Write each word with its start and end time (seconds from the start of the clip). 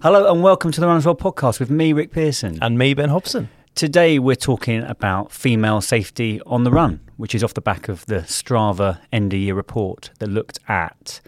Hello 0.00 0.32
and 0.32 0.44
welcome 0.44 0.70
to 0.70 0.80
the 0.80 0.86
Runners 0.86 1.06
World 1.06 1.18
podcast 1.18 1.58
with 1.58 1.70
me, 1.70 1.92
Rick 1.92 2.12
Pearson. 2.12 2.56
And 2.62 2.78
me, 2.78 2.94
Ben 2.94 3.08
Hobson. 3.08 3.48
Today 3.74 4.20
we're 4.20 4.36
talking 4.36 4.84
about 4.84 5.32
female 5.32 5.80
safety 5.80 6.40
on 6.46 6.62
the 6.62 6.70
run, 6.70 7.00
which 7.16 7.34
is 7.34 7.42
off 7.42 7.54
the 7.54 7.60
back 7.60 7.88
of 7.88 8.06
the 8.06 8.20
Strava 8.20 9.00
end 9.12 9.34
of 9.34 9.40
year 9.40 9.56
report 9.56 10.10
that 10.20 10.28
looked 10.28 10.60
at. 10.68 11.20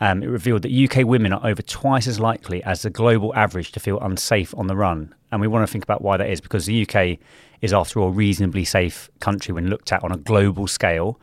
Um, 0.00 0.24
it 0.24 0.26
revealed 0.26 0.62
that 0.62 0.72
UK 0.72 1.06
women 1.06 1.32
are 1.32 1.46
over 1.46 1.62
twice 1.62 2.08
as 2.08 2.18
likely 2.18 2.64
as 2.64 2.82
the 2.82 2.90
global 2.90 3.32
average 3.36 3.70
to 3.72 3.78
feel 3.78 4.00
unsafe 4.00 4.52
on 4.58 4.66
the 4.66 4.74
run. 4.74 5.14
And 5.30 5.40
we 5.40 5.46
want 5.46 5.64
to 5.64 5.70
think 5.70 5.84
about 5.84 6.02
why 6.02 6.16
that 6.16 6.28
is 6.28 6.40
because 6.40 6.66
the 6.66 6.82
UK 6.82 7.20
is, 7.60 7.72
after 7.72 8.00
all, 8.00 8.08
a 8.08 8.10
reasonably 8.10 8.64
safe 8.64 9.08
country 9.20 9.54
when 9.54 9.68
looked 9.70 9.92
at 9.92 10.02
on 10.02 10.10
a 10.10 10.16
global 10.16 10.66
scale, 10.66 11.20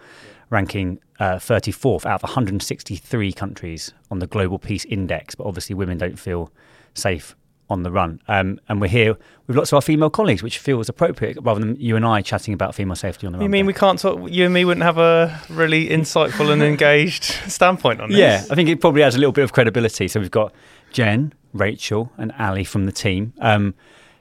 ranking 0.49 1.01
uh, 1.19 1.35
34th 1.35 2.05
out 2.05 2.23
of 2.23 2.23
163 2.23 3.33
countries 3.33 3.93
on 4.09 4.19
the 4.19 4.27
Global 4.27 4.57
Peace 4.57 4.85
Index. 4.85 5.35
But 5.35 5.47
obviously, 5.47 5.75
women 5.75 5.97
don't 5.97 6.17
feel 6.17 6.49
safe 6.97 7.35
on 7.69 7.83
the 7.83 7.91
run. 7.91 8.21
Um, 8.27 8.59
and 8.69 8.79
we're 8.79 8.87
here 8.87 9.17
with 9.45 9.57
lots 9.57 9.71
of 9.71 9.75
our 9.75 9.81
female 9.81 10.09
colleagues, 10.09 10.41
which 10.41 10.57
feels 10.57 10.87
appropriate 10.89 11.37
rather 11.41 11.59
than 11.59 11.75
you 11.79 11.95
and 11.95 12.05
I 12.05 12.21
chatting 12.21 12.53
about 12.53 12.75
female 12.75 12.95
safety 12.95 13.27
on 13.27 13.33
the 13.33 13.39
run. 13.39 13.43
You 13.43 13.49
mean 13.49 13.65
we 13.65 13.73
can't 13.73 13.99
talk? 13.99 14.29
You 14.31 14.45
and 14.45 14.53
me 14.53 14.65
wouldn't 14.65 14.83
have 14.83 14.97
a 14.97 15.41
really 15.49 15.89
insightful 15.89 16.51
and 16.51 16.63
engaged 16.63 17.23
standpoint 17.23 18.01
on 18.01 18.09
this? 18.09 18.17
Yeah, 18.17 18.45
I 18.49 18.55
think 18.55 18.69
it 18.69 18.79
probably 18.79 19.03
adds 19.03 19.15
a 19.15 19.19
little 19.19 19.33
bit 19.33 19.43
of 19.43 19.53
credibility. 19.53 20.07
So 20.07 20.19
we've 20.19 20.31
got 20.31 20.53
Jen, 20.91 21.33
Rachel, 21.53 22.11
and 22.17 22.31
Ali 22.39 22.63
from 22.63 22.85
the 22.85 22.91
team. 22.91 23.33
Um, 23.39 23.73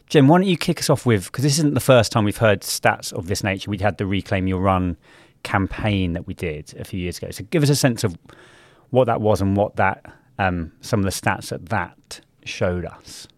Jen, 0.08 0.28
why 0.28 0.38
don't 0.38 0.46
you 0.46 0.56
kick 0.56 0.80
us 0.80 0.90
off 0.90 1.06
with, 1.06 1.26
because 1.26 1.42
this 1.42 1.58
isn't 1.58 1.74
the 1.74 1.80
first 1.80 2.12
time 2.12 2.24
we've 2.24 2.36
heard 2.36 2.60
stats 2.62 3.12
of 3.12 3.26
this 3.26 3.42
nature. 3.42 3.70
We 3.70 3.78
had 3.78 3.98
the 3.98 4.06
Reclaim 4.06 4.46
Your 4.46 4.60
Run 4.60 4.96
campaign 5.42 6.12
that 6.12 6.26
we 6.26 6.34
did 6.34 6.74
a 6.78 6.84
few 6.84 7.00
years 7.00 7.18
ago. 7.18 7.30
So 7.30 7.44
give 7.50 7.62
us 7.62 7.70
a 7.70 7.76
sense 7.76 8.04
of 8.04 8.16
what 8.90 9.06
that 9.06 9.20
was 9.20 9.40
and 9.40 9.56
what 9.56 9.76
that, 9.76 10.04
um, 10.38 10.72
some 10.80 11.00
of 11.00 11.04
the 11.04 11.10
stats 11.10 11.50
at 11.50 11.66
that 11.66 12.20
showed 12.46 12.84
us. 12.84 13.28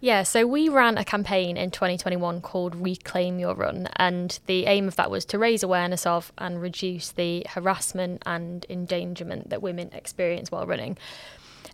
Yeah, 0.00 0.22
so 0.22 0.46
we 0.46 0.68
ran 0.68 0.98
a 0.98 1.04
campaign 1.04 1.56
in 1.56 1.70
2021 1.70 2.42
called 2.42 2.74
Reclaim 2.74 3.38
Your 3.38 3.54
Run, 3.54 3.88
and 3.96 4.38
the 4.44 4.66
aim 4.66 4.86
of 4.86 4.96
that 4.96 5.10
was 5.10 5.24
to 5.26 5.38
raise 5.38 5.62
awareness 5.62 6.04
of 6.04 6.30
and 6.36 6.60
reduce 6.60 7.10
the 7.10 7.46
harassment 7.48 8.22
and 8.26 8.66
endangerment 8.68 9.48
that 9.48 9.62
women 9.62 9.88
experience 9.94 10.50
while 10.50 10.66
running. 10.66 10.98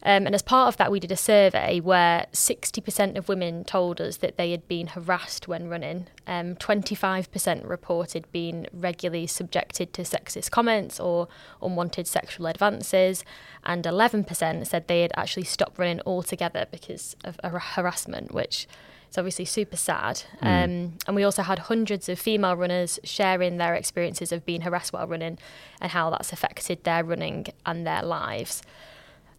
Um, 0.02 0.26
and 0.26 0.34
as 0.34 0.42
part 0.42 0.68
of 0.68 0.76
that, 0.78 0.90
we 0.90 1.00
did 1.00 1.12
a 1.12 1.16
survey 1.16 1.80
where 1.80 2.26
60% 2.32 3.16
of 3.16 3.28
women 3.28 3.64
told 3.64 4.00
us 4.00 4.18
that 4.18 4.36
they 4.36 4.50
had 4.50 4.66
been 4.66 4.88
harassed 4.88 5.46
when 5.46 5.68
running. 5.68 6.06
Um, 6.26 6.54
25% 6.56 7.68
reported 7.68 8.30
being 8.32 8.66
regularly 8.72 9.26
subjected 9.26 9.92
to 9.94 10.02
sexist 10.02 10.50
comments 10.50 10.98
or 10.98 11.28
unwanted 11.60 12.06
sexual 12.06 12.46
advances. 12.46 13.24
And 13.64 13.84
11% 13.84 14.66
said 14.66 14.88
they 14.88 15.02
had 15.02 15.12
actually 15.16 15.44
stopped 15.44 15.78
running 15.78 16.00
altogether 16.06 16.66
because 16.70 17.14
of 17.22 17.38
harassment, 17.42 18.32
which 18.32 18.66
is 19.10 19.18
obviously 19.18 19.44
super 19.44 19.76
sad. 19.76 20.22
Mm. 20.42 20.64
Um, 20.64 20.92
and 21.06 21.16
we 21.16 21.24
also 21.24 21.42
had 21.42 21.58
hundreds 21.58 22.08
of 22.08 22.18
female 22.18 22.56
runners 22.56 22.98
sharing 23.04 23.58
their 23.58 23.74
experiences 23.74 24.32
of 24.32 24.46
being 24.46 24.62
harassed 24.62 24.92
while 24.92 25.06
running 25.06 25.38
and 25.80 25.92
how 25.92 26.08
that's 26.10 26.32
affected 26.32 26.84
their 26.84 27.04
running 27.04 27.46
and 27.66 27.86
their 27.86 28.02
lives. 28.02 28.62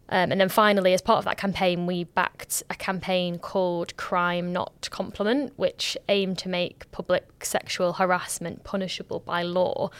Um, 0.08 0.30
and 0.30 0.40
then 0.40 0.48
finally, 0.48 0.92
as 0.92 1.00
part 1.00 1.18
of 1.18 1.24
that 1.24 1.38
campaign, 1.38 1.86
we 1.86 2.04
backed 2.04 2.62
a 2.68 2.74
campaign 2.74 3.38
called 3.38 3.96
Crime 3.96 4.52
Not 4.52 4.88
Compliment, 4.90 5.52
which 5.56 5.96
aimed 6.08 6.38
to 6.38 6.48
make 6.48 6.90
public 6.90 7.44
sexual 7.44 7.94
harassment 7.94 8.62
punishable 8.62 9.20
by 9.20 9.42
law. 9.42 9.90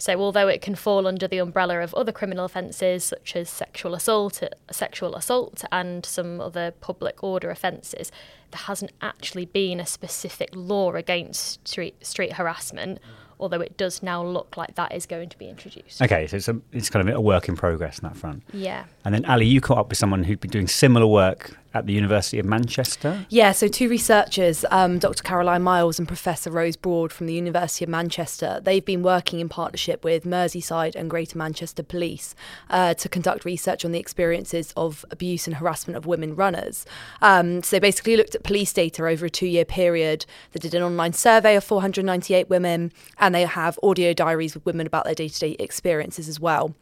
So, 0.00 0.18
although 0.20 0.46
it 0.46 0.62
can 0.62 0.76
fall 0.76 1.08
under 1.08 1.26
the 1.26 1.38
umbrella 1.38 1.80
of 1.80 1.92
other 1.94 2.12
criminal 2.12 2.44
offences 2.44 3.02
such 3.02 3.34
as 3.34 3.50
sexual 3.50 3.94
assault, 3.94 4.40
sexual 4.70 5.16
assault, 5.16 5.64
and 5.72 6.06
some 6.06 6.40
other 6.40 6.70
public 6.70 7.22
order 7.22 7.50
offences, 7.50 8.12
there 8.52 8.60
hasn't 8.60 8.92
actually 9.02 9.46
been 9.46 9.80
a 9.80 9.86
specific 9.86 10.50
law 10.54 10.92
against 10.92 11.66
street, 11.66 12.06
street 12.06 12.34
harassment 12.34 13.00
although 13.40 13.60
it 13.60 13.76
does 13.76 14.02
now 14.02 14.24
look 14.24 14.56
like 14.56 14.74
that 14.74 14.94
is 14.94 15.06
going 15.06 15.28
to 15.28 15.38
be 15.38 15.48
introduced. 15.48 16.02
Okay, 16.02 16.26
so 16.26 16.36
it's, 16.36 16.48
a, 16.48 16.60
it's 16.72 16.90
kind 16.90 17.08
of 17.08 17.14
a 17.14 17.20
work 17.20 17.48
in 17.48 17.56
progress 17.56 18.00
on 18.02 18.10
that 18.10 18.16
front. 18.16 18.42
Yeah. 18.52 18.84
And 19.04 19.14
then, 19.14 19.24
Ali, 19.24 19.46
you 19.46 19.60
caught 19.60 19.78
up 19.78 19.88
with 19.88 19.98
someone 19.98 20.24
who'd 20.24 20.40
been 20.40 20.50
doing 20.50 20.68
similar 20.68 21.06
work 21.06 21.56
at 21.74 21.86
the 21.86 21.92
University 21.92 22.38
of 22.38 22.46
Manchester? 22.46 23.26
Yeah, 23.28 23.52
so 23.52 23.68
two 23.68 23.88
researchers, 23.88 24.64
um, 24.70 24.98
Dr. 24.98 25.22
Caroline 25.22 25.62
Miles 25.62 25.98
and 25.98 26.08
Professor 26.08 26.50
Rose 26.50 26.76
Broad 26.76 27.12
from 27.12 27.26
the 27.26 27.34
University 27.34 27.84
of 27.84 27.88
Manchester, 27.88 28.60
they've 28.62 28.84
been 28.84 29.02
working 29.02 29.40
in 29.40 29.48
partnership 29.48 30.04
with 30.04 30.24
Merseyside 30.24 30.94
and 30.94 31.10
Greater 31.10 31.36
Manchester 31.36 31.82
Police 31.82 32.34
uh, 32.70 32.94
to 32.94 33.08
conduct 33.08 33.44
research 33.44 33.84
on 33.84 33.92
the 33.92 33.98
experiences 33.98 34.72
of 34.76 35.04
abuse 35.10 35.46
and 35.46 35.56
harassment 35.56 35.96
of 35.96 36.06
women 36.06 36.34
runners. 36.34 36.86
Um, 37.20 37.62
so 37.62 37.76
they 37.76 37.80
basically 37.80 38.16
looked 38.16 38.34
at 38.34 38.42
police 38.42 38.72
data 38.72 39.06
over 39.06 39.26
a 39.26 39.30
two 39.30 39.46
year 39.46 39.64
period. 39.64 40.24
They 40.52 40.60
did 40.60 40.74
an 40.74 40.82
online 40.82 41.12
survey 41.12 41.56
of 41.56 41.64
498 41.64 42.48
women, 42.48 42.92
and 43.18 43.34
they 43.34 43.42
have 43.42 43.78
audio 43.82 44.12
diaries 44.12 44.54
with 44.54 44.64
women 44.64 44.86
about 44.86 45.04
their 45.04 45.14
day 45.14 45.28
to 45.28 45.38
day 45.38 45.56
experiences 45.58 46.28
as 46.28 46.40
well. 46.40 46.74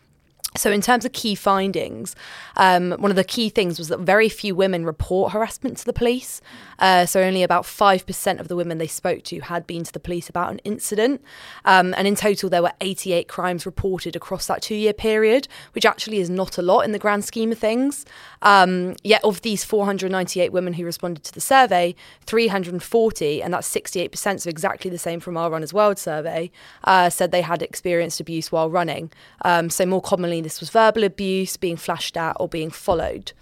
So, 0.56 0.70
in 0.70 0.80
terms 0.80 1.04
of 1.04 1.12
key 1.12 1.34
findings, 1.34 2.16
um, 2.56 2.92
one 2.92 3.10
of 3.10 3.16
the 3.16 3.24
key 3.24 3.48
things 3.50 3.78
was 3.78 3.88
that 3.88 4.00
very 4.00 4.28
few 4.28 4.54
women 4.54 4.86
report 4.86 5.32
harassment 5.32 5.76
to 5.78 5.84
the 5.84 5.92
police. 5.92 6.40
Uh, 6.78 7.04
so, 7.04 7.22
only 7.22 7.42
about 7.42 7.64
5% 7.64 8.40
of 8.40 8.48
the 8.48 8.56
women 8.56 8.78
they 8.78 8.86
spoke 8.86 9.22
to 9.24 9.40
had 9.40 9.66
been 9.66 9.84
to 9.84 9.92
the 9.92 10.00
police 10.00 10.28
about 10.28 10.50
an 10.50 10.58
incident. 10.60 11.22
Um, 11.64 11.94
and 11.96 12.08
in 12.08 12.14
total, 12.14 12.48
there 12.48 12.62
were 12.62 12.72
88 12.80 13.28
crimes 13.28 13.66
reported 13.66 14.16
across 14.16 14.46
that 14.46 14.62
two 14.62 14.74
year 14.74 14.92
period, 14.92 15.46
which 15.72 15.84
actually 15.84 16.18
is 16.18 16.30
not 16.30 16.56
a 16.56 16.62
lot 16.62 16.80
in 16.80 16.92
the 16.92 16.98
grand 16.98 17.24
scheme 17.24 17.52
of 17.52 17.58
things. 17.58 18.06
Um, 18.42 18.96
yet, 19.02 19.22
of 19.24 19.42
these 19.42 19.64
498 19.64 20.52
women 20.52 20.74
who 20.74 20.84
responded 20.84 21.24
to 21.24 21.32
the 21.32 21.40
survey, 21.40 21.94
340, 22.26 23.42
and 23.42 23.52
that's 23.52 23.72
68%, 23.72 24.40
so 24.40 24.48
exactly 24.48 24.90
the 24.90 24.98
same 24.98 25.20
from 25.20 25.36
our 25.36 25.50
Runners 25.50 25.74
World 25.74 25.98
survey, 25.98 26.50
uh, 26.84 27.10
said 27.10 27.30
they 27.30 27.42
had 27.42 27.62
experienced 27.62 28.20
abuse 28.20 28.50
while 28.50 28.70
running. 28.70 29.10
Um, 29.42 29.68
so, 29.68 29.84
more 29.84 30.00
commonly, 30.00 30.40
this 30.46 30.60
was 30.60 30.70
verbal 30.70 31.04
abuse, 31.04 31.56
being 31.56 31.76
flashed 31.76 32.16
at, 32.16 32.36
or 32.38 32.48
being 32.48 32.70
followed. 32.70 33.32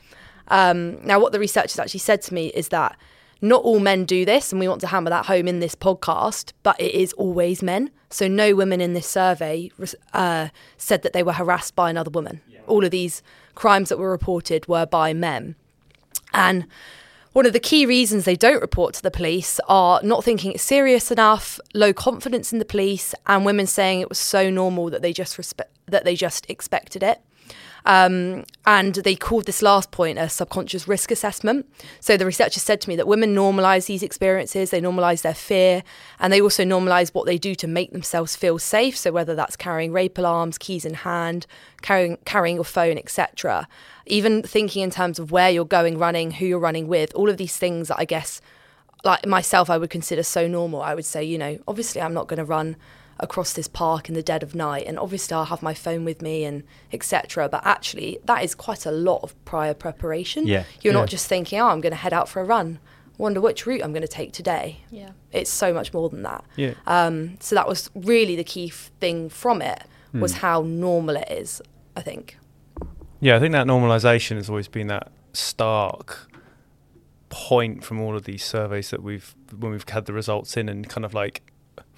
Um, 0.49 1.05
now, 1.05 1.21
what 1.21 1.33
the 1.33 1.39
researchers 1.39 1.79
actually 1.79 2.01
said 2.01 2.23
to 2.23 2.35
me 2.35 2.49
is 2.49 2.69
that 2.69 2.97
not 3.41 3.63
all 3.63 3.79
men 3.79 4.07
do 4.07 4.25
this, 4.25 4.53
and 4.53 4.59
we 4.61 4.69
want 4.69 4.81
to 4.81 4.87
hammer 4.87 5.11
that 5.11 5.27
home 5.27 5.47
in 5.47 5.61
this 5.61 5.75
podcast, 5.75 6.53
but 6.63 6.81
it 6.81 6.95
is 6.95 7.13
always 7.15 7.63
men. 7.63 7.91
So, 8.11 8.27
no 8.27 8.55
women 8.55 8.81
in 8.81 8.95
this 8.95 9.07
survey 9.07 9.71
uh, 10.13 10.49
said 10.79 11.03
that 11.03 11.13
they 11.13 11.23
were 11.23 11.33
harassed 11.33 11.77
by 11.77 11.91
another 11.91 12.11
woman. 12.11 12.41
Yeah. 12.49 12.61
All 12.67 12.85
of 12.85 12.91
these 12.91 13.23
crimes 13.55 13.91
that 13.91 13.99
were 13.99 14.11
reported 14.11 14.67
were 14.67 14.87
by 14.87 15.13
men. 15.13 15.57
And 16.33 16.67
one 17.35 17.47
of 17.47 17.53
the 17.53 17.59
key 17.59 17.85
reasons 17.85 18.25
they 18.25 18.37
don't 18.37 18.61
report 18.61 18.95
to 18.95 19.03
the 19.03 19.11
police 19.11 19.59
are 19.69 20.01
not 20.05 20.23
thinking 20.23 20.53
it's 20.53 20.63
serious 20.63 21.11
enough, 21.11 21.59
low 21.75 21.93
confidence 21.93 22.53
in 22.53 22.61
the 22.61 22.65
police, 22.65 23.13
and 23.27 23.45
women 23.45 23.67
saying 23.67 24.01
it 24.01 24.09
was 24.09 24.19
so 24.19 24.51
normal 24.51 24.89
that 24.89 25.03
they 25.03 25.13
just 25.13 25.37
respect 25.37 25.73
that 25.87 26.05
they 26.05 26.15
just 26.15 26.49
expected 26.49 27.03
it. 27.03 27.21
Um, 27.87 28.45
and 28.65 28.95
they 28.95 29.15
called 29.15 29.45
this 29.45 29.61
last 29.61 29.91
point 29.91 30.19
a 30.19 30.29
subconscious 30.29 30.89
risk 30.89 31.11
assessment. 31.11 31.67
So 32.01 32.17
the 32.17 32.25
researchers 32.25 32.63
said 32.63 32.81
to 32.83 32.89
me 32.89 32.97
that 32.97 33.07
women 33.07 33.35
normalize 33.35 33.87
these 33.87 34.03
experiences, 34.03 34.71
they 34.71 34.81
normalize 34.81 35.23
their 35.23 35.35
fear, 35.35 35.83
and 36.19 36.33
they 36.33 36.41
also 36.41 36.65
normalize 36.65 37.13
what 37.13 37.27
they 37.27 37.37
do 37.37 37.55
to 37.57 37.67
make 37.67 37.93
themselves 37.93 38.37
feel 38.37 38.59
safe. 38.59 38.97
So 38.97 39.13
whether 39.13 39.35
that's 39.35 39.57
carrying 39.57 39.93
rape 39.93 40.17
alarms, 40.17 40.57
keys 40.57 40.85
in 40.85 40.95
hand, 40.95 41.47
carrying 41.83 42.17
carrying 42.25 42.57
your 42.57 42.65
phone, 42.65 42.97
etc. 42.97 43.69
Even 44.07 44.43
thinking 44.43 44.83
in 44.83 44.91
terms 44.91 45.19
of 45.19 45.31
where 45.31 45.51
you're 45.51 45.65
going 45.67 45.99
running, 45.99 46.33
who 46.33 46.47
you're 46.47 46.59
running 46.59 46.89
with, 46.89 47.15
all 47.15 47.29
of 47.29 47.37
these 47.37 47.57
things 47.57 47.89
that 47.89 47.99
I 47.99 48.07
guess 48.07 48.41
like 49.05 49.27
myself 49.27 49.69
I 49.69 49.77
would 49.77 49.91
consider 49.91 50.23
so 50.23 50.49
normal. 50.49 50.81
I 50.81 50.95
would 50.95 51.05
say, 51.05 51.23
you 51.23 51.37
know, 51.37 51.59
obviously 51.69 52.01
I'm 52.01 52.15
not 52.15 52.29
going 52.29 52.39
to 52.39 52.45
run 52.45 52.77
across 53.21 53.53
this 53.53 53.69
park 53.69 54.09
in 54.09 54.15
the 54.15 54.23
dead 54.23 54.43
of 54.43 54.55
night 54.55 54.85
and 54.87 54.99
obviously 54.99 55.35
I'll 55.35 55.45
have 55.47 55.63
my 55.63 55.75
phone 55.75 56.05
with 56.05 56.21
me 56.21 56.45
and 56.45 56.65
etc 56.93 57.49
but 57.49 57.63
actually 57.65 58.19
that 58.25 58.43
is 58.43 58.55
quite 58.55 58.85
a 58.87 58.91
lot 58.91 59.21
of 59.23 59.33
prior 59.45 59.75
preparation 59.75 60.47
Yeah. 60.47 60.65
you're 60.83 60.93
Yeah. 60.95 61.01
not 61.01 61.09
just 61.09 61.27
thinking 61.27 61.61
oh 61.61 61.69
I'm 61.69 61.81
going 61.81 61.93
to 61.93 61.97
head 61.97 62.13
out 62.13 62.29
for 62.29 62.41
a 62.41 62.45
run 62.45 62.81
wonder 63.17 63.41
which 63.41 63.67
route 63.67 63.83
I'm 63.85 63.93
going 63.93 64.03
to 64.03 64.09
take 64.09 64.33
today 64.33 64.79
Yeah. 64.91 65.11
it's 65.33 65.51
so 65.51 65.73
much 65.73 65.93
more 65.93 66.09
than 66.09 66.23
that 66.23 66.45
Yeah. 66.57 66.75
um, 66.87 67.37
so 67.41 67.55
that 67.55 67.69
was 67.69 67.89
really 67.95 68.35
the 68.37 68.45
key 68.45 68.69
f- 68.69 68.91
thing 69.01 69.29
from 69.29 69.63
it 69.63 69.83
was 70.13 70.33
Hmm. 70.35 70.39
how 70.41 70.63
normal 70.63 71.17
it 71.17 71.31
is 71.31 71.63
I 71.97 72.01
think 72.03 72.37
Yeah, 73.21 73.37
I 73.37 73.39
think 73.41 73.53
that 73.53 73.67
normalisation 73.67 74.37
has 74.37 74.51
always 74.51 74.69
been 74.69 74.89
that 74.89 75.13
stark 75.33 76.29
point 77.31 77.83
from 77.85 78.01
all 78.01 78.15
of 78.17 78.25
these 78.25 78.45
surveys 78.45 78.91
that 78.91 79.03
we've 79.03 79.35
when 79.57 79.73
we've 79.73 79.89
had 79.89 80.07
the 80.07 80.13
results 80.13 80.57
in, 80.57 80.69
and 80.69 80.89
kind 80.89 81.05
of 81.05 81.15
like 81.15 81.43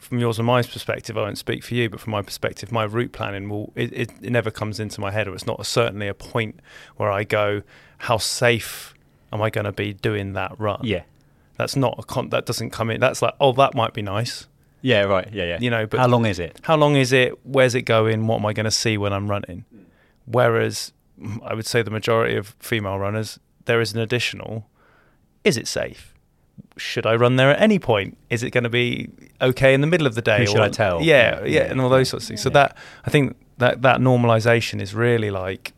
from 0.07 0.21
yours 0.21 0.39
and 0.39 0.47
my 0.47 0.63
perspective, 0.63 1.19
I 1.19 1.23
won't 1.23 1.39
speak 1.39 1.65
for 1.65 1.75
you, 1.75 1.91
but 1.91 1.99
from 1.99 2.13
my 2.13 2.23
perspective, 2.23 2.71
my 2.71 2.85
route 2.85 3.13
planning 3.13 3.49
will 3.49 3.73
it, 3.75 3.93
it, 3.93 4.11
it 4.23 4.31
never 4.31 4.51
comes 4.53 4.79
into 4.79 5.01
my 5.01 5.11
head, 5.11 5.27
or 5.27 5.35
it's 5.35 5.47
not 5.47 5.65
certainly 5.67 6.07
a 6.07 6.15
point 6.15 6.61
where 6.97 7.11
I 7.11 7.25
go, 7.25 7.63
how 7.99 8.17
safe 8.19 8.95
am 9.33 9.43
I 9.43 9.51
going 9.51 9.65
to 9.65 9.73
be 9.73 9.93
doing 9.93 10.35
that 10.35 10.59
run? 10.59 10.81
Yeah. 10.85 11.03
that's 11.57 11.75
not 11.75 11.97
a 11.99 12.03
con- 12.05 12.29
that 12.31 12.47
doesn't 12.47 12.71
come 12.71 12.91
in. 12.91 13.01
That's 13.01 13.21
like, 13.21 13.35
oh, 13.41 13.53
that 13.53 13.75
might 13.75 13.95
be 13.95 14.03
nice. 14.03 14.47
Yeah, 14.81 15.03
right. 15.03 15.29
Yeah, 15.33 15.45
yeah. 15.45 15.59
You 15.61 15.71
know, 15.71 15.87
but 15.87 15.99
how 15.99 16.07
long 16.07 16.25
is 16.27 16.39
it? 16.39 16.61
how 16.63 16.77
long 16.77 16.95
is 16.95 17.13
it? 17.13 17.35
Where's 17.45 17.75
it 17.75 17.83
going? 17.83 18.29
What 18.29 18.37
am 18.37 18.47
I 18.47 18.53
going 18.53 18.65
to 18.65 18.71
see 18.71 18.97
when 18.97 19.13
I'm 19.13 19.29
running? 19.29 19.65
Whereas 20.27 20.93
I 21.43 21.55
would 21.55 21.67
say 21.67 21.83
the 21.83 21.91
majority 21.91 22.37
of 22.37 22.55
female 22.61 22.99
runners, 22.99 23.41
there 23.65 23.81
is 23.81 23.93
an 23.93 24.01
additional. 24.01 24.69
Is 25.43 25.57
it 25.57 25.67
safe? 25.67 26.15
Should 26.79 27.07
I 27.07 27.15
run 27.17 27.37
there 27.37 27.51
at 27.51 27.61
any 27.61 27.79
point? 27.79 28.19
Is 28.29 28.43
it 28.43 28.51
going 28.51 28.65
to 28.65 28.71
be 28.71 29.09
okay 29.41 29.73
in 29.75 29.81
the 29.81 29.87
middle 29.87 30.07
of 30.07 30.15
the 30.15 30.23
day? 30.23 30.41
Who 30.41 30.47
should 30.47 30.61
I 30.61 30.69
tell? 30.69 31.01
Yeah, 31.03 31.41
yeah, 31.41 31.47
Yeah. 31.47 31.61
and 31.71 31.81
all 31.81 31.89
those 31.89 32.09
sorts 32.11 32.25
of 32.27 32.29
things. 32.29 32.43
So 32.43 32.51
that 32.51 32.77
I 33.05 33.11
think 33.11 33.37
that 33.59 33.83
that 33.83 34.01
normalization 34.01 34.81
is 34.83 34.95
really 34.95 35.31
like 35.31 35.73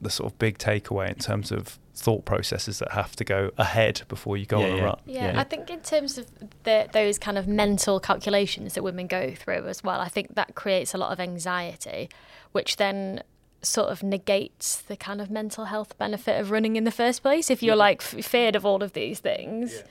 the 0.00 0.10
sort 0.10 0.30
of 0.32 0.38
big 0.38 0.58
takeaway 0.58 1.08
in 1.08 1.14
terms 1.14 1.50
of 1.52 1.78
thought 1.94 2.24
processes 2.24 2.78
that 2.80 2.92
have 2.92 3.14
to 3.16 3.24
go 3.24 3.50
ahead 3.58 4.02
before 4.08 4.36
you 4.36 4.44
go 4.44 4.58
Yeah, 4.60 4.66
on 4.66 4.72
a 4.72 4.76
yeah. 4.76 4.82
run. 4.84 4.98
Yeah, 5.06 5.32
Yeah. 5.32 5.40
I 5.40 5.44
think 5.44 5.70
in 5.70 5.80
terms 5.80 6.18
of 6.18 6.26
the, 6.64 6.88
those 6.92 7.18
kind 7.18 7.38
of 7.38 7.46
mental 7.46 8.00
calculations 8.00 8.74
that 8.74 8.82
women 8.82 9.06
go 9.06 9.34
through 9.34 9.66
as 9.68 9.84
well, 9.84 10.00
I 10.00 10.08
think 10.08 10.34
that 10.34 10.54
creates 10.54 10.92
a 10.94 10.98
lot 10.98 11.12
of 11.12 11.20
anxiety, 11.20 12.08
which 12.52 12.76
then 12.76 13.22
sort 13.62 13.90
of 13.90 14.02
negates 14.02 14.76
the 14.82 14.96
kind 14.96 15.20
of 15.20 15.30
mental 15.30 15.66
health 15.66 15.96
benefit 15.96 16.40
of 16.40 16.50
running 16.50 16.74
in 16.76 16.84
the 16.84 16.90
first 16.90 17.22
place. 17.22 17.48
If 17.50 17.62
you're 17.62 17.76
like 17.76 18.02
f- 18.02 18.24
feared 18.24 18.56
of 18.56 18.66
all 18.66 18.82
of 18.82 18.92
these 18.94 19.20
things, 19.20 19.84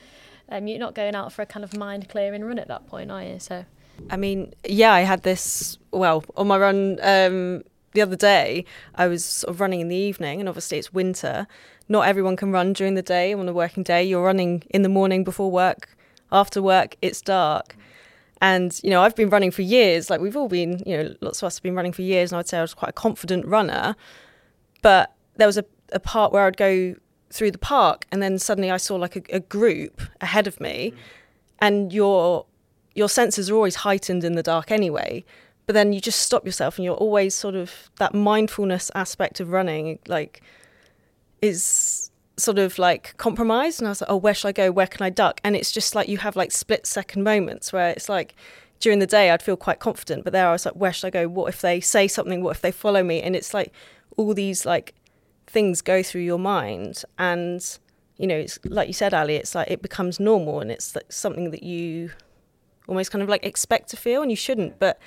um, 0.51 0.67
you're 0.67 0.79
not 0.79 0.93
going 0.93 1.15
out 1.15 1.33
for 1.33 1.41
a 1.41 1.45
kind 1.45 1.63
of 1.63 1.75
mind 1.75 2.09
clearing 2.09 2.43
run 2.43 2.59
at 2.59 2.67
that 2.67 2.87
point, 2.87 3.09
are 3.09 3.23
you? 3.23 3.39
So 3.39 3.65
I 4.09 4.17
mean, 4.17 4.53
yeah, 4.67 4.93
I 4.93 5.01
had 5.01 5.23
this. 5.23 5.77
Well, 5.91 6.23
on 6.35 6.47
my 6.47 6.57
run 6.57 6.99
um, 7.01 7.63
the 7.93 8.01
other 8.01 8.15
day, 8.15 8.65
I 8.95 9.07
was 9.07 9.25
sort 9.25 9.53
of 9.53 9.61
running 9.61 9.81
in 9.81 9.87
the 9.89 9.95
evening, 9.95 10.39
and 10.39 10.49
obviously 10.49 10.77
it's 10.77 10.93
winter. 10.93 11.47
Not 11.89 12.07
everyone 12.07 12.35
can 12.35 12.51
run 12.51 12.73
during 12.73 12.95
the 12.95 13.01
day 13.01 13.33
on 13.33 13.47
a 13.47 13.53
working 13.53 13.83
day. 13.83 14.03
You're 14.03 14.23
running 14.23 14.63
in 14.69 14.81
the 14.81 14.89
morning 14.89 15.23
before 15.23 15.51
work. 15.51 15.95
After 16.31 16.61
work, 16.61 16.95
it's 17.01 17.21
dark. 17.21 17.75
And, 18.39 18.79
you 18.83 18.89
know, 18.89 19.03
I've 19.03 19.15
been 19.15 19.29
running 19.29 19.51
for 19.51 19.61
years. 19.61 20.09
Like, 20.09 20.21
we've 20.21 20.37
all 20.37 20.47
been, 20.47 20.81
you 20.85 20.97
know, 20.97 21.15
lots 21.21 21.41
of 21.41 21.47
us 21.47 21.57
have 21.57 21.63
been 21.63 21.75
running 21.75 21.91
for 21.91 22.01
years. 22.01 22.31
And 22.31 22.39
I'd 22.39 22.47
say 22.47 22.57
I 22.57 22.61
was 22.61 22.73
quite 22.73 22.89
a 22.89 22.93
confident 22.93 23.45
runner. 23.45 23.95
But 24.81 25.13
there 25.35 25.47
was 25.47 25.57
a, 25.57 25.65
a 25.91 25.99
part 25.99 26.31
where 26.31 26.45
I'd 26.45 26.57
go 26.57 26.95
through 27.31 27.51
the 27.51 27.57
park, 27.57 28.05
and 28.11 28.21
then 28.21 28.37
suddenly 28.37 28.71
I 28.71 28.77
saw 28.77 28.95
like 28.95 29.15
a, 29.15 29.35
a 29.35 29.39
group 29.39 30.01
ahead 30.19 30.47
of 30.47 30.59
me. 30.59 30.91
Mm. 30.91 30.97
And 31.63 31.93
your 31.93 32.45
your 32.95 33.09
senses 33.09 33.49
are 33.49 33.55
always 33.55 33.75
heightened 33.75 34.23
in 34.23 34.33
the 34.33 34.43
dark 34.43 34.71
anyway. 34.71 35.23
But 35.67 35.73
then 35.73 35.93
you 35.93 36.01
just 36.01 36.21
stop 36.21 36.45
yourself, 36.45 36.77
and 36.77 36.85
you're 36.85 36.95
always 36.95 37.35
sort 37.35 37.55
of 37.55 37.89
that 37.97 38.13
mindfulness 38.13 38.91
aspect 38.95 39.39
of 39.39 39.51
running, 39.51 39.99
like, 40.07 40.41
is 41.41 42.11
sort 42.37 42.57
of 42.57 42.79
like 42.79 43.15
compromised. 43.17 43.79
And 43.79 43.87
I 43.87 43.91
was 43.91 44.01
like, 44.01 44.09
oh, 44.09 44.17
where 44.17 44.33
should 44.33 44.47
I 44.47 44.51
go? 44.51 44.71
Where 44.71 44.87
can 44.87 45.03
I 45.03 45.09
duck? 45.09 45.39
And 45.43 45.55
it's 45.55 45.71
just 45.71 45.95
like 45.95 46.09
you 46.09 46.17
have 46.17 46.35
like 46.35 46.51
split 46.51 46.85
second 46.85 47.23
moments 47.23 47.71
where 47.71 47.89
it's 47.89 48.09
like 48.09 48.35
during 48.79 48.99
the 48.99 49.07
day 49.07 49.29
I'd 49.29 49.43
feel 49.43 49.55
quite 49.55 49.79
confident, 49.79 50.23
but 50.23 50.33
there 50.33 50.47
I 50.47 50.51
was 50.51 50.65
like, 50.65 50.75
where 50.75 50.91
should 50.91 51.07
I 51.07 51.11
go? 51.11 51.27
What 51.27 51.49
if 51.53 51.61
they 51.61 51.79
say 51.79 52.07
something? 52.07 52.41
What 52.41 52.55
if 52.55 52.61
they 52.61 52.71
follow 52.71 53.03
me? 53.03 53.21
And 53.21 53.35
it's 53.35 53.53
like 53.53 53.71
all 54.17 54.33
these 54.33 54.65
like 54.65 54.93
things 55.51 55.81
go 55.81 56.01
through 56.01 56.21
your 56.21 56.39
mind 56.39 57.03
and 57.17 57.77
you 58.17 58.25
know 58.25 58.35
it's 58.35 58.57
like 58.65 58.87
you 58.87 58.93
said 58.93 59.13
ali 59.13 59.35
it's 59.35 59.53
like 59.53 59.69
it 59.69 59.81
becomes 59.81 60.19
normal 60.19 60.59
and 60.59 60.71
it's 60.71 60.95
like 60.95 61.11
something 61.11 61.51
that 61.51 61.63
you 61.63 62.11
almost 62.87 63.11
kind 63.11 63.21
of 63.21 63.29
like 63.29 63.45
expect 63.45 63.89
to 63.89 63.97
feel 63.97 64.21
and 64.21 64.31
you 64.31 64.37
shouldn't 64.37 64.79
but 64.79 64.99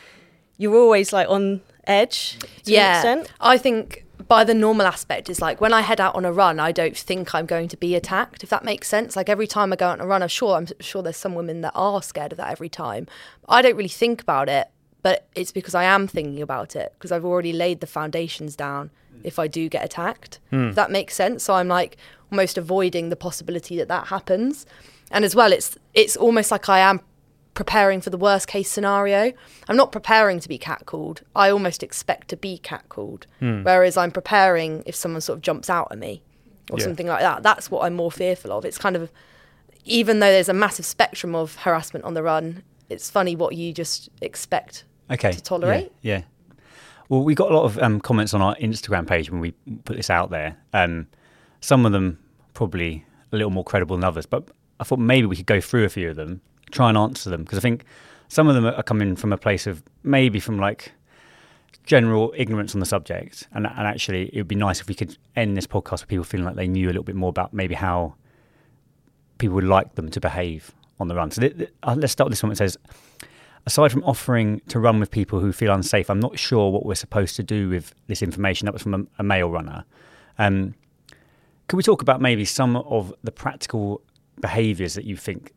you're 0.58 0.76
always 0.76 1.12
like 1.12 1.28
on 1.28 1.60
edge 1.86 2.38
yeah. 2.64 3.24
I 3.40 3.58
think 3.58 4.04
by 4.28 4.44
the 4.44 4.54
normal 4.54 4.86
aspect 4.86 5.28
is 5.28 5.40
like 5.40 5.60
when 5.60 5.72
I 5.72 5.80
head 5.80 6.00
out 6.00 6.14
on 6.14 6.24
a 6.24 6.32
run 6.32 6.60
I 6.60 6.72
don't 6.72 6.96
think 6.96 7.34
I'm 7.34 7.46
going 7.46 7.68
to 7.68 7.76
be 7.76 7.94
attacked 7.94 8.42
if 8.42 8.50
that 8.50 8.64
makes 8.64 8.88
sense. 8.88 9.16
Like 9.16 9.28
every 9.28 9.46
time 9.46 9.72
I 9.72 9.76
go 9.76 9.88
out 9.88 10.00
on 10.00 10.00
a 10.00 10.06
run 10.06 10.22
I'm 10.22 10.28
sure 10.28 10.56
I'm 10.56 10.68
sure 10.80 11.02
there's 11.02 11.16
some 11.16 11.34
women 11.34 11.60
that 11.62 11.72
are 11.74 12.02
scared 12.02 12.32
of 12.32 12.38
that 12.38 12.50
every 12.50 12.68
time. 12.68 13.06
I 13.48 13.60
don't 13.62 13.76
really 13.76 13.88
think 13.88 14.22
about 14.22 14.48
it 14.48 14.68
but 15.02 15.28
it's 15.34 15.52
because 15.52 15.74
I 15.74 15.84
am 15.84 16.06
thinking 16.06 16.40
about 16.40 16.74
it 16.74 16.94
because 16.94 17.12
I've 17.12 17.24
already 17.24 17.52
laid 17.52 17.80
the 17.80 17.86
foundations 17.86 18.56
down 18.56 18.90
if 19.24 19.38
I 19.38 19.46
do 19.48 19.68
get 19.68 19.84
attacked 19.84 20.40
hmm. 20.50 20.68
if 20.68 20.74
that 20.74 20.90
makes 20.90 21.14
sense 21.14 21.42
so 21.44 21.54
I'm 21.54 21.68
like 21.68 21.96
almost 22.30 22.58
avoiding 22.58 23.08
the 23.08 23.16
possibility 23.16 23.76
that 23.78 23.88
that 23.88 24.08
happens 24.08 24.66
and 25.10 25.24
as 25.24 25.34
well 25.34 25.52
it's 25.52 25.76
it's 25.94 26.16
almost 26.16 26.50
like 26.50 26.68
I 26.68 26.78
am 26.80 27.00
preparing 27.54 28.00
for 28.00 28.10
the 28.10 28.18
worst 28.18 28.48
case 28.48 28.70
scenario. 28.70 29.32
I'm 29.68 29.76
not 29.76 29.92
preparing 29.92 30.40
to 30.40 30.48
be 30.48 30.58
catcalled. 30.58 31.22
I 31.34 31.50
almost 31.50 31.82
expect 31.82 32.28
to 32.28 32.36
be 32.36 32.60
catcalled. 32.62 33.24
Hmm. 33.38 33.62
Whereas 33.62 33.96
I'm 33.96 34.10
preparing 34.10 34.82
if 34.86 34.94
someone 34.94 35.20
sort 35.20 35.38
of 35.38 35.42
jumps 35.42 35.70
out 35.70 35.88
at 35.90 35.98
me 35.98 36.22
or 36.70 36.78
Yeah. 36.78 36.84
something 36.84 37.06
like 37.06 37.20
that. 37.20 37.42
That's 37.42 37.70
what 37.70 37.84
I'm 37.84 37.94
more 37.94 38.10
fearful 38.10 38.52
of. 38.52 38.64
It's 38.64 38.78
kind 38.78 38.96
of, 38.96 39.10
even 39.84 40.18
though 40.18 40.30
there's 40.30 40.48
a 40.48 40.54
massive 40.54 40.84
spectrum 40.84 41.34
of 41.34 41.56
harassment 41.56 42.04
on 42.04 42.14
the 42.14 42.22
run, 42.22 42.64
it's 42.90 43.08
funny 43.08 43.36
what 43.36 43.54
you 43.54 43.72
just 43.72 44.08
expect 44.20 44.84
Okay. 45.10 45.32
to 45.32 45.42
tolerate. 45.42 45.92
Yeah. 46.02 46.16
yeah. 46.18 46.22
Well, 47.08 47.22
we 47.22 47.34
got 47.34 47.50
a 47.50 47.54
lot 47.54 47.64
of 47.64 47.78
um, 47.78 48.00
comments 48.00 48.32
on 48.32 48.40
our 48.40 48.56
Instagram 48.56 49.06
page 49.06 49.30
when 49.30 49.40
we 49.40 49.52
put 49.84 49.96
this 49.96 50.10
out 50.10 50.30
there. 50.30 50.56
Um, 50.72 51.06
some 51.60 51.84
of 51.84 51.92
them 51.92 52.18
probably 52.54 53.04
a 53.32 53.36
little 53.36 53.50
more 53.50 53.64
credible 53.64 53.96
than 53.96 54.04
others, 54.04 54.26
but 54.26 54.48
I 54.80 54.84
thought 54.84 54.98
maybe 54.98 55.26
we 55.26 55.36
could 55.36 55.46
go 55.46 55.60
through 55.60 55.84
a 55.84 55.88
few 55.88 56.10
of 56.10 56.16
them, 56.16 56.40
try 56.70 56.88
and 56.88 56.96
answer 56.96 57.30
them, 57.30 57.42
because 57.42 57.58
I 57.58 57.62
think 57.62 57.84
some 58.28 58.48
of 58.48 58.54
them 58.54 58.64
are 58.66 58.82
coming 58.82 59.16
from 59.16 59.32
a 59.32 59.36
place 59.36 59.66
of 59.66 59.82
maybe 60.02 60.40
from 60.40 60.58
like 60.58 60.92
general 61.84 62.32
ignorance 62.36 62.74
on 62.74 62.80
the 62.80 62.86
subject, 62.86 63.48
and, 63.52 63.66
and 63.66 63.86
actually 63.86 64.30
it 64.32 64.36
would 64.36 64.48
be 64.48 64.54
nice 64.54 64.80
if 64.80 64.88
we 64.88 64.94
could 64.94 65.16
end 65.36 65.56
this 65.56 65.66
podcast 65.66 66.00
with 66.00 66.08
people 66.08 66.24
feeling 66.24 66.46
like 66.46 66.56
they 66.56 66.68
knew 66.68 66.86
a 66.86 66.88
little 66.88 67.02
bit 67.04 67.16
more 67.16 67.28
about 67.28 67.52
maybe 67.52 67.74
how 67.74 68.14
people 69.38 69.54
would 69.54 69.64
like 69.64 69.94
them 69.94 70.08
to 70.08 70.20
behave 70.20 70.72
on 70.98 71.08
the 71.08 71.14
run. 71.14 71.30
So 71.30 71.42
th- 71.42 71.56
th- 71.56 71.72
uh, 71.82 71.96
let's 71.98 72.12
start 72.12 72.26
with 72.26 72.32
this 72.32 72.42
one. 72.42 72.52
It 72.52 72.56
says, 72.56 72.78
aside 73.66 73.92
from 73.92 74.04
offering 74.04 74.60
to 74.68 74.78
run 74.78 75.00
with 75.00 75.10
people 75.10 75.40
who 75.40 75.52
feel 75.52 75.72
unsafe, 75.72 76.10
I'm 76.10 76.20
not 76.20 76.38
sure 76.38 76.70
what 76.70 76.84
we're 76.84 76.94
supposed 76.94 77.36
to 77.36 77.42
do 77.42 77.68
with 77.68 77.94
this 78.06 78.22
information. 78.22 78.66
That 78.66 78.72
was 78.72 78.82
from 78.82 78.94
a, 78.94 79.06
a 79.18 79.22
male 79.22 79.50
runner. 79.50 79.84
Um, 80.38 80.74
could 81.68 81.76
we 81.76 81.82
talk 81.82 82.02
about 82.02 82.20
maybe 82.20 82.44
some 82.44 82.76
of 82.76 83.12
the 83.22 83.32
practical 83.32 84.02
behaviours 84.40 84.94
that 84.94 85.04
you 85.04 85.16
think 85.16 85.52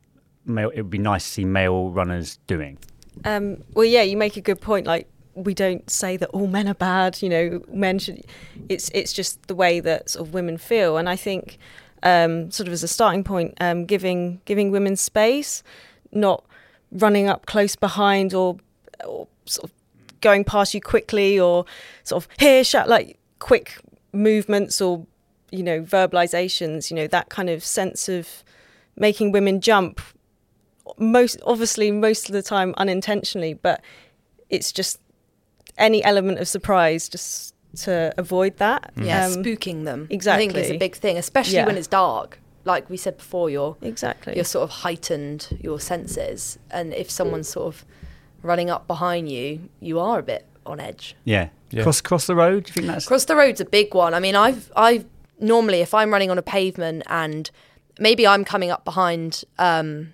male, 0.45 0.69
it 0.69 0.81
would 0.81 0.89
be 0.89 0.97
nice 0.97 1.23
to 1.25 1.29
see 1.29 1.45
male 1.45 1.91
runners 1.91 2.39
doing? 2.47 2.77
Um, 3.25 3.63
well, 3.73 3.85
yeah, 3.85 4.03
you 4.03 4.15
make 4.15 4.37
a 4.37 4.41
good 4.41 4.61
point. 4.61 4.87
Like 4.87 5.09
we 5.33 5.53
don't 5.53 5.87
say 5.89 6.17
that 6.17 6.29
all 6.29 6.47
men 6.47 6.67
are 6.67 6.75
bad. 6.75 7.21
You 7.21 7.29
know, 7.29 7.61
men 7.67 7.99
should. 7.99 8.23
It's 8.69 8.89
it's 8.93 9.11
just 9.13 9.47
the 9.47 9.55
way 9.55 9.79
that 9.79 10.09
sort 10.09 10.27
of 10.27 10.33
women 10.33 10.57
feel, 10.57 10.97
and 10.97 11.09
I 11.09 11.15
think 11.15 11.57
um, 12.03 12.51
sort 12.51 12.67
of 12.67 12.73
as 12.73 12.83
a 12.83 12.87
starting 12.87 13.23
point, 13.23 13.55
um, 13.59 13.85
giving 13.85 14.41
giving 14.45 14.71
women 14.71 14.95
space, 14.95 15.63
not 16.11 16.45
running 16.91 17.27
up 17.27 17.45
close 17.45 17.75
behind 17.75 18.33
or 18.33 18.57
or 19.05 19.27
sort 19.45 19.65
of 19.69 19.73
going 20.21 20.43
past 20.43 20.73
you 20.73 20.81
quickly 20.81 21.39
or 21.39 21.65
sort 22.03 22.23
of 22.23 22.29
here 22.39 22.63
shout 22.63 22.89
like 22.89 23.17
quick 23.39 23.77
movements 24.13 24.81
or 24.81 25.05
you 25.51 25.63
know 25.63 25.81
verbalizations. 25.81 26.89
You 26.89 26.95
know 26.97 27.07
that 27.07 27.29
kind 27.29 27.49
of 27.49 27.63
sense 27.63 28.09
of 28.09 28.43
making 28.95 29.31
women 29.31 29.61
jump 29.61 30.01
most 30.97 31.39
obviously 31.45 31.91
most 31.91 32.29
of 32.29 32.33
the 32.33 32.41
time 32.41 32.73
unintentionally 32.77 33.53
but 33.53 33.81
it's 34.49 34.71
just 34.71 34.99
any 35.77 36.03
element 36.03 36.39
of 36.39 36.47
surprise 36.47 37.07
just 37.09 37.53
to 37.75 38.11
avoid 38.17 38.57
that. 38.57 38.91
Yeah, 38.95 39.25
Um, 39.27 39.33
spooking 39.43 39.83
them. 39.85 40.07
Exactly. 40.09 40.45
I 40.45 40.53
think 40.53 40.65
is 40.65 40.71
a 40.71 40.77
big 40.79 40.95
thing, 40.95 41.17
especially 41.17 41.55
Yeah. 41.57 41.65
when 41.67 41.77
it's 41.77 41.85
dark. 41.87 42.39
Like 42.67 42.89
we 42.89 42.97
said 42.97 43.17
before, 43.17 43.49
you're 43.49 43.75
Exactly. 43.81 44.35
you're 44.35 44.43
sort 44.55 44.63
of 44.63 44.69
heightened 44.83 45.57
your 45.61 45.79
senses, 45.79 46.59
and 46.69 46.93
if 46.93 47.09
someone's 47.09 47.47
sort 47.47 47.67
of 47.73 47.85
running 48.43 48.69
up 48.69 48.85
behind 48.87 49.29
you, 49.31 49.69
you 49.79 49.99
are 49.99 50.19
a 50.19 50.23
bit 50.23 50.45
on 50.65 50.79
edge. 50.79 51.15
Yeah. 51.23 51.49
Yeah. 51.71 51.83
Cross 51.83 52.01
cross 52.01 52.27
the 52.27 52.35
road. 52.35 52.65
Do 52.65 52.69
you 52.69 52.73
think 52.73 52.87
that's 52.87 53.05
Cross 53.07 53.25
the 53.25 53.35
road's 53.35 53.61
a 53.61 53.65
big 53.65 53.93
one. 53.93 54.13
I 54.13 54.19
mean, 54.19 54.35
I've 54.35 54.71
I've 54.75 55.05
normally 55.39 55.81
if 55.81 55.93
I'm 55.93 56.11
running 56.11 56.29
on 56.31 56.37
a 56.37 56.41
pavement 56.41 57.03
and 57.07 57.49
maybe 57.99 58.27
I'm 58.27 58.43
coming 58.45 58.69
up 58.69 58.83
behind 58.85 59.43
um, 59.57 60.13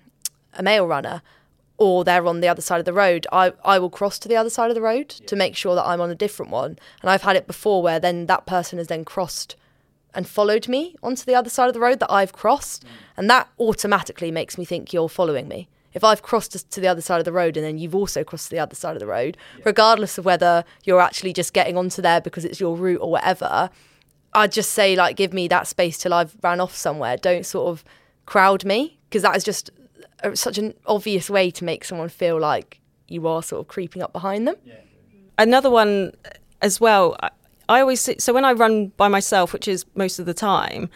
a 0.54 0.62
male 0.62 0.86
runner 0.86 1.22
or 1.76 2.04
they're 2.04 2.26
on 2.26 2.40
the 2.40 2.48
other 2.48 2.62
side 2.62 2.78
of 2.78 2.84
the 2.84 2.92
road, 2.92 3.26
I, 3.32 3.52
I 3.64 3.78
will 3.80 3.90
cross 3.90 4.18
to 4.20 4.28
the 4.28 4.36
other 4.36 4.50
side 4.50 4.70
of 4.70 4.76
the 4.76 4.80
road 4.80 5.08
to 5.08 5.34
make 5.36 5.56
sure 5.56 5.74
that 5.74 5.84
I'm 5.84 6.00
on 6.00 6.08
a 6.10 6.14
different 6.14 6.52
one. 6.52 6.78
And 7.02 7.10
I've 7.10 7.22
had 7.22 7.34
it 7.34 7.48
before 7.48 7.82
where 7.82 7.98
then 7.98 8.26
that 8.26 8.46
person 8.46 8.78
has 8.78 8.86
then 8.86 9.04
crossed 9.04 9.56
and 10.14 10.28
followed 10.28 10.68
me 10.68 10.94
onto 11.02 11.24
the 11.24 11.34
other 11.34 11.50
side 11.50 11.68
of 11.68 11.74
the 11.74 11.80
road 11.80 12.00
that 12.00 12.10
I've 12.10 12.32
crossed. 12.32 12.84
Mm. 12.84 12.88
And 13.16 13.30
that 13.30 13.48
automatically 13.58 14.30
makes 14.30 14.56
me 14.58 14.64
think 14.64 14.92
you're 14.92 15.08
following 15.08 15.48
me. 15.48 15.68
If 15.92 16.02
I've 16.02 16.22
crossed 16.22 16.52
to- 16.52 16.68
to 16.68 16.80
the 16.80 16.88
other 16.88 17.00
side 17.00 17.18
of 17.20 17.24
the 17.24 17.32
road 17.32 17.56
and 17.56 17.64
then 17.64 17.78
you've 17.78 17.94
also 17.94 18.24
crossed 18.24 18.46
to 18.46 18.50
the 18.50 18.58
other 18.58 18.74
side 18.74 18.96
of 18.96 19.00
the 19.00 19.06
road, 19.06 19.36
regardless 19.64 20.18
of 20.18 20.24
whether 20.24 20.64
you're 20.84 21.00
actually 21.00 21.32
just 21.32 21.52
getting 21.52 21.76
onto 21.76 22.02
there 22.02 22.20
because 22.20 22.44
it's 22.44 22.58
your 22.60 22.76
route 22.76 23.00
or 23.00 23.10
whatever, 23.10 23.70
I'd 24.32 24.50
just 24.50 24.72
say, 24.72 24.96
like, 24.96 25.14
give 25.14 25.32
me 25.32 25.46
that 25.48 25.68
space 25.68 25.96
till 25.98 26.12
I've 26.12 26.36
ran 26.42 26.60
off 26.60 26.74
somewhere. 26.74 27.16
Don't 27.16 27.46
sort 27.46 27.68
of 27.68 27.84
crowd 28.26 28.64
me 28.64 28.98
because 29.08 29.22
that 29.22 29.36
is 29.36 29.44
just 29.44 29.70
a, 30.24 30.34
such 30.34 30.58
an 30.58 30.74
obvious 30.86 31.30
way 31.30 31.50
to 31.52 31.64
make 31.64 31.84
someone 31.84 32.08
feel 32.08 32.40
like 32.40 32.80
you 33.06 33.28
are 33.28 33.42
sort 33.42 33.60
of 33.60 33.68
creeping 33.68 34.02
up 34.02 34.12
behind 34.12 34.48
them. 34.48 34.56
another 35.38 35.70
one 35.70 36.12
uh, 36.24 36.30
as 36.62 36.80
well. 36.80 37.16
I, 37.68 37.80
always 37.80 38.00
see, 38.00 38.16
so 38.18 38.32
when 38.32 38.44
I 38.44 38.52
run 38.52 38.88
by 38.96 39.08
myself, 39.08 39.52
which 39.52 39.68
is 39.68 39.84
most 39.94 40.18
of 40.18 40.26
the 40.26 40.34
time, 40.34 40.88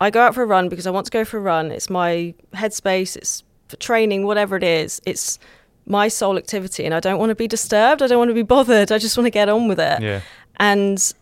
I 0.00 0.10
go 0.10 0.20
out 0.20 0.34
for 0.34 0.42
a 0.42 0.46
run 0.46 0.68
because 0.68 0.86
I 0.86 0.90
want 0.90 1.06
to 1.06 1.10
go 1.10 1.24
for 1.24 1.38
a 1.38 1.40
run. 1.40 1.70
It's 1.70 1.90
my 1.90 2.34
headspace. 2.54 3.16
It's 3.16 3.42
for 3.68 3.76
training, 3.76 4.24
whatever 4.24 4.56
it 4.56 4.62
is. 4.62 5.00
It's 5.04 5.38
my 5.86 6.08
sole 6.08 6.38
activity, 6.38 6.84
and 6.84 6.94
I 6.94 7.00
don't 7.00 7.18
want 7.18 7.30
to 7.30 7.34
be 7.34 7.48
disturbed. 7.48 8.02
I 8.02 8.06
don't 8.06 8.18
want 8.18 8.30
to 8.30 8.34
be 8.34 8.42
bothered. 8.42 8.92
I 8.92 8.98
just 8.98 9.16
want 9.16 9.26
to 9.26 9.30
get 9.30 9.48
on 9.48 9.68
with 9.68 9.80
it. 9.80 10.00
Yeah. 10.00 10.20
And 10.56 11.12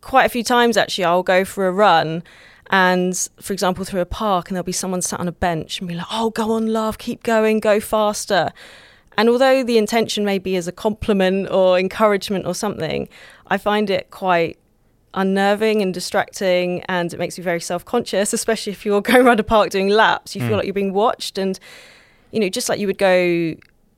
quite 0.00 0.24
a 0.24 0.28
few 0.28 0.44
times, 0.44 0.76
actually, 0.76 1.04
I'll 1.04 1.22
go 1.22 1.44
for 1.44 1.66
a 1.66 1.72
run. 1.72 2.22
And 2.70 3.16
for 3.40 3.52
example, 3.52 3.84
through 3.84 4.00
a 4.00 4.06
park, 4.06 4.48
and 4.48 4.56
there'll 4.56 4.64
be 4.64 4.72
someone 4.72 5.02
sat 5.02 5.20
on 5.20 5.28
a 5.28 5.32
bench 5.32 5.78
and 5.78 5.88
be 5.88 5.94
like, 5.94 6.06
"Oh, 6.10 6.30
go 6.30 6.52
on, 6.52 6.72
love, 6.72 6.98
keep 6.98 7.22
going, 7.22 7.60
go 7.60 7.78
faster." 7.78 8.52
And 9.16 9.28
although 9.28 9.62
the 9.62 9.78
intention 9.78 10.24
may 10.24 10.38
be 10.38 10.56
as 10.56 10.66
a 10.66 10.72
compliment 10.72 11.50
or 11.50 11.78
encouragement 11.78 12.46
or 12.46 12.54
something, 12.54 13.08
I 13.46 13.58
find 13.58 13.90
it 13.90 14.10
quite 14.10 14.58
unnerving 15.14 15.80
and 15.80 15.94
distracting 15.94 16.82
and 16.88 17.12
it 17.12 17.18
makes 17.18 17.38
me 17.38 17.44
very 17.44 17.60
self-conscious 17.60 18.32
especially 18.32 18.72
if 18.72 18.84
you're 18.84 19.00
going 19.12 19.24
around 19.24 19.38
a 19.38 19.44
park 19.44 19.70
doing 19.70 19.88
laps 19.88 20.34
you 20.34 20.40
feel 20.40 20.50
mm. 20.50 20.56
like 20.56 20.64
you're 20.64 20.74
being 20.74 20.92
watched 20.92 21.38
and 21.38 21.60
you 22.32 22.40
know 22.40 22.48
just 22.48 22.68
like 22.68 22.80
you 22.80 22.88
would 22.88 22.98
go 22.98 23.54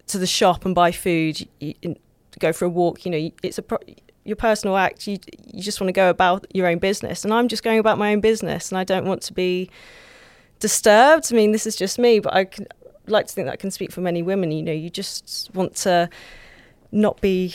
to 0.06 0.18
the 0.18 0.26
shop 0.26 0.66
and 0.66 0.74
buy 0.74 0.92
food 0.92 1.40
you, 1.58 1.72
you 1.80 1.96
go 2.38 2.52
for 2.52 2.66
a 2.66 2.68
walk 2.68 3.06
you 3.06 3.10
know 3.10 3.30
it's 3.42 3.56
a 3.56 3.62
pro- 3.62 3.78
your 4.24 4.36
personal 4.36 4.76
act 4.76 5.06
you 5.06 5.16
you 5.54 5.62
just 5.62 5.80
want 5.80 5.88
to 5.88 5.92
go 5.92 6.10
about 6.10 6.46
your 6.52 6.66
own 6.66 6.78
business 6.78 7.24
and 7.24 7.32
I'm 7.32 7.48
just 7.48 7.62
going 7.62 7.78
about 7.78 7.96
my 7.96 8.12
own 8.12 8.20
business 8.20 8.70
and 8.70 8.78
I 8.78 8.84
don't 8.84 9.06
want 9.06 9.22
to 9.22 9.32
be 9.32 9.70
disturbed. 10.58 11.32
I 11.32 11.36
mean, 11.36 11.52
this 11.52 11.66
is 11.66 11.76
just 11.76 11.98
me, 11.98 12.18
but 12.18 12.34
I 12.34 12.44
can, 12.44 12.66
like 13.06 13.26
to 13.26 13.32
think 13.32 13.46
that 13.46 13.52
I 13.52 13.56
can 13.56 13.70
speak 13.70 13.92
for 13.92 14.00
many 14.00 14.22
women. 14.22 14.50
You 14.50 14.62
know, 14.62 14.72
you 14.72 14.90
just 14.90 15.50
want 15.54 15.76
to 15.76 16.08
not 16.92 17.20
be 17.20 17.54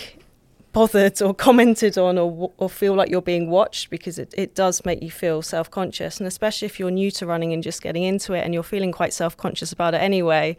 bothered 0.73 1.21
or 1.21 1.33
commented 1.33 1.97
on 1.97 2.17
or, 2.17 2.51
or 2.57 2.69
feel 2.69 2.93
like 2.93 3.09
you're 3.09 3.21
being 3.21 3.49
watched 3.49 3.89
because 3.89 4.17
it, 4.17 4.33
it 4.37 4.55
does 4.55 4.85
make 4.85 5.01
you 5.03 5.11
feel 5.11 5.41
self-conscious 5.41 6.19
and 6.19 6.27
especially 6.27 6.65
if 6.65 6.79
you're 6.79 6.91
new 6.91 7.11
to 7.11 7.25
running 7.25 7.51
and 7.53 7.61
just 7.63 7.81
getting 7.81 8.03
into 8.03 8.33
it 8.33 8.41
and 8.41 8.53
you're 8.53 8.63
feeling 8.63 8.91
quite 8.91 9.13
self-conscious 9.13 9.71
about 9.71 9.93
it 9.93 10.01
anyway 10.01 10.55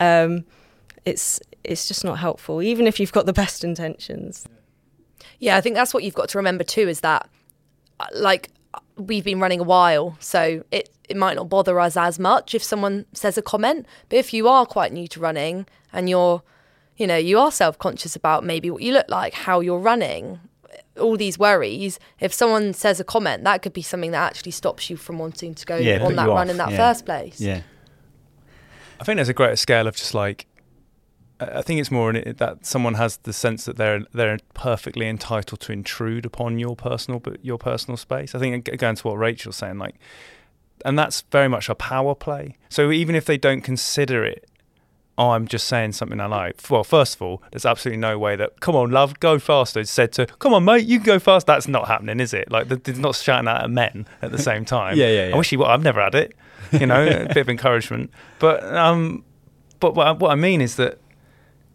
um, 0.00 0.44
it's 1.04 1.40
it's 1.62 1.88
just 1.88 2.04
not 2.04 2.18
helpful 2.18 2.60
even 2.60 2.86
if 2.86 3.00
you've 3.00 3.12
got 3.12 3.26
the 3.26 3.32
best 3.32 3.64
intentions 3.64 4.46
Yeah, 5.38 5.56
I 5.56 5.60
think 5.60 5.74
that's 5.74 5.92
what 5.94 6.04
you've 6.04 6.14
got 6.14 6.28
to 6.30 6.38
remember 6.38 6.64
too 6.64 6.88
is 6.88 7.00
that, 7.00 7.28
uh, 8.00 8.06
like, 8.14 8.50
we've 8.96 9.24
been 9.24 9.40
running 9.40 9.60
a 9.60 9.64
while, 9.64 10.16
so 10.20 10.64
it, 10.70 10.90
it 11.08 11.16
might 11.16 11.36
not 11.36 11.48
bother 11.48 11.78
us 11.80 11.96
as 11.96 12.18
much 12.18 12.54
if 12.54 12.62
someone 12.62 13.06
says 13.12 13.38
a 13.38 13.42
comment. 13.42 13.86
But 14.08 14.18
if 14.18 14.32
you 14.32 14.48
are 14.48 14.66
quite 14.66 14.92
new 14.92 15.06
to 15.08 15.20
running 15.20 15.66
and 15.92 16.08
you're, 16.08 16.42
you 16.96 17.06
know, 17.06 17.16
you 17.16 17.38
are 17.38 17.50
self 17.50 17.78
conscious 17.78 18.14
about 18.16 18.44
maybe 18.44 18.70
what 18.70 18.82
you 18.82 18.92
look 18.92 19.06
like, 19.08 19.34
how 19.34 19.60
you're 19.60 19.78
running, 19.78 20.40
all 21.00 21.16
these 21.16 21.38
worries, 21.38 21.98
if 22.20 22.32
someone 22.32 22.72
says 22.72 23.00
a 23.00 23.04
comment, 23.04 23.44
that 23.44 23.62
could 23.62 23.72
be 23.72 23.82
something 23.82 24.12
that 24.12 24.22
actually 24.22 24.52
stops 24.52 24.88
you 24.90 24.96
from 24.96 25.18
wanting 25.18 25.54
to 25.54 25.66
go 25.66 25.76
Yeah, 25.76 26.04
on 26.04 26.14
that 26.16 26.28
run 26.28 26.48
off, 26.48 26.50
in 26.50 26.56
that 26.58 26.70
yeah. 26.70 26.76
first 26.76 27.04
place. 27.04 27.40
Yeah. 27.40 27.62
I 29.00 29.04
think 29.04 29.16
there's 29.16 29.28
a 29.28 29.34
greater 29.34 29.56
scale 29.56 29.86
of 29.88 29.96
just 29.96 30.14
like 30.14 30.46
I 31.40 31.58
I 31.58 31.62
think 31.62 31.80
it's 31.80 31.90
more 31.90 32.10
in 32.10 32.16
it 32.16 32.38
that 32.38 32.64
someone 32.64 32.94
has 32.94 33.16
the 33.18 33.32
sense 33.32 33.64
that 33.64 33.76
they're 33.76 34.04
they're 34.12 34.38
perfectly 34.54 35.08
entitled 35.08 35.60
to 35.62 35.72
intrude 35.72 36.24
upon 36.24 36.58
your 36.60 36.76
personal 36.76 37.18
but 37.18 37.44
your 37.44 37.58
personal 37.58 37.96
space. 37.96 38.34
I 38.34 38.38
think 38.38 38.66
g- 38.70 38.76
going 38.76 38.94
to 38.96 39.08
what 39.08 39.18
Rachel's 39.18 39.56
saying, 39.56 39.78
like, 39.78 39.96
and 40.84 40.96
that's 40.98 41.22
very 41.32 41.48
much 41.48 41.68
a 41.68 41.74
power 41.74 42.14
play. 42.14 42.56
So 42.68 42.92
even 42.92 43.14
if 43.16 43.24
they 43.24 43.36
don't 43.36 43.62
consider 43.62 44.24
it, 44.24 44.48
oh, 45.16 45.30
I'm 45.30 45.46
just 45.46 45.66
saying 45.66 45.92
something 45.92 46.20
I 46.20 46.26
like. 46.26 46.60
Well, 46.68 46.84
first 46.84 47.16
of 47.16 47.22
all, 47.22 47.42
there's 47.52 47.64
absolutely 47.64 48.00
no 48.00 48.18
way 48.18 48.36
that 48.36 48.60
come 48.60 48.74
on, 48.76 48.90
love, 48.90 49.20
go 49.20 49.38
faster. 49.38 49.80
It's 49.80 49.90
said 49.90 50.12
to 50.12 50.26
come 50.26 50.52
on, 50.54 50.64
mate, 50.64 50.86
you 50.86 50.98
can 50.98 51.06
go 51.06 51.18
fast. 51.18 51.46
That's 51.46 51.68
not 51.68 51.88
happening, 51.88 52.20
is 52.20 52.34
it? 52.34 52.50
Like, 52.50 52.68
they're 52.68 52.94
not 52.96 53.14
shouting 53.16 53.48
out 53.48 53.62
at 53.62 53.70
men 53.70 54.06
at 54.22 54.30
the 54.32 54.38
same 54.38 54.64
time. 54.64 54.84
Yeah, 55.04 55.08
yeah, 55.08 55.28
yeah. 55.28 55.34
I 55.34 55.38
wish 55.38 55.50
you. 55.50 55.58
Well, 55.58 55.68
I've 55.68 55.82
never 55.82 56.00
had 56.00 56.14
it. 56.14 56.34
You 56.72 56.86
know, 56.86 57.04
a 57.04 57.26
bit 57.26 57.38
of 57.38 57.48
encouragement, 57.48 58.10
but 58.38 58.64
um, 58.64 59.24
but 59.80 59.94
what 59.94 60.06
I, 60.06 60.12
what 60.12 60.30
I 60.30 60.34
mean 60.34 60.60
is 60.60 60.76
that 60.76 60.98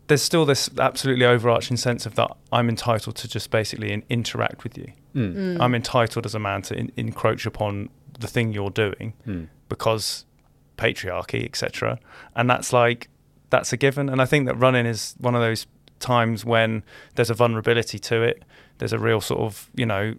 there's 0.07 0.21
still 0.21 0.45
this 0.45 0.69
absolutely 0.79 1.25
overarching 1.25 1.77
sense 1.77 2.05
of 2.05 2.15
that 2.15 2.31
I'm 2.51 2.69
entitled 2.69 3.15
to 3.17 3.27
just 3.27 3.51
basically 3.51 3.91
in, 3.91 4.03
interact 4.09 4.63
with 4.63 4.77
you. 4.77 4.91
Mm. 5.15 5.33
Mm. 5.33 5.57
Mm. 5.57 5.61
I'm 5.61 5.75
entitled 5.75 6.25
as 6.25 6.33
a 6.33 6.39
man 6.39 6.61
to 6.63 6.75
in, 6.75 6.91
encroach 6.97 7.45
upon 7.45 7.89
the 8.19 8.27
thing 8.27 8.53
you're 8.53 8.71
doing 8.71 9.13
because 9.69 10.25
patriarchy, 10.77 11.45
etc. 11.45 11.99
And 12.35 12.49
that's 12.49 12.73
like 12.73 13.09
that's 13.49 13.73
a 13.73 13.77
given. 13.77 14.09
And 14.09 14.21
I 14.21 14.25
think 14.25 14.45
that 14.47 14.55
running 14.55 14.85
is 14.85 15.15
one 15.19 15.35
of 15.35 15.41
those 15.41 15.67
times 15.99 16.45
when 16.45 16.83
there's 17.15 17.29
a 17.29 17.33
vulnerability 17.33 17.99
to 17.99 18.21
it. 18.21 18.43
There's 18.77 18.93
a 18.93 18.99
real 18.99 19.21
sort 19.21 19.41
of 19.41 19.69
you 19.75 19.85
know, 19.85 20.15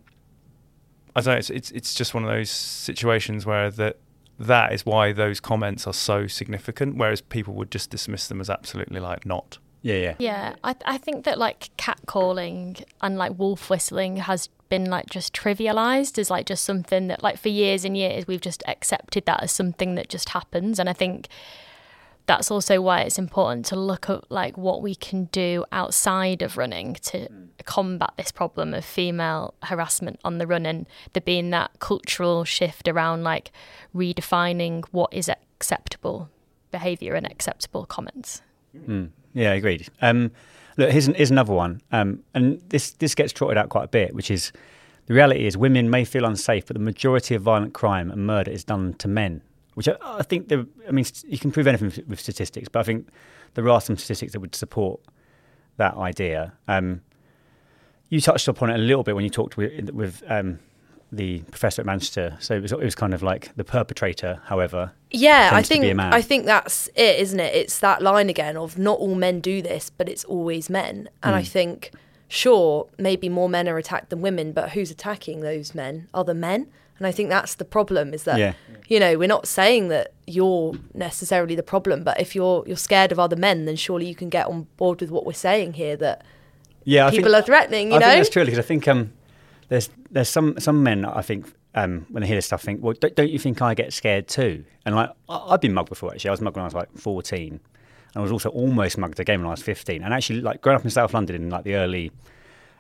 I 1.17 1.21
don't 1.21 1.35
know. 1.35 1.39
It's 1.39 1.51
it's, 1.51 1.71
it's 1.71 1.95
just 1.95 2.15
one 2.15 2.25
of 2.25 2.31
those 2.31 2.51
situations 2.51 3.47
where 3.47 3.71
that 3.71 3.97
that 4.39 4.73
is 4.73 4.87
why 4.87 5.13
those 5.13 5.41
comments 5.41 5.87
are 5.87 5.93
so 5.93 6.27
significant, 6.27 6.97
whereas 6.97 7.21
people 7.21 7.55
would 7.55 7.71
just 7.71 7.91
dismiss 7.91 8.29
them 8.29 8.41
as 8.41 8.49
absolutely 8.49 9.01
like 9.01 9.27
not. 9.27 9.59
Yeah, 9.83 9.97
yeah. 9.97 10.15
Yeah, 10.19 10.55
I 10.63 10.75
I 10.85 10.99
think 10.99 11.25
that 11.25 11.39
like 11.39 11.71
catcalling 11.79 12.85
and 13.01 13.17
like 13.17 13.39
wolf 13.39 13.71
whistling 13.71 14.19
has 14.19 14.49
been 14.69 14.87
like 14.87 15.11
just 15.11 15.35
trivialized 15.35 16.19
as 16.19 16.31
like 16.31 16.47
just 16.47 16.65
something 16.65 17.09
that 17.09 17.23
like 17.23 17.39
for 17.39 17.49
years 17.49 17.85
and 17.85 17.97
years 17.97 18.27
we've 18.27 18.41
just 18.41 18.63
accepted 18.69 19.27
that 19.27 19.43
as 19.43 19.51
something 19.51 19.97
that 19.97 20.09
just 20.09 20.29
happens 20.29 20.79
and 20.79 20.89
I 20.89 20.93
think 20.93 21.29
that's 22.31 22.49
also 22.49 22.81
why 22.81 23.01
it's 23.01 23.19
important 23.19 23.67
to 23.67 23.75
look 23.75 24.09
at 24.09 24.31
like 24.31 24.57
what 24.57 24.83
we 24.83 24.95
can 24.95 25.25
do 25.33 25.65
outside 25.73 26.43
of 26.43 26.57
running 26.57 26.95
to 26.95 27.29
combat 27.65 28.13
this 28.17 28.31
problem 28.31 28.73
of 28.73 28.85
female 28.85 29.53
harassment 29.65 30.21
on 30.23 30.39
the 30.39 30.47
run 30.47 30.65
and 30.65 30.87
there 31.13 31.21
being 31.21 31.51
that 31.51 31.73
cultural 31.81 32.45
shift 32.45 32.87
around 32.87 33.25
like 33.25 33.51
redefining 33.93 34.85
what 34.93 35.13
is 35.13 35.29
acceptable 35.29 36.31
behavior 36.71 37.15
and 37.15 37.27
acceptable 37.27 37.85
comments. 37.85 38.43
Yeah, 39.35 39.53
agreed. 39.55 39.89
Um, 40.01 40.31
look, 40.77 40.91
here's, 40.93 41.09
an, 41.09 41.15
here's 41.15 41.33
another 41.33 41.53
one, 41.53 41.81
um, 41.91 42.23
and 42.33 42.63
this 42.69 42.93
this 42.93 43.17
gets 43.17 43.33
trotted 43.33 43.59
out 43.59 43.71
quite 43.71 43.87
a 43.87 43.89
bit, 43.89 44.15
which 44.15 44.31
is 44.31 44.53
the 45.07 45.15
reality 45.15 45.47
is 45.47 45.57
women 45.57 45.91
may 45.91 46.05
feel 46.05 46.25
unsafe, 46.25 46.67
but 46.67 46.75
the 46.75 46.83
majority 46.83 47.35
of 47.35 47.43
violent 47.43 47.75
crime 47.75 48.09
and 48.09 48.25
murder 48.25 48.53
is 48.53 48.63
done 48.63 48.95
to 48.95 49.09
men. 49.09 49.43
Which 49.81 49.89
I, 49.89 49.97
I 50.03 50.23
think, 50.23 50.49
there, 50.49 50.67
I 50.87 50.91
mean, 50.91 51.07
you 51.27 51.39
can 51.39 51.51
prove 51.51 51.67
anything 51.67 52.05
with, 52.07 52.21
statistics, 52.21 52.69
but 52.69 52.81
I 52.81 52.83
think 52.83 53.09
there 53.55 53.67
are 53.69 53.81
some 53.81 53.97
statistics 53.97 54.33
that 54.33 54.41
would 54.41 54.55
support 54.55 55.01
that 55.79 55.95
idea. 55.97 56.53
Um, 56.69 57.01
you 58.11 58.21
touched 58.21 58.47
upon 58.49 58.69
it 58.71 58.75
a 58.75 58.79
little 58.79 59.03
bit 59.03 59.15
when 59.15 59.25
you 59.25 59.31
talked 59.31 59.57
with, 59.57 59.89
with 59.91 60.23
um, 60.29 60.59
the 61.13 61.39
professor 61.51 61.81
at 61.81 61.87
Manchester. 61.87 62.37
So 62.41 62.55
it 62.57 62.61
was, 62.63 62.73
it 62.73 62.79
was 62.79 62.95
kind 62.95 63.15
of 63.15 63.23
like 63.23 63.55
the 63.57 63.65
perpetrator, 63.65 64.41
however, 64.45 64.93
Yeah, 65.11 65.49
I 65.53 65.63
tends 65.63 65.69
to 65.69 65.75
be 65.77 65.81
think 65.81 65.93
a 65.93 65.95
man. 65.95 66.13
I 66.13 66.21
think 66.23 66.45
that's 66.45 66.89
it, 66.95 67.21
isn't 67.21 67.41
it? 67.41 67.55
It's 67.55 67.79
that 67.81 68.03
line 68.03 68.29
again 68.29 68.57
of 68.57 68.79
not 68.79 68.99
all 68.99 69.15
men 69.15 69.41
do 69.41 69.63
this, 69.63 69.91
but 69.91 70.09
it's 70.09 70.25
always 70.25 70.69
men. 70.69 71.09
And 71.23 71.33
Hmm. 71.35 71.39
I 71.39 71.45
think, 71.45 71.93
sure, 72.29 72.87
maybe 72.99 73.29
more 73.29 73.49
men 73.49 73.69
are 73.69 73.79
attacked 73.79 74.11
than 74.11 74.21
women, 74.21 74.53
but 74.53 74.71
who's 74.71 74.91
attacking 74.91 75.41
those 75.41 75.75
men? 75.75 76.09
Other 76.13 76.35
men. 76.35 76.67
And 77.01 77.07
I 77.07 77.13
think 77.13 77.31
that's 77.31 77.55
the 77.57 77.65
problem 77.65 78.15
is 78.15 78.23
that 78.25 78.39
Yeah. 78.39 78.53
you 78.87 79.01
know 79.01 79.19
we're 79.19 79.27
not 79.27 79.49
saying 79.49 79.89
that 79.89 80.13
you're 80.27 80.75
necessarily 80.95 81.57
the 81.57 81.63
problem, 81.63 82.05
but 82.05 82.21
if 82.21 82.35
you're 82.37 82.63
you're 82.67 82.77
scared 82.77 83.11
of 83.11 83.19
other 83.19 83.37
men, 83.37 83.65
then 83.65 83.75
surely 83.77 84.07
you 84.07 84.15
can 84.15 84.29
get 84.29 84.47
on 84.47 84.67
board 84.77 85.01
with 85.01 85.11
what 85.11 85.25
we're 85.27 85.33
saying 85.33 85.73
here 85.73 85.97
that 85.97 86.23
yeah, 86.85 87.07
I 87.07 87.11
people 87.11 87.33
think, 87.33 87.43
are 87.43 87.47
threatening. 87.47 87.89
You 87.91 87.97
I 87.97 87.99
know, 88.01 88.07
think 88.07 88.19
that's 88.21 88.29
true 88.31 88.45
because 88.45 88.59
I 88.59 88.63
think 88.63 88.87
um, 88.87 89.13
there's 89.69 89.91
there's 90.11 90.29
some 90.29 90.61
some 90.61 90.83
men 90.83 91.05
I 91.05 91.23
think 91.23 91.51
um, 91.75 92.05
when 92.11 92.21
they 92.23 92.27
hear 92.27 92.37
this 92.37 92.47
stuff 92.47 92.63
think, 92.63 92.83
well, 92.83 92.95
don't, 92.95 93.15
don't 93.17 93.31
you 93.31 93.39
think 93.39 93.63
I 93.63 93.75
get 93.75 93.93
scared 93.93 94.29
too? 94.29 94.65
And 94.85 94.95
like 94.95 95.11
I- 95.29 95.47
I've 95.51 95.61
been 95.61 95.73
mugged 95.75 95.89
before 95.89 96.13
actually. 96.13 96.29
I 96.29 96.33
was 96.33 96.41
mugged 96.41 96.57
when 96.57 96.63
I 96.65 96.67
was 96.67 96.75
like 96.75 96.89
14. 96.99 97.53
And 97.53 97.61
I 98.17 98.21
was 98.21 98.33
also 98.33 98.49
almost 98.51 98.99
mugged 98.99 99.21
again 99.21 99.39
when 99.41 99.47
I 99.47 99.53
was 99.53 99.63
15. 99.63 100.03
And 100.03 100.13
actually, 100.13 100.41
like 100.41 100.61
growing 100.63 100.79
up 100.79 100.85
in 100.85 100.91
South 100.91 101.15
London 101.15 101.37
in 101.37 101.49
like 101.49 101.63
the 101.65 101.77
early 101.77 102.11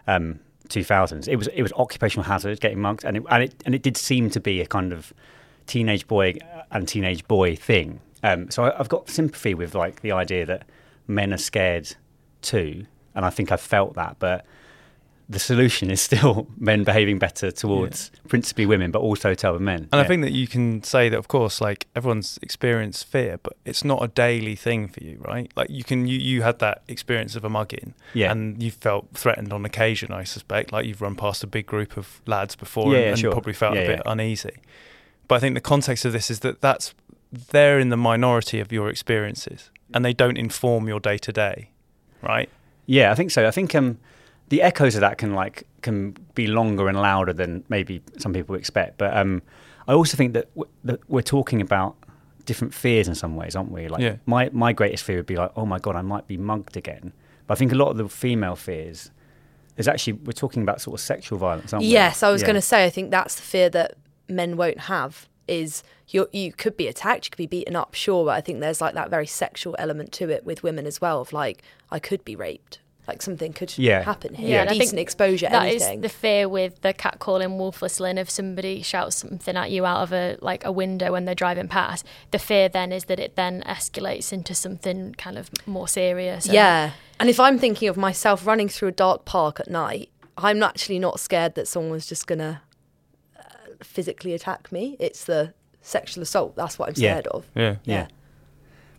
um, 0.08 0.40
2000s, 0.70 1.28
it 1.28 1.36
was 1.36 1.48
it 1.48 1.62
was 1.62 1.72
occupational 1.74 2.24
hazard 2.24 2.60
getting 2.60 2.80
mugged, 2.80 3.04
and 3.04 3.16
it, 3.16 3.22
and 3.30 3.42
it 3.42 3.54
and 3.66 3.74
it 3.74 3.82
did 3.82 3.96
seem 3.96 4.30
to 4.30 4.40
be 4.40 4.60
a 4.60 4.66
kind 4.66 4.92
of 4.92 5.12
teenage 5.66 6.06
boy 6.06 6.34
and 6.70 6.88
teenage 6.88 7.26
boy 7.28 7.54
thing. 7.56 8.00
Um, 8.22 8.50
so 8.50 8.64
I, 8.64 8.78
I've 8.78 8.88
got 8.88 9.08
sympathy 9.08 9.54
with 9.54 9.74
like 9.74 10.00
the 10.00 10.12
idea 10.12 10.46
that 10.46 10.66
men 11.06 11.32
are 11.32 11.38
scared 11.38 11.94
too, 12.42 12.86
and 13.14 13.24
I 13.24 13.30
think 13.30 13.52
I've 13.52 13.60
felt 13.60 13.94
that, 13.94 14.16
but 14.18 14.46
the 15.30 15.38
solution 15.38 15.90
is 15.92 16.00
still 16.02 16.48
men 16.58 16.82
behaving 16.82 17.18
better 17.20 17.52
towards 17.52 18.10
principally 18.26 18.66
women, 18.66 18.90
but 18.90 18.98
also 18.98 19.32
to 19.32 19.48
other 19.48 19.60
men. 19.60 19.88
And 19.92 20.00
I 20.00 20.04
think 20.04 20.22
that 20.22 20.32
you 20.32 20.48
can 20.48 20.82
say 20.82 21.08
that, 21.08 21.16
of 21.16 21.28
course, 21.28 21.60
like 21.60 21.86
everyone's 21.94 22.36
experienced 22.42 23.06
fear, 23.06 23.38
but 23.40 23.52
it's 23.64 23.84
not 23.84 24.02
a 24.02 24.08
daily 24.08 24.56
thing 24.56 24.88
for 24.88 25.04
you, 25.04 25.18
right? 25.20 25.48
Like 25.54 25.70
you 25.70 25.84
can, 25.84 26.08
you, 26.08 26.18
you 26.18 26.42
had 26.42 26.58
that 26.58 26.82
experience 26.88 27.36
of 27.36 27.44
a 27.44 27.48
mugging, 27.48 27.94
Yeah. 28.12 28.32
and 28.32 28.60
you 28.60 28.72
felt 28.72 29.06
threatened 29.14 29.52
on 29.52 29.64
occasion. 29.64 30.10
I 30.12 30.24
suspect, 30.24 30.72
like 30.72 30.84
you've 30.84 31.00
run 31.00 31.14
past 31.14 31.44
a 31.44 31.46
big 31.46 31.66
group 31.66 31.96
of 31.96 32.20
lads 32.26 32.56
before, 32.56 32.92
Yeah, 32.92 32.96
and, 32.96 33.04
yeah, 33.04 33.10
and 33.10 33.18
sure. 33.20 33.32
probably 33.32 33.52
felt 33.52 33.76
Yeah, 33.76 33.82
a 33.82 33.86
bit 33.86 34.02
yeah. 34.04 34.12
uneasy. 34.12 34.56
But 35.28 35.36
I 35.36 35.38
think 35.38 35.54
the 35.54 35.60
context 35.60 36.04
of 36.04 36.12
this 36.12 36.28
is 36.28 36.40
that 36.40 36.60
that's 36.60 36.92
they're 37.52 37.78
in 37.78 37.90
the 37.90 37.96
minority 37.96 38.58
of 38.58 38.72
your 38.72 38.88
experiences, 38.90 39.70
and 39.94 40.04
they 40.04 40.12
don't 40.12 40.36
inform 40.36 40.88
your 40.88 40.98
day 40.98 41.18
to 41.18 41.32
day, 41.32 41.70
right? 42.20 42.48
Yeah, 42.86 43.12
I 43.12 43.14
think 43.14 43.30
so. 43.30 43.46
I 43.46 43.52
think 43.52 43.72
um, 43.76 43.98
the 44.50 44.60
echoes 44.62 44.94
of 44.94 45.00
that 45.00 45.16
can 45.18 45.34
like 45.34 45.64
can 45.82 46.14
be 46.34 46.46
longer 46.46 46.88
and 46.88 47.00
louder 47.00 47.32
than 47.32 47.64
maybe 47.68 48.02
some 48.18 48.32
people 48.34 48.54
expect. 48.54 48.98
But 48.98 49.16
um, 49.16 49.42
I 49.88 49.94
also 49.94 50.16
think 50.16 50.34
that, 50.34 50.54
w- 50.54 50.70
that 50.84 51.00
we're 51.08 51.22
talking 51.22 51.60
about 51.60 51.96
different 52.44 52.74
fears 52.74 53.08
in 53.08 53.14
some 53.14 53.34
ways, 53.36 53.56
aren't 53.56 53.70
we? 53.72 53.88
Like 53.88 54.02
Yeah. 54.02 54.16
my 54.26 54.50
my 54.52 54.72
greatest 54.72 55.02
fear 55.04 55.16
would 55.16 55.26
be 55.26 55.36
like, 55.36 55.52
oh 55.56 55.64
my 55.66 55.78
god, 55.78 55.96
I 55.96 56.02
might 56.02 56.26
be 56.28 56.36
mugged 56.36 56.76
again. 56.76 57.12
But 57.46 57.54
I 57.54 57.56
think 57.58 57.72
a 57.72 57.76
lot 57.76 57.88
of 57.90 57.96
the 57.96 58.08
female 58.08 58.56
fears 58.56 59.10
is 59.76 59.88
actually 59.88 60.12
we're 60.14 60.32
talking 60.32 60.62
about 60.62 60.80
sort 60.80 60.94
of 60.94 61.00
sexual 61.00 61.38
violence, 61.38 61.72
aren't 61.72 61.84
we? 61.86 61.90
Yes, 61.92 62.22
I 62.22 62.30
was 62.30 62.42
Yeah. 62.42 62.46
going 62.48 62.56
to 62.56 62.60
say. 62.62 62.84
I 62.84 62.90
think 62.90 63.10
that's 63.10 63.34
the 63.36 63.42
fear 63.42 63.70
that 63.70 63.94
men 64.28 64.56
won't 64.56 64.80
have. 64.80 65.28
Is 65.48 65.82
you 66.08 66.28
you 66.32 66.52
could 66.52 66.76
be 66.76 66.86
attacked, 66.86 67.26
you 67.26 67.30
could 67.30 67.38
be 67.38 67.46
beaten 67.46 67.74
up, 67.74 67.94
sure, 67.94 68.24
but 68.24 68.32
I 68.36 68.40
think 68.40 68.60
there's 68.60 68.80
like 68.80 68.94
that 68.94 69.10
very 69.10 69.26
sexual 69.26 69.74
element 69.78 70.12
to 70.12 70.28
it 70.28 70.44
with 70.44 70.62
women 70.62 70.86
as 70.86 71.00
well. 71.00 71.20
Of 71.20 71.32
like, 71.32 71.62
I 71.90 71.98
could 71.98 72.24
be 72.24 72.36
raped, 72.36 72.78
like 73.10 73.22
something 73.22 73.52
could 73.52 73.76
Yeah. 73.76 74.02
happen 74.02 74.34
here. 74.34 74.48
Yeah, 74.50 74.60
and 74.62 74.70
I 74.70 74.74
decent 74.74 74.90
think 74.90 75.02
exposure, 75.02 75.48
That 75.50 75.68
is 75.68 75.82
anything. 75.82 76.00
the 76.02 76.08
fear 76.08 76.48
with 76.48 76.80
the 76.82 76.94
catcalling 76.94 77.58
wolf 77.58 77.82
whistling. 77.82 78.18
If 78.18 78.30
somebody 78.30 78.82
shouts 78.82 79.16
something 79.16 79.56
at 79.56 79.70
you 79.70 79.84
out 79.84 80.02
of 80.04 80.12
a 80.12 80.36
like 80.40 80.64
a 80.64 80.72
window 80.72 81.12
when 81.12 81.24
they're 81.24 81.34
driving 81.44 81.68
past, 81.68 82.06
the 82.30 82.38
fear 82.38 82.68
then 82.68 82.92
is 82.92 83.04
that 83.06 83.18
it 83.18 83.36
then 83.36 83.62
escalates 83.66 84.32
into 84.32 84.54
something 84.54 85.14
kind 85.18 85.36
of 85.38 85.50
more 85.66 85.88
serious. 85.88 86.44
and- 86.46 86.54
Yeah. 86.54 86.90
And 87.18 87.28
if 87.28 87.38
I'm 87.40 87.58
thinking 87.58 87.88
of 87.88 87.96
myself 87.96 88.46
running 88.46 88.68
through 88.68 88.88
a 88.88 88.92
dark 89.06 89.24
park 89.24 89.60
at 89.60 89.68
night, 89.68 90.08
I'm 90.38 90.62
actually 90.62 90.98
not 90.98 91.20
scared 91.20 91.54
that 91.56 91.68
someone's 91.68 92.06
just 92.06 92.26
going 92.26 92.38
to 92.38 92.60
uh, 93.38 93.42
physically 93.82 94.32
attack 94.32 94.70
me. 94.72 94.96
It's 94.98 95.24
the 95.24 95.52
sexual 95.82 96.22
assault. 96.22 96.56
That's 96.56 96.78
what 96.78 96.88
I'm 96.88 96.94
Yeah. 96.96 97.10
scared 97.12 97.26
of. 97.26 97.44
Yeah. 97.54 97.76
Yeah. 97.84 98.06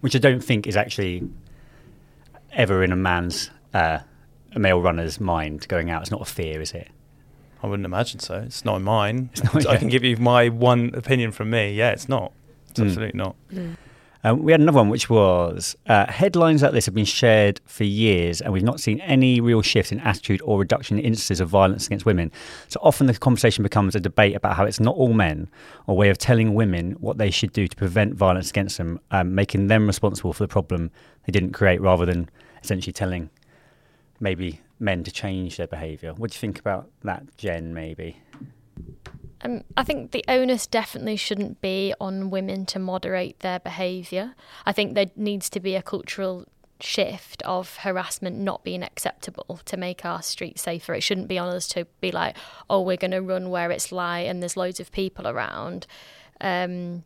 Which 0.01 0.15
I 0.15 0.20
don't 0.20 0.44
think 0.44 0.68
is 0.68 0.75
actually 0.75 1.24
ever 2.53 2.84
in 2.84 2.91
a 2.91 2.96
man's, 2.96 3.50
uh, 3.74 4.00
a 4.54 4.60
male 4.60 4.82
runner's 4.82 5.20
mind 5.20 5.68
going 5.68 5.90
out. 5.90 6.01
It's 6.01 6.12
not 6.12 6.22
a 6.22 6.25
fear, 6.25 6.62
is 6.62 6.72
it? 6.74 6.90
I 7.63 7.68
wouldn't 7.68 7.86
imagine 7.86 8.20
so. 8.20 8.36
It's 8.36 8.66
not 8.66 8.78
in 8.78 8.84
mine. 8.84 9.30
not- 9.54 9.68
I 9.68 9.78
can 9.78 9.88
give 9.90 10.04
you 10.04 10.18
my 10.18 10.50
one 10.50 10.92
opinion 10.96 11.32
from 11.32 11.50
me. 11.51 11.74
Yeah, 11.74 11.92
it's 11.92 12.10
not. 12.10 12.32
It's 12.70 12.80
Mm. 12.80 12.86
absolutely 12.88 13.18
not. 13.18 13.36
Um, 14.24 14.44
we 14.44 14.51
had 14.51 14.62
another 14.62 14.78
one, 14.78 14.90
which 14.90 15.10
was 15.10 15.75
uh, 15.88 16.06
headlines 16.12 16.62
like 16.62 16.74
this 16.74 16.86
have 16.86 16.94
been 16.94 17.06
shared 17.06 17.60
for 17.66 17.86
years, 17.86 18.40
and 18.40 18.54
we've 18.54 18.62
not 18.63 18.80
seen 18.80 19.01
any 19.01 19.42
real 19.42 19.63
shift 19.63 19.92
in 19.92 20.00
attitude 20.00 20.42
or 20.44 20.60
reduction 20.60 21.00
in 21.00 21.06
instances 21.06 21.40
of 21.40 21.50
violence 21.50 21.88
against 21.88 22.06
women. 22.06 22.32
So 22.68 22.80
often 22.84 23.08
the 23.08 23.16
conversation 23.16 23.63
becomes 23.63 23.96
a 23.96 24.00
debate 24.00 24.36
about 24.36 24.56
how 24.58 24.66
it's 24.66 24.80
not 24.80 24.96
all 24.96 25.13
men, 25.13 25.50
or 25.88 25.94
a 25.94 25.96
way 25.96 26.10
of 26.10 26.20
telling 26.20 26.54
women 26.54 26.92
what 27.00 27.18
they 27.18 27.32
should 27.32 27.51
do 27.51 27.68
to 27.68 27.75
prevent 27.75 28.13
violence 28.13 28.51
against 28.51 28.78
them, 28.78 29.00
um, 29.10 29.34
making 29.34 29.67
them 29.67 29.88
responsible 29.88 30.34
for 30.34 30.43
the 30.43 30.48
problem 30.48 30.91
they 31.26 31.32
didn't 31.32 31.54
create, 31.54 31.82
rather 31.82 32.06
than 32.06 32.30
essentially 32.63 32.93
telling 32.93 33.32
maybe 34.21 34.62
men 34.79 35.03
to 35.03 35.12
change 35.12 35.57
their 35.57 35.67
behaviour. 35.67 36.13
What 36.13 36.31
do 36.31 36.36
you 36.36 36.39
think 36.39 36.60
about 36.60 36.89
that, 37.03 37.38
Jen? 37.38 37.73
Maybe. 37.73 38.21
Um, 39.43 39.63
I 39.75 39.84
think 39.84 40.12
the 40.12 40.23
onus 40.27 40.67
definitely 40.67 41.15
shouldn't 41.15 41.62
be 41.62 41.93
on 41.99 42.29
women 42.29 42.65
to 42.67 42.79
moderate 42.79 43.39
their 43.39 43.60
behaviour. 43.60 44.36
I 44.65 44.71
think 44.71 44.93
there 44.93 45.07
needs 45.15 45.49
to 45.49 45.60
be 45.60 45.75
a 45.75 45.81
cultural 45.81 46.45
shift 46.79 47.41
of 47.43 47.77
harassment 47.77 48.38
not 48.38 48.63
being 48.63 48.84
acceptable 48.84 49.60
to 49.65 49.77
make 49.77 50.05
our 50.05 50.21
streets 50.21 50.63
safer. 50.63 50.93
It 50.93 51.01
shouldn't 51.01 51.27
be 51.27 51.38
on 51.38 51.53
us 51.53 51.67
to 51.69 51.86
be 51.99 52.12
like, 52.12 52.36
oh, 52.69 52.81
we're 52.81 52.97
going 52.97 53.12
to 53.12 53.21
run 53.21 53.49
where 53.49 53.71
it's 53.71 53.91
light 53.91 54.21
and 54.21 54.41
there's 54.41 54.57
loads 54.57 54.79
of 54.79 54.91
people 54.91 55.27
around. 55.27 55.88
Um, 56.39 57.03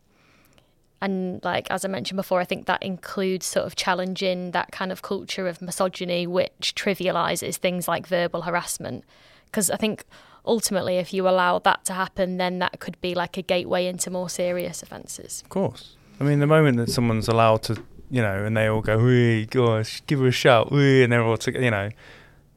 and 1.00 1.44
like 1.44 1.70
as 1.70 1.84
I 1.84 1.88
mentioned 1.88 2.16
before, 2.16 2.40
I 2.40 2.44
think 2.44 2.66
that 2.66 2.82
includes 2.82 3.46
sort 3.46 3.66
of 3.66 3.76
challenging 3.76 4.52
that 4.52 4.72
kind 4.72 4.92
of 4.92 5.02
culture 5.02 5.46
of 5.46 5.60
misogyny, 5.60 6.26
which 6.26 6.74
trivializes 6.74 7.56
things 7.56 7.86
like 7.88 8.06
verbal 8.06 8.42
harassment. 8.42 9.04
Because 9.46 9.70
I 9.70 9.76
think 9.76 10.04
ultimately, 10.44 10.96
if 10.96 11.12
you 11.12 11.28
allow 11.28 11.58
that 11.60 11.84
to 11.86 11.92
happen, 11.92 12.36
then 12.38 12.58
that 12.60 12.80
could 12.80 13.00
be 13.00 13.14
like 13.14 13.36
a 13.36 13.42
gateway 13.42 13.86
into 13.86 14.10
more 14.10 14.28
serious 14.28 14.82
offences. 14.82 15.42
Of 15.42 15.48
course. 15.50 15.96
I 16.20 16.24
mean, 16.24 16.40
the 16.40 16.46
moment 16.46 16.78
that 16.78 16.90
someone's 16.90 17.28
allowed 17.28 17.62
to, 17.64 17.82
you 18.10 18.22
know, 18.22 18.44
and 18.44 18.56
they 18.56 18.66
all 18.66 18.80
go, 18.80 18.98
"Wee, 18.98 19.44
gosh, 19.46 20.02
give 20.06 20.20
her 20.20 20.28
a 20.28 20.32
shout," 20.32 20.70
and 20.70 21.12
they're 21.12 21.22
all 21.22 21.36
together, 21.36 21.64
you 21.64 21.70
know, 21.70 21.90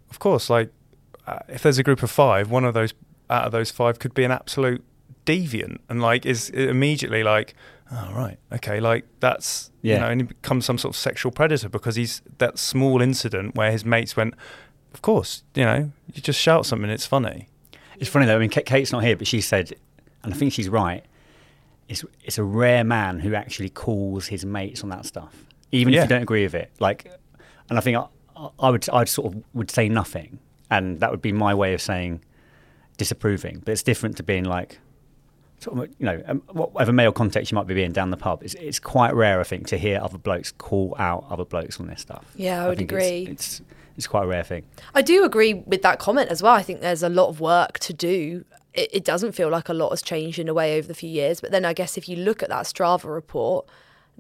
of 0.10 0.20
course, 0.20 0.50
like 0.50 0.72
uh, 1.28 1.40
if 1.48 1.64
there's 1.64 1.78
a 1.78 1.84
group 1.84 2.02
of 2.04 2.10
five, 2.10 2.50
one 2.50 2.66
of 2.66 2.74
those 2.74 2.94
out 3.30 3.46
of 3.46 3.52
those 3.52 3.70
five 3.70 4.00
could 4.00 4.14
be 4.14 4.24
an 4.24 4.32
absolute 4.32 4.84
deviant, 5.26 5.78
and 5.90 6.02
like 6.02 6.26
is 6.26 6.50
immediately 6.50 7.24
like, 7.24 7.54
oh 7.92 8.12
right, 8.14 8.38
okay, 8.54 8.80
like 8.80 9.06
that's 9.20 9.72
you 9.82 9.94
Yeah. 9.94 10.00
know, 10.00 10.08
and 10.08 10.22
he 10.22 10.28
becomes 10.28 10.66
some 10.66 10.78
sort 10.78 10.94
of 10.94 10.98
sexual 11.00 11.32
predator 11.32 11.70
because 11.70 11.96
he's 11.96 12.22
that 12.40 12.60
small 12.60 13.02
incident 13.02 13.56
where 13.56 13.72
his 13.72 13.86
mates 13.86 14.16
went, 14.18 14.34
of 14.94 15.02
course, 15.02 15.44
you 15.56 15.64
know, 15.64 15.92
you 16.14 16.22
just 16.22 16.40
shout 16.40 16.66
something, 16.66 16.90
it's 16.90 17.06
funny. 17.06 17.48
It's 17.98 18.10
funny 18.10 18.26
though. 18.26 18.36
I 18.38 18.40
mean, 18.40 18.50
Kate's 18.50 18.92
not 18.92 19.04
here, 19.04 19.16
but 19.18 19.28
she 19.28 19.42
said, 19.42 19.74
and 20.24 20.34
I 20.34 20.38
think 20.38 20.54
she's 20.54 20.70
right. 20.70 21.04
It's 21.88 22.06
it's 22.24 22.38
a 22.38 22.44
rare 22.44 22.84
man 22.84 23.20
who 23.20 23.34
actually 23.34 23.70
calls 23.70 24.28
his 24.28 24.46
mates 24.46 24.84
on 24.84 24.90
that 24.90 25.06
stuff, 25.06 25.34
even 25.72 25.94
if 25.94 26.04
you 26.04 26.08
don't 26.08 26.22
agree 26.22 26.44
with 26.44 26.56
it. 26.56 26.72
Like, 26.80 27.12
and 27.70 27.78
I 27.78 27.82
think 27.82 27.98
I, 27.98 28.48
I 28.60 28.70
would 28.70 28.88
I'd 28.90 29.10
sort 29.10 29.34
of 29.34 29.44
would 29.54 29.72
say 29.72 29.90
nothing, 29.90 30.40
and 30.70 31.00
that 31.00 31.10
would 31.12 31.22
be 31.22 31.32
my 31.32 31.54
way 31.56 31.74
of 31.74 31.82
saying 31.82 32.22
disapproving. 32.98 33.62
But 33.66 33.72
it's 33.72 33.84
different 33.84 34.18
to 34.18 34.24
being 34.24 34.44
like, 34.46 34.80
sort 35.60 35.78
of, 35.78 35.90
you 36.00 36.06
know, 36.06 36.22
um, 36.28 36.40
whatever 36.52 36.92
male 36.94 37.12
context 37.12 37.52
you 37.52 37.56
might 37.56 37.68
be 37.68 37.84
in 37.84 37.92
down 37.92 38.10
the 38.12 38.18
pub. 38.18 38.44
It's 38.44 38.54
it's 38.56 38.80
quite 38.80 39.14
rare, 39.14 39.40
I 39.40 39.44
think, 39.44 39.68
to 39.68 39.78
hear 39.78 40.00
other 40.02 40.18
blokes 40.18 40.52
call 40.52 40.96
out 40.98 41.26
other 41.30 41.46
blokes 41.46 41.80
on 41.80 41.88
this 41.88 42.02
stuff. 42.02 42.26
Yeah, 42.36 42.64
I 42.66 42.70
would 42.70 42.78
think 42.78 42.92
it's- 42.92 43.08
agree. 43.10 43.32
It's, 43.32 43.62
it's 43.98 44.08
quite 44.08 44.24
a 44.24 44.28
rare 44.28 44.44
thing. 44.44 44.64
I 44.96 45.02
do 45.02 45.26
agree 45.26 45.54
with 45.54 45.82
that 45.82 46.00
comment 46.00 46.30
as 46.30 46.42
well. 46.42 46.54
I 46.54 46.62
think 46.62 46.80
there's 46.80 47.04
a 47.04 47.10
lot 47.10 47.28
of 47.28 47.42
work 47.42 47.80
to 47.80 47.94
do. 47.94 48.46
It, 48.74 48.90
it 48.94 49.04
doesn't 49.04 49.34
feel 49.34 49.50
like 49.50 49.68
a 49.68 49.74
lot 49.74 49.90
has 49.90 50.02
changed 50.02 50.40
in 50.40 50.48
a 50.48 50.54
way 50.54 50.78
over 50.78 50.88
the 50.88 50.94
few 50.94 51.10
years. 51.10 51.42
But 51.42 51.52
then 51.52 51.66
I 51.66 51.74
guess 51.74 51.98
if 51.98 52.08
you 52.08 52.16
look 52.16 52.42
at 52.42 52.48
that 52.48 52.64
Strava 52.64 53.14
report, 53.14 53.68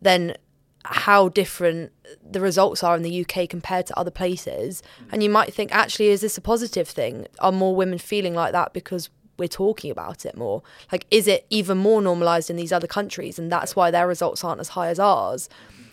then 0.02 0.36
how 0.84 1.30
different 1.30 1.92
the 2.30 2.42
results 2.42 2.84
are 2.84 2.96
in 2.98 3.04
the 3.04 3.22
UK 3.26 3.48
compared 3.50 3.86
to 3.88 3.98
other 3.98 4.12
places. 4.12 4.84
And 5.14 5.24
you 5.24 5.30
might 5.30 5.54
think, 5.54 5.74
actually, 5.74 6.08
is 6.10 6.20
this 6.22 6.38
a 6.38 6.42
positive 6.42 6.88
thing? 6.88 7.28
Are 7.40 7.52
more 7.54 7.74
women 7.76 8.00
feeling 8.00 8.34
like 8.34 8.52
that 8.52 8.74
because 8.74 9.10
we're 9.40 9.48
talking 9.48 9.90
about 9.90 10.26
it 10.26 10.38
more? 10.38 10.62
Like, 10.92 11.06
is 11.10 11.28
it 11.28 11.46
even 11.50 11.78
more 11.78 12.02
normalised 12.02 12.50
in 12.50 12.56
these 12.56 12.72
other 12.72 12.88
countries? 12.88 13.40
And 13.40 13.52
that's 13.52 13.76
why 13.76 13.90
their 13.90 14.08
results 14.08 14.44
aren't 14.44 14.60
as 14.60 14.70
high 14.70 14.90
as 14.90 15.00
ours. 15.00 15.50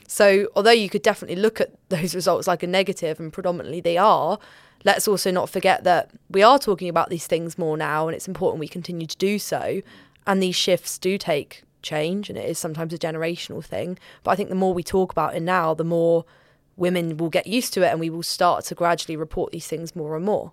So, 0.09 0.49
although 0.55 0.71
you 0.71 0.89
could 0.89 1.03
definitely 1.03 1.37
look 1.37 1.61
at 1.61 1.73
those 1.89 2.15
results 2.15 2.47
like 2.47 2.63
a 2.63 2.67
negative, 2.67 3.19
and 3.21 3.33
predominantly 3.33 3.81
they 3.81 3.97
are, 3.97 4.39
let's 4.85 5.09
also 5.09 5.31
not 5.31 5.51
forget 5.51 5.85
that 5.85 6.11
we 6.31 6.43
are 6.43 6.59
talking 6.59 6.89
about 6.89 7.11
these 7.11 7.27
things 7.27 7.59
more 7.59 7.77
now, 7.77 8.09
and 8.09 8.15
it's 8.15 8.29
important 8.29 8.61
we 8.61 8.69
continue 8.69 9.07
to 9.07 9.17
do 9.17 9.39
so. 9.39 9.81
And 10.27 10.43
these 10.43 10.57
shifts 10.57 10.99
do 10.99 11.19
take 11.19 11.63
change, 11.83 12.29
and 12.29 12.39
it 12.39 12.49
is 12.49 12.59
sometimes 12.59 12.93
a 12.93 12.99
generational 12.99 13.65
thing. 13.65 13.99
But 14.23 14.33
I 14.33 14.37
think 14.37 14.49
the 14.49 14.55
more 14.55 14.75
we 14.75 14.83
talk 14.83 15.13
about 15.13 15.35
it 15.35 15.43
now, 15.43 15.73
the 15.75 15.85
more 15.85 16.25
women 16.77 17.17
will 17.17 17.31
get 17.31 17.47
used 17.47 17.73
to 17.75 17.83
it, 17.83 17.91
and 17.91 18.01
we 18.01 18.11
will 18.11 18.23
start 18.23 18.65
to 18.67 18.75
gradually 18.75 19.17
report 19.17 19.53
these 19.53 19.67
things 19.67 19.95
more 19.97 20.17
and 20.17 20.25
more. 20.25 20.53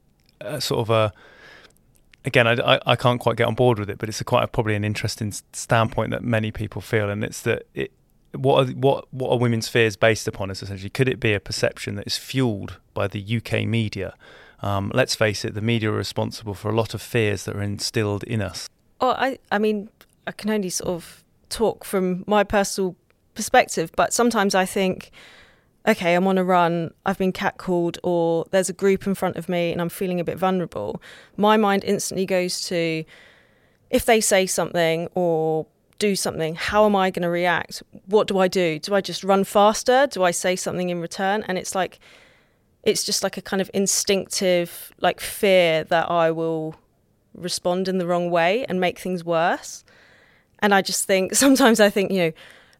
a 0.41 0.61
sort 0.61 0.81
of 0.81 0.89
a 0.89 1.13
again, 2.25 2.47
I, 2.47 2.79
I, 2.85 2.95
can't 2.95 3.19
quite 3.19 3.35
get 3.35 3.47
on 3.47 3.55
board 3.55 3.79
with 3.79 3.89
it, 3.89 3.97
but 3.97 4.09
it's 4.09 4.21
a 4.21 4.23
quite 4.23 4.43
a, 4.43 4.47
probably 4.47 4.75
an 4.75 4.83
interesting 4.83 5.31
standpoint 5.53 6.11
that 6.11 6.23
many 6.23 6.51
people 6.51 6.81
feel, 6.81 7.09
and 7.09 7.23
it's 7.23 7.41
that 7.41 7.63
it 7.73 7.91
what 8.33 8.69
are 8.69 8.71
what 8.73 9.13
what 9.13 9.31
are 9.31 9.37
women's 9.37 9.67
fears 9.67 9.95
based 9.95 10.27
upon? 10.27 10.49
Is 10.51 10.61
essentially 10.61 10.89
could 10.89 11.09
it 11.09 11.19
be 11.19 11.33
a 11.33 11.39
perception 11.39 11.95
that 11.95 12.07
is 12.07 12.17
fueled 12.17 12.79
by 12.93 13.07
the 13.07 13.37
UK 13.37 13.65
media? 13.65 14.15
Um, 14.61 14.91
let's 14.93 15.15
face 15.15 15.43
it, 15.43 15.55
the 15.55 15.61
media 15.61 15.89
are 15.91 15.95
responsible 15.95 16.53
for 16.53 16.69
a 16.69 16.75
lot 16.75 16.93
of 16.93 17.01
fears 17.01 17.45
that 17.45 17.55
are 17.55 17.63
instilled 17.63 18.23
in 18.23 18.41
us. 18.41 18.69
Oh, 18.99 19.11
I 19.11 19.39
I 19.51 19.57
mean, 19.57 19.89
I 20.27 20.31
can 20.31 20.49
only 20.49 20.69
sort 20.69 20.89
of 20.89 21.23
talk 21.49 21.83
from 21.83 22.23
my 22.27 22.43
personal 22.43 22.95
perspective, 23.33 23.91
but 23.95 24.13
sometimes 24.13 24.55
I 24.55 24.65
think 24.65 25.11
okay, 25.87 26.13
I'm 26.13 26.27
on 26.27 26.37
a 26.37 26.43
run, 26.43 26.93
I've 27.05 27.17
been 27.17 27.33
catcalled, 27.33 27.97
or 28.03 28.45
there's 28.51 28.69
a 28.69 28.73
group 28.73 29.07
in 29.07 29.15
front 29.15 29.35
of 29.35 29.49
me 29.49 29.71
and 29.71 29.81
I'm 29.81 29.89
feeling 29.89 30.19
a 30.19 30.23
bit 30.23 30.37
vulnerable, 30.37 31.01
my 31.37 31.57
mind 31.57 31.83
instantly 31.83 32.25
goes 32.25 32.61
to 32.67 33.03
if 33.89 34.05
they 34.05 34.21
say 34.21 34.45
something 34.45 35.09
or 35.15 35.65
do 35.99 36.15
something, 36.15 36.55
how 36.55 36.85
am 36.85 36.95
I 36.95 37.11
going 37.11 37.23
to 37.23 37.29
react? 37.29 37.83
What 38.07 38.27
do 38.27 38.39
I 38.39 38.47
do? 38.47 38.79
Do 38.79 38.95
I 38.95 39.01
just 39.01 39.23
run 39.23 39.43
faster? 39.43 40.07
Do 40.07 40.23
I 40.23 40.31
say 40.31 40.55
something 40.55 40.89
in 40.89 40.99
return? 40.99 41.43
And 41.47 41.57
it's 41.57 41.75
like, 41.75 41.99
it's 42.83 43.03
just 43.03 43.21
like 43.21 43.37
a 43.37 43.41
kind 43.41 43.61
of 43.61 43.69
instinctive, 43.73 44.91
like 44.99 45.19
fear 45.19 45.83
that 45.85 46.09
I 46.09 46.31
will 46.31 46.75
respond 47.35 47.87
in 47.87 47.99
the 47.99 48.07
wrong 48.07 48.31
way 48.31 48.65
and 48.65 48.79
make 48.79 48.97
things 48.97 49.23
worse. 49.23 49.83
And 50.59 50.73
I 50.73 50.81
just 50.81 51.05
think, 51.05 51.35
sometimes 51.45 51.79
I 51.79 51.89
think, 51.89 52.11
you 52.11 52.17
know, 52.17 52.31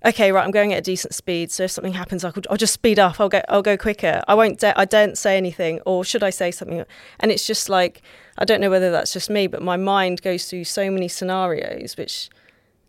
okay, 0.06 0.32
right, 0.32 0.44
I'm 0.44 0.52
going 0.52 0.74
at 0.74 0.80
a 0.80 0.82
decent 0.82 1.14
speed. 1.14 1.52
So 1.52 1.64
if 1.64 1.72
something 1.72 1.94
happens, 1.94 2.24
I'll, 2.24 2.34
I'll 2.50 2.58
just 2.58 2.74
speed 2.74 3.00
up. 3.00 3.20
I'll 3.20 3.30
go, 3.30 3.42
I'll 3.50 3.62
go 3.62 3.78
quicker. 3.78 4.22
I 4.28 4.34
won't, 4.34 4.64
I 4.64 4.86
don't 4.86 5.18
say 5.18 5.38
anything, 5.38 5.80
or 5.86 6.04
should 6.04 6.24
I 6.24 6.30
say 6.30 6.52
something? 6.52 6.84
And 7.20 7.32
it's 7.32 7.46
just 7.46 7.70
like, 7.70 8.02
I 8.38 8.46
don't 8.46 8.62
know 8.62 8.70
whether 8.70 8.92
that's 8.92 9.14
just 9.14 9.30
me, 9.30 9.48
but 9.48 9.62
my 9.62 9.78
mind 9.78 10.22
goes 10.22 10.50
through 10.50 10.64
so 10.64 10.90
many 10.90 11.08
scenarios 11.08 11.98
which 11.98 12.30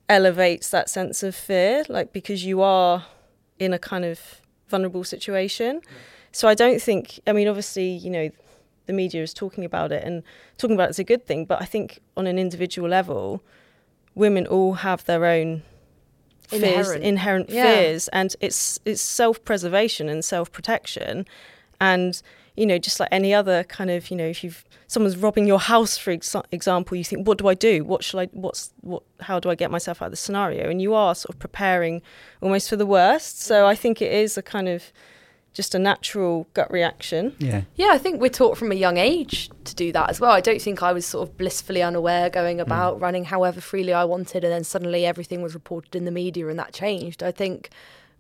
elevates 0.09 0.71
that 0.71 0.89
sense 0.89 1.23
of 1.23 1.35
fear, 1.35 1.85
like 1.89 2.13
because 2.13 2.45
you 2.45 2.63
are 2.63 3.07
in 3.59 3.73
a 3.73 3.79
kind 3.79 4.05
of 4.05 4.41
vulnerable 4.69 5.05
situation. 5.05 5.81
Yeah. 5.83 5.91
So 6.33 6.49
I 6.49 6.55
don't 6.55 6.81
think, 6.81 7.21
I 7.27 7.33
mean, 7.33 7.47
obviously, 7.49 7.91
you 7.91 8.11
know, 8.11 8.31
the 8.87 8.93
media 8.93 9.23
is 9.23 9.35
talking 9.35 9.65
about 9.65 9.93
it 9.93 10.03
and 10.03 10.23
talking 10.59 10.75
about 10.75 10.89
it 10.89 10.91
is 10.91 10.99
a 10.99 11.05
good 11.05 11.27
thing, 11.27 11.45
but 11.45 11.61
I 11.61 11.67
think 11.67 12.01
on 12.17 12.27
an 12.27 12.39
individual 12.39 12.89
level, 12.89 13.43
women 14.15 14.47
all 14.47 14.75
have 14.75 15.05
their 15.05 15.25
own 15.25 15.63
fears, 16.61 16.89
inherent, 16.89 17.05
inherent 17.05 17.51
yeah. 17.51 17.65
fears, 17.65 18.09
and 18.09 18.35
it's 18.41 18.79
it's 18.85 19.03
self 19.03 19.45
preservation 19.45 20.09
and 20.09 20.25
self 20.25 20.53
protection, 20.53 21.27
and 21.81 22.23
you 22.57 22.67
know 22.67 22.79
just 22.79 23.01
like 23.01 23.09
any 23.11 23.33
other 23.35 23.65
kind 23.65 23.91
of 23.91 24.11
you 24.11 24.17
know 24.17 24.27
if 24.27 24.45
you've 24.45 24.65
someone's 24.87 25.17
robbing 25.17 25.47
your 25.47 25.59
house 25.59 25.97
for 25.97 26.11
ex- 26.11 26.37
example 26.51 26.97
you 26.97 27.05
think 27.05 27.27
what 27.27 27.39
do 27.39 27.49
i 27.49 27.55
do? 27.55 27.83
What 27.85 28.05
shall 28.05 28.21
i 28.21 28.27
what's 28.33 28.73
what 28.83 29.03
how 29.21 29.41
do 29.41 29.49
i 29.51 29.55
get 29.55 29.71
myself 29.71 30.03
out 30.03 30.07
of 30.07 30.13
the 30.13 30.17
scenario? 30.17 30.69
And 30.69 30.81
you 30.83 30.95
are 30.95 31.15
sort 31.15 31.35
of 31.35 31.39
preparing 31.39 32.03
almost 32.41 32.69
for 32.69 32.77
the 32.77 32.87
worst. 32.87 33.41
So 33.41 33.67
i 33.67 33.75
think 33.75 34.03
it 34.03 34.13
is 34.13 34.37
a 34.37 34.43
kind 34.43 34.69
of 34.69 34.93
just 35.53 35.75
a 35.75 35.79
natural 35.79 36.47
gut 36.55 36.71
reaction. 36.73 37.35
Yeah. 37.39 37.63
Yeah, 37.75 37.89
I 37.91 37.99
think 37.99 38.21
we're 38.21 38.31
taught 38.31 38.57
from 38.57 38.73
a 38.73 38.75
young 38.75 38.97
age 38.97 39.51
to 39.65 39.75
do 39.75 39.93
that 39.93 40.09
as 40.09 40.21
well. 40.21 40.31
I 40.31 40.41
don't 40.41 40.63
think 40.63 40.83
I 40.83 40.93
was 40.93 41.05
sort 41.05 41.29
of 41.29 41.37
blissfully 41.37 41.83
unaware 41.83 42.31
going 42.31 42.59
mm. 42.59 42.63
about 42.63 42.99
mm. 42.99 43.03
running 43.03 43.25
however 43.27 43.61
freely 43.61 43.93
I 43.93 44.05
wanted 44.05 44.45
and 44.45 44.53
then 44.53 44.65
suddenly 44.65 45.05
everything 45.05 45.43
was 45.43 45.55
reported 45.55 45.95
in 45.95 46.05
the 46.05 46.11
media 46.11 46.49
and 46.49 46.59
that 46.59 46.73
changed. 46.73 47.23
I 47.23 47.33
think 47.33 47.71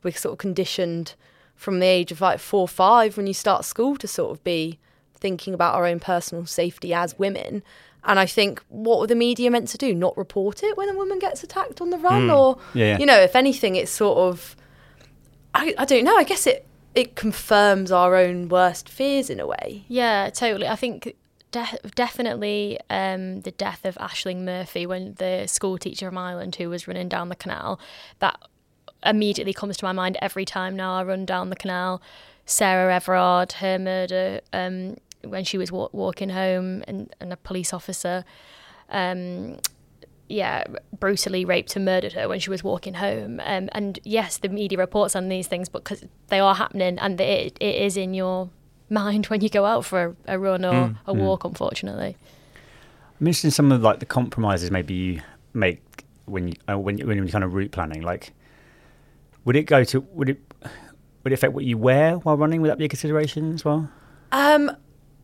we're 0.03 0.13
sort 0.13 0.33
of 0.33 0.39
conditioned 0.39 1.15
from 1.55 1.81
the 1.81 1.87
age 1.87 2.13
of 2.13 2.21
like 2.21 2.39
four 2.39 2.63
or 2.63 2.69
five 2.69 3.17
when 3.17 3.27
you 3.27 3.35
start 3.35 3.65
school 3.65 3.97
to 3.97 4.09
sort 4.09 4.33
of 4.33 4.45
be 4.45 4.79
thinking 5.15 5.55
about 5.55 5.75
our 5.75 5.87
own 5.87 6.01
personal 6.01 6.45
safety 6.45 6.93
as 6.93 7.19
women. 7.19 7.63
And 8.05 8.19
I 8.19 8.27
think 8.27 8.63
what 8.69 8.99
were 8.99 9.07
the 9.07 9.15
media 9.15 9.51
meant 9.51 9.69
to 9.69 9.79
do? 9.79 9.95
Not 9.95 10.17
report 10.19 10.63
it 10.63 10.77
when 10.77 10.89
a 10.89 10.95
woman 10.95 11.21
gets 11.21 11.45
attacked 11.45 11.81
on 11.81 11.91
the 11.91 11.99
run? 11.99 12.27
Mm. 12.27 12.37
Or, 12.37 12.59
yeah, 12.75 12.87
yeah. 12.87 12.99
you 12.99 13.07
know, 13.07 13.21
if 13.21 13.37
anything, 13.37 13.77
it's 13.77 13.93
sort 13.93 14.19
of, 14.19 14.57
I, 15.55 15.73
I 15.79 15.85
don't 15.85 16.03
know, 16.03 16.17
I 16.17 16.25
guess 16.25 16.47
it 16.49 16.67
it 16.95 17.17
confirms 17.17 17.91
our 17.91 18.17
own 18.17 18.49
worst 18.49 18.89
fears 18.89 19.31
in 19.31 19.41
a 19.41 19.47
way. 19.47 19.85
Yeah, 19.89 20.31
totally. 20.31 20.69
I 20.69 20.77
think 20.77 21.15
de- 21.51 21.79
definitely 21.95 22.79
um, 22.91 23.41
the 23.43 23.53
death 23.53 23.85
of 23.85 23.97
Ashling 23.97 24.43
Murphy 24.43 24.87
when 24.87 25.15
the 25.15 25.47
school 25.47 25.79
teacher 25.79 26.09
from 26.09 26.19
Ireland 26.19 26.57
who 26.57 26.69
was 26.69 26.89
running 26.89 27.09
down 27.09 27.29
the 27.29 27.37
canal, 27.37 27.81
that 28.19 28.39
immediately 29.05 29.53
comes 29.53 29.77
to 29.79 29.85
my 29.85 29.93
mind 29.93 30.17
every 30.21 30.45
time 30.45 30.77
now 30.77 30.95
I 30.95 31.05
run 31.05 31.25
down 31.25 31.51
the 31.51 31.57
canal. 31.57 32.03
Sarah 32.45 32.95
Everard, 32.95 33.53
her 33.53 33.79
murder 33.79 34.41
um, 34.53 34.97
when 35.23 35.45
she 35.45 35.57
was 35.57 35.71
wa- 35.71 35.89
walking 35.93 36.31
home 36.31 36.83
and, 36.89 37.15
and 37.21 37.33
a 37.33 37.37
police 37.37 37.73
officer 37.73 38.25
um, 38.89 39.59
yeah, 40.33 40.65
brutally 40.99 41.45
raped 41.45 41.77
and 41.77 41.85
murdered 41.85 42.15
her 42.15 42.29
when 42.29 42.41
she 42.41 42.51
was 42.51 42.65
walking 42.65 42.95
home. 42.95 43.41
Um, 43.45 43.69
and 43.73 43.99
yes, 44.03 44.39
the 44.39 44.49
media 44.49 44.79
reports 44.79 45.15
on 45.15 45.29
these 45.29 45.47
things 45.47 45.69
because 45.69 46.05
they 46.29 46.41
are 46.41 46.55
happening 46.55 46.99
and 46.99 47.21
it, 47.21 47.57
it 47.61 47.75
is 47.77 47.97
in 47.97 48.15
your 48.15 48.49
mind 48.89 49.27
when 49.29 49.43
you 49.43 49.49
go 49.49 49.65
out 49.65 49.85
for 49.85 50.17
a, 50.27 50.35
a 50.35 50.39
run 50.39 50.65
or 50.65 50.73
mm, 50.73 50.97
a 51.07 51.13
walk, 51.13 51.45
unfortunately. 51.45 52.17
I'm 53.21 53.27
interested 53.27 53.49
in 53.49 53.53
some 53.53 53.71
of 53.71 53.83
like 53.83 54.01
the 54.01 54.07
compromises 54.07 54.71
maybe 54.71 54.95
you 54.95 55.23
make 55.53 56.05
when 56.25 56.49
you 56.49 56.55
uh, 56.69 56.79
when 56.79 56.99
you, 56.99 57.07
when 57.07 57.19
you're 57.19 57.29
kind 57.29 57.45
of 57.45 57.55
route 57.55 57.71
planning. 57.71 58.03
Like, 58.03 58.33
would 59.45 59.55
it 59.55 59.65
go 59.65 59.85
to 59.85 60.01
would 60.01 60.31
it 60.31 60.41
would 61.23 61.33
it 61.33 61.35
affect 61.35 61.53
what 61.53 61.65
you 61.65 61.79
wear 61.79 62.15
while 62.15 62.37
running? 62.37 62.63
Would 62.63 62.71
that 62.71 62.79
be 62.79 62.87
a 62.87 62.89
consideration 62.89 63.53
as 63.53 63.65
well? 63.65 63.89
Um, 64.33 64.75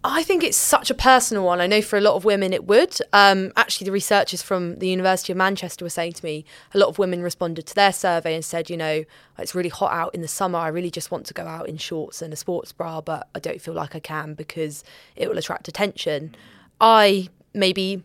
I 0.04 0.22
think 0.22 0.44
it's 0.44 0.56
such 0.56 0.90
a 0.90 0.94
personal 0.94 1.44
one. 1.44 1.60
I 1.60 1.66
know 1.66 1.82
for 1.82 1.96
a 1.96 2.00
lot 2.00 2.14
of 2.14 2.24
women 2.24 2.52
it 2.52 2.66
would. 2.66 2.96
Um, 3.12 3.52
actually, 3.56 3.86
the 3.86 3.92
researchers 3.92 4.42
from 4.42 4.76
the 4.76 4.88
University 4.88 5.32
of 5.32 5.36
Manchester 5.36 5.84
were 5.84 5.90
saying 5.90 6.12
to 6.14 6.24
me 6.24 6.44
a 6.72 6.78
lot 6.78 6.88
of 6.88 6.98
women 6.98 7.20
responded 7.20 7.66
to 7.66 7.74
their 7.74 7.92
survey 7.92 8.34
and 8.34 8.44
said, 8.44 8.70
you 8.70 8.76
know, 8.76 9.04
it's 9.38 9.56
really 9.56 9.68
hot 9.68 9.92
out 9.92 10.14
in 10.14 10.20
the 10.20 10.28
summer. 10.28 10.58
I 10.58 10.68
really 10.68 10.90
just 10.90 11.10
want 11.10 11.26
to 11.26 11.34
go 11.34 11.46
out 11.46 11.68
in 11.68 11.78
shorts 11.78 12.22
and 12.22 12.32
a 12.32 12.36
sports 12.36 12.70
bra, 12.70 13.00
but 13.00 13.28
I 13.34 13.40
don't 13.40 13.60
feel 13.60 13.74
like 13.74 13.96
I 13.96 14.00
can 14.00 14.34
because 14.34 14.84
it 15.16 15.28
will 15.28 15.38
attract 15.38 15.66
attention. 15.66 16.36
I 16.80 17.28
maybe 17.52 18.04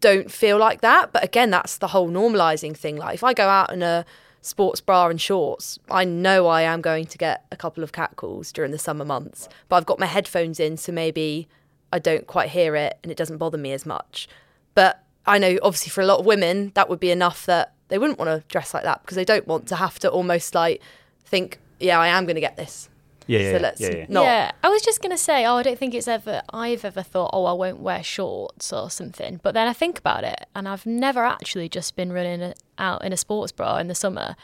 don't 0.00 0.30
feel 0.30 0.58
like 0.58 0.80
that. 0.80 1.12
But 1.12 1.22
again, 1.22 1.50
that's 1.50 1.78
the 1.78 1.88
whole 1.88 2.10
normalizing 2.10 2.76
thing. 2.76 2.96
Like 2.96 3.14
if 3.14 3.22
I 3.22 3.32
go 3.32 3.48
out 3.48 3.72
in 3.72 3.82
a 3.82 4.04
sports 4.42 4.80
bra 4.80 5.08
and 5.08 5.20
shorts, 5.20 5.78
I 5.90 6.04
know 6.04 6.46
I 6.48 6.62
am 6.62 6.82
going 6.82 7.06
to 7.06 7.16
get 7.16 7.44
a 7.50 7.56
couple 7.56 7.82
of 7.82 7.92
catcalls 7.92 8.52
during 8.52 8.72
the 8.72 8.78
summer 8.78 9.04
months. 9.04 9.48
But 9.68 9.76
I've 9.76 9.86
got 9.86 9.98
my 9.98 10.06
headphones 10.06 10.60
in, 10.60 10.76
so 10.76 10.92
maybe 10.92 11.48
I 11.92 11.98
don't 11.98 12.26
quite 12.26 12.50
hear 12.50 12.76
it 12.76 12.98
and 13.02 13.10
it 13.10 13.16
doesn't 13.16 13.38
bother 13.38 13.58
me 13.58 13.72
as 13.72 13.86
much. 13.86 14.28
But 14.74 15.02
I 15.24 15.38
know, 15.38 15.58
obviously, 15.62 15.90
for 15.90 16.00
a 16.00 16.06
lot 16.06 16.20
of 16.20 16.26
women, 16.26 16.72
that 16.74 16.88
would 16.90 17.00
be 17.00 17.10
enough 17.10 17.46
that 17.46 17.72
they 17.88 17.98
wouldn't 17.98 18.18
want 18.18 18.30
to 18.30 18.46
dress 18.48 18.74
like 18.74 18.82
that 18.82 19.02
because 19.02 19.16
they 19.16 19.24
don't 19.24 19.46
want 19.46 19.68
to 19.68 19.76
have 19.76 19.98
to 20.00 20.10
almost 20.10 20.54
like 20.54 20.82
think, 21.24 21.58
yeah, 21.78 21.98
I 21.98 22.08
am 22.08 22.24
going 22.24 22.34
to 22.34 22.40
get 22.40 22.56
this. 22.56 22.88
Yeah, 23.26 23.38
so 23.38 23.52
yeah, 23.52 23.58
let's 23.58 23.80
yeah, 23.80 23.96
yeah. 23.96 24.06
not. 24.08 24.22
Yeah, 24.24 24.52
I 24.62 24.68
was 24.68 24.82
just 24.82 25.00
gonna 25.02 25.18
say, 25.18 25.44
oh, 25.44 25.56
I 25.56 25.62
don't 25.62 25.78
think 25.78 25.94
it's 25.94 26.08
ever 26.08 26.42
I've 26.50 26.84
ever 26.84 27.02
thought, 27.02 27.30
oh, 27.32 27.44
I 27.44 27.52
won't 27.52 27.80
wear 27.80 28.02
shorts 28.02 28.72
or 28.72 28.90
something. 28.90 29.40
But 29.42 29.54
then 29.54 29.68
I 29.68 29.72
think 29.72 29.98
about 29.98 30.24
it, 30.24 30.46
and 30.54 30.68
I've 30.68 30.86
never 30.86 31.24
actually 31.24 31.68
just 31.68 31.96
been 31.96 32.12
running 32.12 32.54
out 32.78 33.04
in 33.04 33.12
a 33.12 33.16
sports 33.16 33.52
bra 33.52 33.78
in 33.78 33.88
the 33.88 33.94
summer. 33.94 34.36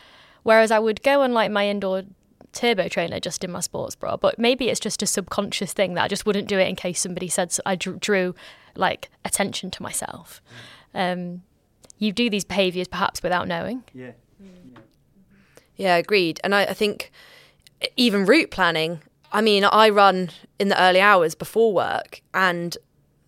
Whereas 0.43 0.71
I 0.71 0.79
would 0.79 1.03
go 1.03 1.23
on 1.23 1.33
like 1.33 1.51
my 1.51 1.69
indoor 1.69 2.05
turbo 2.53 2.88
trainer 2.88 3.21
just 3.21 3.45
in 3.45 3.51
my 3.51 3.61
sports 3.61 3.95
bra. 3.95 4.17
But 4.17 4.38
maybe 4.38 4.69
it's 4.69 4.81
just 4.81 5.03
a 5.03 5.07
subconscious 5.07 5.73
thing 5.73 5.95
that 5.95 6.05
I 6.05 6.09
just 6.09 6.27
wouldn't 6.27 6.49
do 6.49 6.59
it 6.59 6.69
in 6.69 6.77
case 6.77 7.01
somebody 7.01 7.29
said 7.29 7.53
so 7.53 7.62
I 7.67 7.77
drew, 7.77 7.97
drew 7.99 8.35
like 8.75 9.11
attention 9.25 9.71
to 9.73 9.83
myself. 9.83 10.41
Um, 10.95 11.43
you 11.99 12.12
do 12.12 12.31
these 12.31 12.45
behaviours 12.45 12.88
perhaps 12.88 13.23
without 13.23 13.49
knowing. 13.49 13.85
Yeah. 13.93 14.12
Yeah, 15.77 15.97
agreed. 15.97 16.41
And 16.43 16.55
I, 16.55 16.64
I 16.64 16.75
think 16.75 17.12
even 17.97 18.25
route 18.25 18.51
planning, 18.51 19.01
I 19.33 19.41
mean, 19.41 19.64
I 19.64 19.88
run 19.91 20.31
in 20.59 20.69
the 20.69 20.81
early 20.81 21.01
hours 21.01 21.35
before 21.35 21.73
work, 21.73 22.21
and 22.35 22.77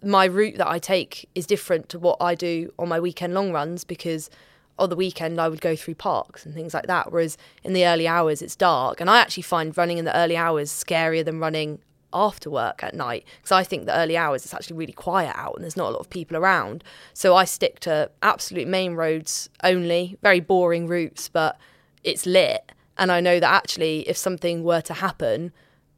my 0.02 0.24
route 0.24 0.56
that 0.56 0.68
I 0.68 0.78
take 0.78 1.28
is 1.34 1.46
different 1.46 1.88
to 1.90 1.98
what 1.98 2.16
I 2.20 2.34
do 2.34 2.72
on 2.78 2.88
my 2.88 2.98
weekend 2.98 3.34
long 3.34 3.52
runs 3.52 3.84
because 3.84 4.30
on 4.78 4.88
the 4.88 4.96
weekend 4.96 5.38
I 5.38 5.48
would 5.48 5.60
go 5.60 5.76
through 5.76 5.96
parks 5.96 6.46
and 6.46 6.54
things 6.54 6.72
like 6.72 6.86
that. 6.86 7.12
Whereas 7.12 7.36
in 7.62 7.74
the 7.74 7.86
early 7.86 8.08
hours 8.08 8.40
it's 8.40 8.56
dark, 8.56 9.00
and 9.00 9.10
I 9.10 9.18
actually 9.18 9.42
find 9.42 9.76
running 9.76 9.98
in 9.98 10.04
the 10.04 10.16
early 10.16 10.36
hours 10.36 10.70
scarier 10.70 11.24
than 11.24 11.38
running 11.38 11.80
after 12.12 12.50
work 12.50 12.82
at 12.82 12.94
night 12.94 13.24
because 13.38 13.52
I 13.52 13.62
think 13.62 13.86
the 13.86 13.96
early 13.96 14.16
hours 14.16 14.44
it's 14.44 14.52
actually 14.52 14.76
really 14.76 14.92
quiet 14.92 15.32
out 15.36 15.54
and 15.54 15.62
there's 15.62 15.76
not 15.76 15.90
a 15.90 15.92
lot 15.92 16.00
of 16.00 16.10
people 16.10 16.36
around. 16.36 16.82
So 17.14 17.36
I 17.36 17.44
stick 17.44 17.78
to 17.80 18.10
absolute 18.22 18.66
main 18.66 18.94
roads 18.94 19.48
only, 19.62 20.16
very 20.22 20.40
boring 20.40 20.88
routes, 20.88 21.28
but 21.28 21.56
it's 22.02 22.26
lit. 22.26 22.72
And 23.00 23.10
I 23.10 23.20
know 23.20 23.40
that 23.40 23.50
actually, 23.50 24.08
if 24.08 24.16
something 24.16 24.62
were 24.62 24.82
to 24.82 24.94
happen, 24.94 25.52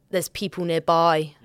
there's 0.09 0.29
people 0.29 0.63
nearby. 0.65 1.35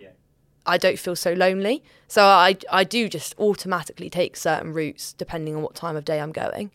I 0.64 0.77
don't 0.77 0.99
feel 0.99 1.16
so 1.16 1.33
lonely. 1.33 1.83
So 2.09 2.23
I, 2.25 2.57
I 2.71 2.85
do 2.85 3.09
just 3.09 3.35
automatically 3.38 4.11
take 4.11 4.37
certain 4.37 4.73
routes 4.73 5.14
depending 5.14 5.57
on 5.57 5.62
what 5.62 5.75
time 5.75 5.97
of 5.97 6.05
day 6.05 6.21
I'm 6.21 6.31
going. 6.31 6.71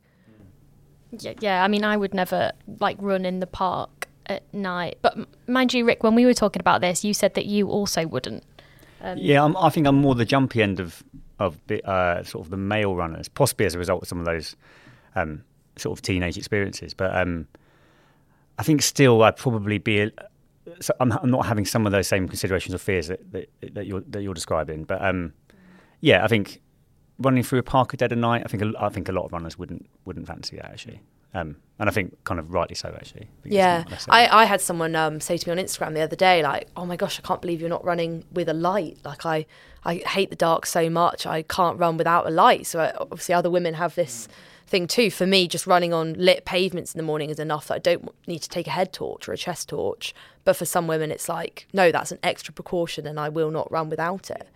Yeah, 1.12 1.34
yeah. 1.39 1.63
I 1.63 1.67
mean, 1.67 1.84
I 1.84 1.96
would 1.96 2.13
never 2.13 2.52
like 2.80 2.98
run 3.00 3.24
in 3.24 3.39
the 3.39 3.48
park 3.48 4.08
at 4.26 4.52
night. 4.52 4.98
But 5.04 5.17
mind 5.48 5.74
you, 5.74 5.86
Rick, 5.86 6.04
when 6.04 6.15
we 6.15 6.26
were 6.26 6.34
talking 6.34 6.60
about 6.60 6.82
this, 6.82 7.06
you 7.06 7.13
said 7.13 7.36
that 7.36 7.46
you 7.46 7.69
also 7.69 8.08
wouldn't. 8.08 8.43
Um, 9.00 9.17
Yeah, 9.19 9.43
I'm, 9.43 9.56
I 9.58 9.69
think 9.69 9.86
I'm 9.86 9.98
more 10.02 10.15
the 10.15 10.26
jumpy 10.26 10.62
end 10.62 10.80
of 10.80 11.04
of 11.39 11.60
the, 11.67 11.88
uh, 11.88 12.24
sort 12.24 12.46
of 12.46 12.52
the 12.52 12.58
male 12.58 12.96
runners, 12.96 13.28
possibly 13.28 13.65
as 13.65 13.76
a 13.76 13.80
result 13.80 14.02
of 14.02 14.08
some 14.08 14.19
of 14.19 14.26
those 14.26 14.56
um, 15.15 15.43
sort 15.78 15.98
of 15.98 16.02
teenage 16.02 16.38
experiences. 16.38 16.93
But 16.93 17.15
um, 17.15 17.48
I 18.58 18.63
think 18.63 18.82
still 18.82 19.24
I'd 19.24 19.38
probably 19.38 19.78
be. 19.78 20.02
A, 20.02 20.12
so 20.80 20.94
I'm, 21.00 21.12
I'm 21.12 21.30
not 21.30 21.46
having 21.46 21.66
some 21.66 21.86
of 21.86 21.92
those 21.92 22.08
same 22.08 22.28
considerations 22.28 22.74
or 22.74 22.78
fears 22.78 23.08
that, 23.08 23.32
that, 23.32 23.50
that 23.74 23.86
you're 23.86 24.02
that 24.08 24.22
you're 24.22 24.34
describing. 24.34 24.84
But 24.84 25.04
um, 25.04 25.34
yeah, 26.02 26.24
I 26.24 26.28
think 26.28 26.62
running 27.20 27.44
through 27.44 27.60
a 27.60 27.63
park 27.63 27.94
at 27.94 28.00
dead 28.00 28.12
of 28.12 28.18
night, 28.18 28.44
I 28.46 28.48
think 28.48 28.63
a, 28.63 28.74
I 28.80 28.89
think 28.89 29.10
a 29.10 29.12
lot 29.12 29.26
of 29.26 29.34
runners 29.34 29.58
wouldn't 29.58 29.88
wouldn't 30.06 30.28
fancy 30.28 30.58
that 30.58 30.66
actually. 30.66 31.02
Um, 31.36 31.56
and 31.80 31.89
I 31.89 31.92
think 31.92 32.16
kind 32.26 32.39
of 32.39 32.54
rightly 32.54 32.76
so 32.76 32.89
actually. 32.89 33.22
I 33.22 33.42
think 33.42 33.46
it's 33.46 33.56
Yeah, 33.56 33.84
I, 34.08 34.44
I 34.44 34.46
had 34.46 34.62
someone 34.62 34.96
um, 34.96 35.20
say 35.20 35.38
to 35.38 35.50
me 35.50 35.60
on 35.60 35.66
Instagram 35.66 35.96
the 35.96 36.02
other 36.02 36.16
day, 36.16 36.44
like, 36.44 36.68
"Oh 36.78 36.86
my 36.86 36.96
gosh, 36.96 37.20
I 37.20 37.28
can't 37.28 37.42
believe 37.42 37.60
you're 37.60 37.70
not 37.70 37.84
running 37.84 38.24
with 38.32 38.48
a 38.50 38.54
light. 38.54 39.00
Like, 39.04 39.26
I, 39.26 39.48
I 39.84 39.96
hate 39.96 40.30
the 40.30 40.36
dark 40.36 40.68
so 40.68 40.89
much. 40.89 41.26
I 41.26 41.42
can't 41.42 41.80
run 41.80 41.98
without 41.98 42.28
a 42.28 42.30
light." 42.30 42.68
So 42.68 42.80
I, 42.80 42.94
obviously, 43.00 43.34
other 43.34 43.50
women 43.50 43.74
have 43.74 43.96
this 43.96 44.28
thing 44.73 44.88
too. 44.88 45.12
For 45.12 45.27
me, 45.27 45.47
just 45.47 45.67
running 45.67 45.93
on 45.93 46.13
lit 46.13 46.45
pavements 46.45 46.95
in 46.95 46.97
the 46.97 47.03
morning 47.03 47.29
is 47.29 47.38
enough. 47.38 47.67
That 47.67 47.75
I 47.75 47.79
don't 47.79 48.09
need 48.27 48.39
to 48.39 48.49
take 48.49 48.65
a 48.65 48.71
head 48.71 48.91
torch 48.91 49.29
or 49.29 49.33
a 49.33 49.38
chest 49.38 49.69
torch. 49.69 50.15
But 50.45 50.55
for 50.55 50.65
some 50.65 50.88
women, 50.88 51.12
it's 51.12 51.29
like, 51.29 51.67
no, 51.73 51.91
that's 51.91 52.12
an 52.12 52.17
extra 52.23 52.51
precaution, 52.51 53.05
and 53.05 53.19
I 53.19 53.29
will 53.29 53.51
not 53.51 53.71
run 53.71 53.88
without 53.88 54.31
it. 54.31 54.49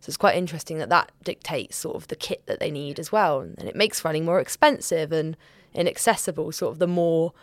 So 0.00 0.08
it's 0.08 0.16
quite 0.16 0.34
interesting 0.34 0.78
that 0.78 0.88
that 0.88 1.12
dictates 1.22 1.76
sort 1.76 1.96
of 1.96 2.08
the 2.08 2.16
kit 2.16 2.46
that 2.46 2.58
they 2.58 2.70
need 2.70 2.98
as 2.98 3.12
well, 3.12 3.40
and 3.40 3.68
it 3.68 3.76
makes 3.76 4.02
running 4.02 4.24
more 4.24 4.40
expensive 4.40 5.12
and 5.12 5.36
inaccessible. 5.74 6.50
Sort 6.52 6.72
of 6.72 6.78
the 6.78 6.86
more 6.86 7.34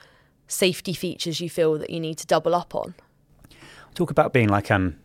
safety 0.47 0.93
features 0.93 1.39
you 1.39 1.51
feel 1.51 1.77
that 1.77 1.91
you 1.91 1.99
need 1.99 2.17
to 2.17 2.25
double 2.25 2.55
up 2.55 2.73
on. 2.73 2.95
talk 3.93 4.09
about 4.09 4.33
being 4.33 4.49
like 4.49 4.71
um, 4.71 4.95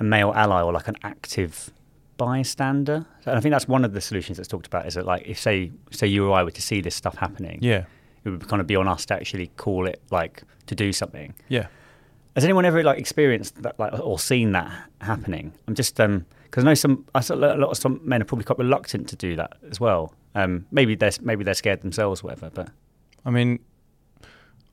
a 0.00 0.04
male 0.04 0.32
ally 0.34 0.62
or 0.62 0.72
like 0.72 0.88
an 0.88 0.96
active 1.02 1.70
bystander. 2.16 3.04
And 3.26 3.36
I 3.36 3.40
think 3.40 3.52
that's 3.52 3.68
one 3.68 3.84
of 3.84 3.92
the 3.92 4.00
solutions 4.00 4.36
that's 4.38 4.48
talked 4.48 4.66
about. 4.66 4.86
Is 4.86 4.94
that 4.94 5.06
like 5.06 5.22
if 5.26 5.38
say 5.38 5.70
say 5.90 6.06
you 6.06 6.28
or 6.28 6.32
I 6.36 6.42
were 6.42 6.50
to 6.50 6.62
see 6.62 6.80
this 6.80 6.94
stuff 6.94 7.16
happening, 7.16 7.58
Yeah. 7.62 7.84
it 8.24 8.30
would 8.30 8.46
kind 8.48 8.60
of 8.60 8.66
be 8.66 8.76
on 8.76 8.88
us 8.88 9.06
to 9.06 9.14
actually 9.14 9.48
call 9.56 9.86
it 9.86 10.00
like 10.10 10.42
to 10.66 10.74
do 10.74 10.92
something. 10.92 11.34
Yeah. 11.48 11.66
Has 12.34 12.44
anyone 12.44 12.64
ever 12.64 12.82
like 12.82 12.98
experienced 12.98 13.62
that 13.62 13.78
like 13.78 13.92
or 13.98 14.18
seen 14.18 14.52
that 14.52 14.70
happening? 15.00 15.52
I'm 15.68 15.74
just 15.74 16.00
um 16.00 16.24
because 16.44 16.64
I 16.64 16.68
know 16.68 16.74
some 16.74 17.04
I 17.14 17.20
saw 17.20 17.34
a 17.34 17.36
lot 17.36 17.70
of 17.70 17.76
some 17.76 18.00
men 18.04 18.22
are 18.22 18.24
probably 18.24 18.44
quite 18.44 18.58
reluctant 18.58 19.08
to 19.08 19.16
do 19.16 19.36
that 19.36 19.56
as 19.70 19.80
well. 19.80 20.14
Um, 20.34 20.66
maybe 20.70 20.94
they're 20.94 21.12
maybe 21.20 21.44
they're 21.44 21.54
scared 21.54 21.82
themselves, 21.82 22.20
or 22.22 22.28
whatever. 22.28 22.50
But 22.50 22.70
I 23.24 23.30
mean, 23.30 23.58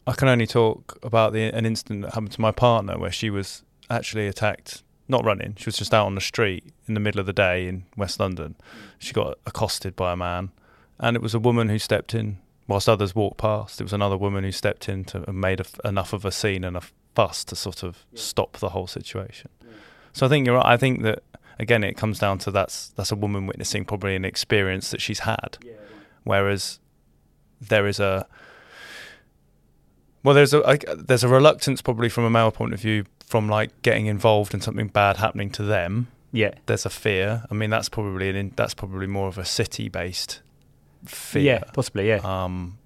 I 0.07 0.13
can 0.13 0.27
only 0.29 0.47
talk 0.47 0.97
about 1.03 1.33
the 1.33 1.43
an 1.53 1.65
incident 1.65 2.01
that 2.03 2.13
happened 2.13 2.31
to 2.33 2.41
my 2.41 2.51
partner 2.51 2.97
where 2.97 3.11
she 3.11 3.29
was 3.29 3.63
actually 3.89 4.27
attacked, 4.27 4.83
not 5.09 5.25
running. 5.25 5.55
She 5.57 5.65
was 5.65 5.77
just 5.77 5.93
out 5.93 6.05
on 6.05 6.15
the 6.15 6.21
street 6.21 6.63
in 6.87 6.93
the 6.93 6.99
middle 6.99 7.19
of 7.19 7.25
the 7.25 7.33
day 7.33 7.67
in 7.67 7.85
West 7.97 8.19
London. 8.19 8.55
She 8.97 9.13
got 9.13 9.37
accosted 9.45 9.95
by 9.95 10.13
a 10.13 10.15
man, 10.15 10.51
and 10.99 11.15
it 11.15 11.21
was 11.21 11.33
a 11.33 11.39
woman 11.39 11.69
who 11.69 11.79
stepped 11.79 12.13
in 12.13 12.37
whilst 12.67 12.87
others 12.87 13.15
walked 13.15 13.37
past. 13.37 13.81
It 13.81 13.83
was 13.83 13.93
another 13.93 14.17
woman 14.17 14.43
who 14.43 14.51
stepped 14.51 14.87
in 14.87 15.03
to 15.05 15.27
and 15.27 15.41
made 15.41 15.59
a, 15.59 15.87
enough 15.87 16.13
of 16.13 16.23
a 16.23 16.31
scene 16.31 16.63
and 16.63 16.77
a 16.77 16.81
fuss 17.15 17.43
to 17.45 17.55
sort 17.55 17.83
of 17.83 18.05
stop 18.13 18.57
the 18.57 18.69
whole 18.69 18.87
situation. 18.87 19.49
So 20.13 20.25
I 20.25 20.29
think 20.29 20.45
you're 20.45 20.55
right. 20.55 20.65
I 20.65 20.77
think 20.77 21.01
that 21.03 21.23
again, 21.59 21.83
it 21.83 21.97
comes 21.97 22.19
down 22.19 22.37
to 22.39 22.51
that's 22.51 22.89
that's 22.89 23.11
a 23.11 23.15
woman 23.15 23.47
witnessing 23.47 23.85
probably 23.85 24.15
an 24.15 24.25
experience 24.25 24.91
that 24.91 25.01
she's 25.01 25.19
had, 25.19 25.57
whereas 26.23 26.79
there 27.59 27.87
is 27.87 27.99
a 27.99 28.27
well, 30.23 30.35
there's 30.35 30.53
a 30.53 30.59
like, 30.59 30.85
there's 30.95 31.23
a 31.23 31.27
reluctance 31.27 31.81
probably 31.81 32.09
from 32.09 32.23
a 32.23 32.29
male 32.29 32.51
point 32.51 32.73
of 32.73 32.79
view 32.79 33.05
from 33.29 33.47
like 33.47 33.69
getting 33.83 34.07
involved 34.07 34.55
in 34.55 34.59
something 34.59 34.87
bad 34.87 35.17
happening 35.17 35.51
to 35.51 35.61
them. 35.61 36.07
yeah, 36.31 36.55
There's 36.65 36.83
a 36.83 36.89
fear. 36.89 37.43
I 37.51 37.53
mean, 37.53 37.69
that's 37.69 37.87
probably 37.87 38.27
an 38.27 38.35
in, 38.35 38.53
that's 38.55 38.73
probably 38.73 39.05
more 39.05 39.27
of 39.27 39.37
a 39.37 39.45
city 39.45 39.87
based 39.87 40.41
fear, 41.05 41.43
yeah, 41.43 41.63
possibly, 41.71 42.07
yeah. 42.07 42.21
um, 42.23 42.79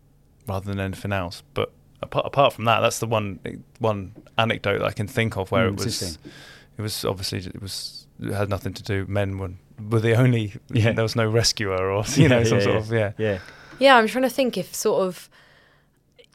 rather 0.45 0.65
than 0.69 0.82
anything 0.82 1.13
else. 1.13 1.43
But 1.53 1.71
apart, 2.01 2.25
apart 2.25 2.51
from 2.51 2.65
that, 2.65 2.82
that's 2.82 2.99
the 2.99 3.08
one 3.08 3.39
one 3.79 4.12
anecdote 4.38 4.79
that 4.79 4.86
I 4.86 4.91
can 4.91 5.08
think 5.08 5.38
of 5.38 5.49
where 5.49 5.69
Mm, 5.69 5.79
it 5.79 5.86
was 5.86 6.19
it 6.77 6.82
was 6.82 7.06
obviously 7.06 7.39
it 7.39 7.62
was 7.62 8.06
it 8.21 8.34
had 8.34 8.49
nothing 8.49 8.73
to 8.73 8.84
do. 8.84 9.06
Men 9.08 9.38
were 9.38 9.51
were 9.89 10.01
the 10.01 10.15
only. 10.15 10.56
Yeah. 10.73 10.91
There 10.91 11.03
was 11.03 11.15
no 11.15 11.25
rescuer 11.25 11.89
or 11.89 12.03
you 12.15 12.27
know 12.27 12.43
some 12.43 12.58
yeah, 12.58 12.63
sort 12.65 12.75
yeah. 12.75 12.82
of 12.82 12.91
yeah. 12.91 13.12
yeah. 13.17 13.39
Yeah, 13.79 13.95
I'm 13.95 14.08
trying 14.08 14.23
to 14.23 14.29
think 14.29 14.58
if 14.58 14.75
sort 14.75 15.08
of 15.08 15.29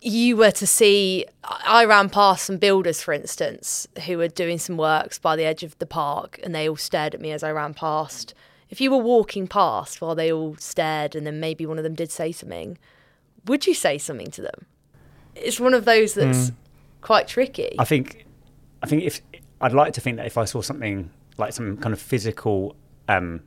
you 0.00 0.36
were 0.36 0.50
to 0.52 0.66
see. 0.66 1.24
I 1.44 1.82
I 1.82 1.84
ran 1.84 2.08
past 2.10 2.46
some 2.46 2.56
builders, 2.56 3.02
for 3.02 3.12
instance, 3.12 3.86
who 4.06 4.18
were 4.18 4.28
doing 4.28 4.58
some 4.58 4.76
works 4.76 5.18
by 5.18 5.36
the 5.36 5.44
edge 5.44 5.62
of 5.62 5.78
the 5.78 5.86
park, 5.86 6.38
and 6.42 6.54
they 6.54 6.68
all 6.68 6.76
stared 6.76 7.14
at 7.14 7.20
me 7.20 7.32
as 7.32 7.42
I 7.42 7.50
ran 7.52 7.74
past. 7.74 8.34
If 8.70 8.80
you 8.80 8.90
were 8.90 8.98
walking 8.98 9.46
past 9.48 10.00
while 10.00 10.14
they 10.14 10.30
all 10.32 10.56
stared, 10.56 11.14
and 11.16 11.26
then 11.26 11.40
maybe 11.40 11.64
one 11.66 11.78
of 11.78 11.84
them 11.84 11.94
did 11.94 12.10
say 12.10 12.32
something, 12.32 12.78
would 13.46 13.66
you 13.66 13.74
say 13.74 13.96
something 13.98 14.30
to 14.32 14.42
them? 14.42 14.66
It's 15.34 15.58
one 15.58 15.74
of 15.74 15.84
those 15.84 16.14
that's 16.14 16.52
quite 17.00 17.28
tricky. 17.28 17.76
I 17.78 17.84
think, 17.84 18.26
I 18.82 18.86
think 18.86 19.04
if 19.04 19.22
I'd 19.60 19.72
like 19.72 19.94
to 19.94 20.00
think 20.00 20.18
that 20.18 20.26
if 20.26 20.36
I 20.36 20.44
saw 20.44 20.60
something 20.60 21.10
like 21.38 21.52
some 21.52 21.76
kind 21.78 21.92
of 21.92 22.00
physical 22.00 22.76
um, 23.08 23.42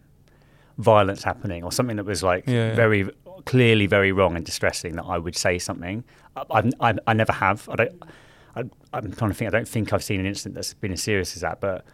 violence 0.78 1.24
happening 1.24 1.64
or 1.64 1.72
something 1.72 1.98
that 1.98 2.06
was 2.06 2.24
like 2.24 2.46
Yeah, 2.48 2.70
yeah. 2.70 2.76
very 2.76 3.10
clearly 3.46 3.88
very 3.88 4.12
wrong 4.12 4.36
and 4.36 4.46
distressing, 4.46 4.96
that 4.96 5.04
I 5.04 5.18
would 5.18 5.36
say 5.36 5.60
something. 5.60 6.04
I, 6.36 6.44
I, 6.52 6.72
I, 6.90 6.94
I 7.08 7.14
never 7.14 7.34
have. 7.34 7.68
I 7.70 7.76
don't. 7.76 8.04
I, 8.56 8.64
I'm 8.94 9.12
trying 9.14 9.32
to 9.32 9.36
think. 9.36 9.48
I 9.48 9.58
don't 9.58 9.68
think 9.68 9.94
I've 9.94 10.04
seen 10.04 10.20
an 10.20 10.26
incident 10.26 10.56
that's 10.56 10.74
been 10.74 10.94
as 10.94 11.02
serious 11.02 11.36
as 11.36 11.42
that, 11.42 11.60
but. 11.60 11.86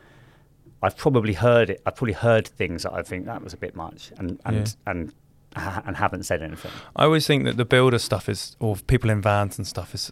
I've 0.80 0.96
probably 0.96 1.34
heard 1.34 1.72
it. 1.72 1.82
I've 1.88 1.96
probably 1.96 2.14
heard 2.14 2.48
things 2.48 2.84
that 2.84 2.94
I 2.94 3.02
think 3.02 3.26
that 3.26 3.44
was 3.44 3.52
a 3.52 3.58
bit 3.58 3.76
much, 3.76 4.12
and 4.20 4.40
and 4.46 4.76
and 4.86 5.12
and 5.56 5.98
haven't 5.98 6.24
said 6.24 6.42
anything. 6.42 6.72
I 6.96 7.06
always 7.06 7.26
think 7.28 7.46
that 7.46 7.58
the 7.58 7.66
builder 7.66 8.00
stuff 8.00 8.30
is, 8.30 8.56
or 8.60 8.76
people 8.76 9.10
in 9.10 9.22
vans 9.22 9.58
and 9.58 9.66
stuff 9.66 9.94
is, 9.94 10.12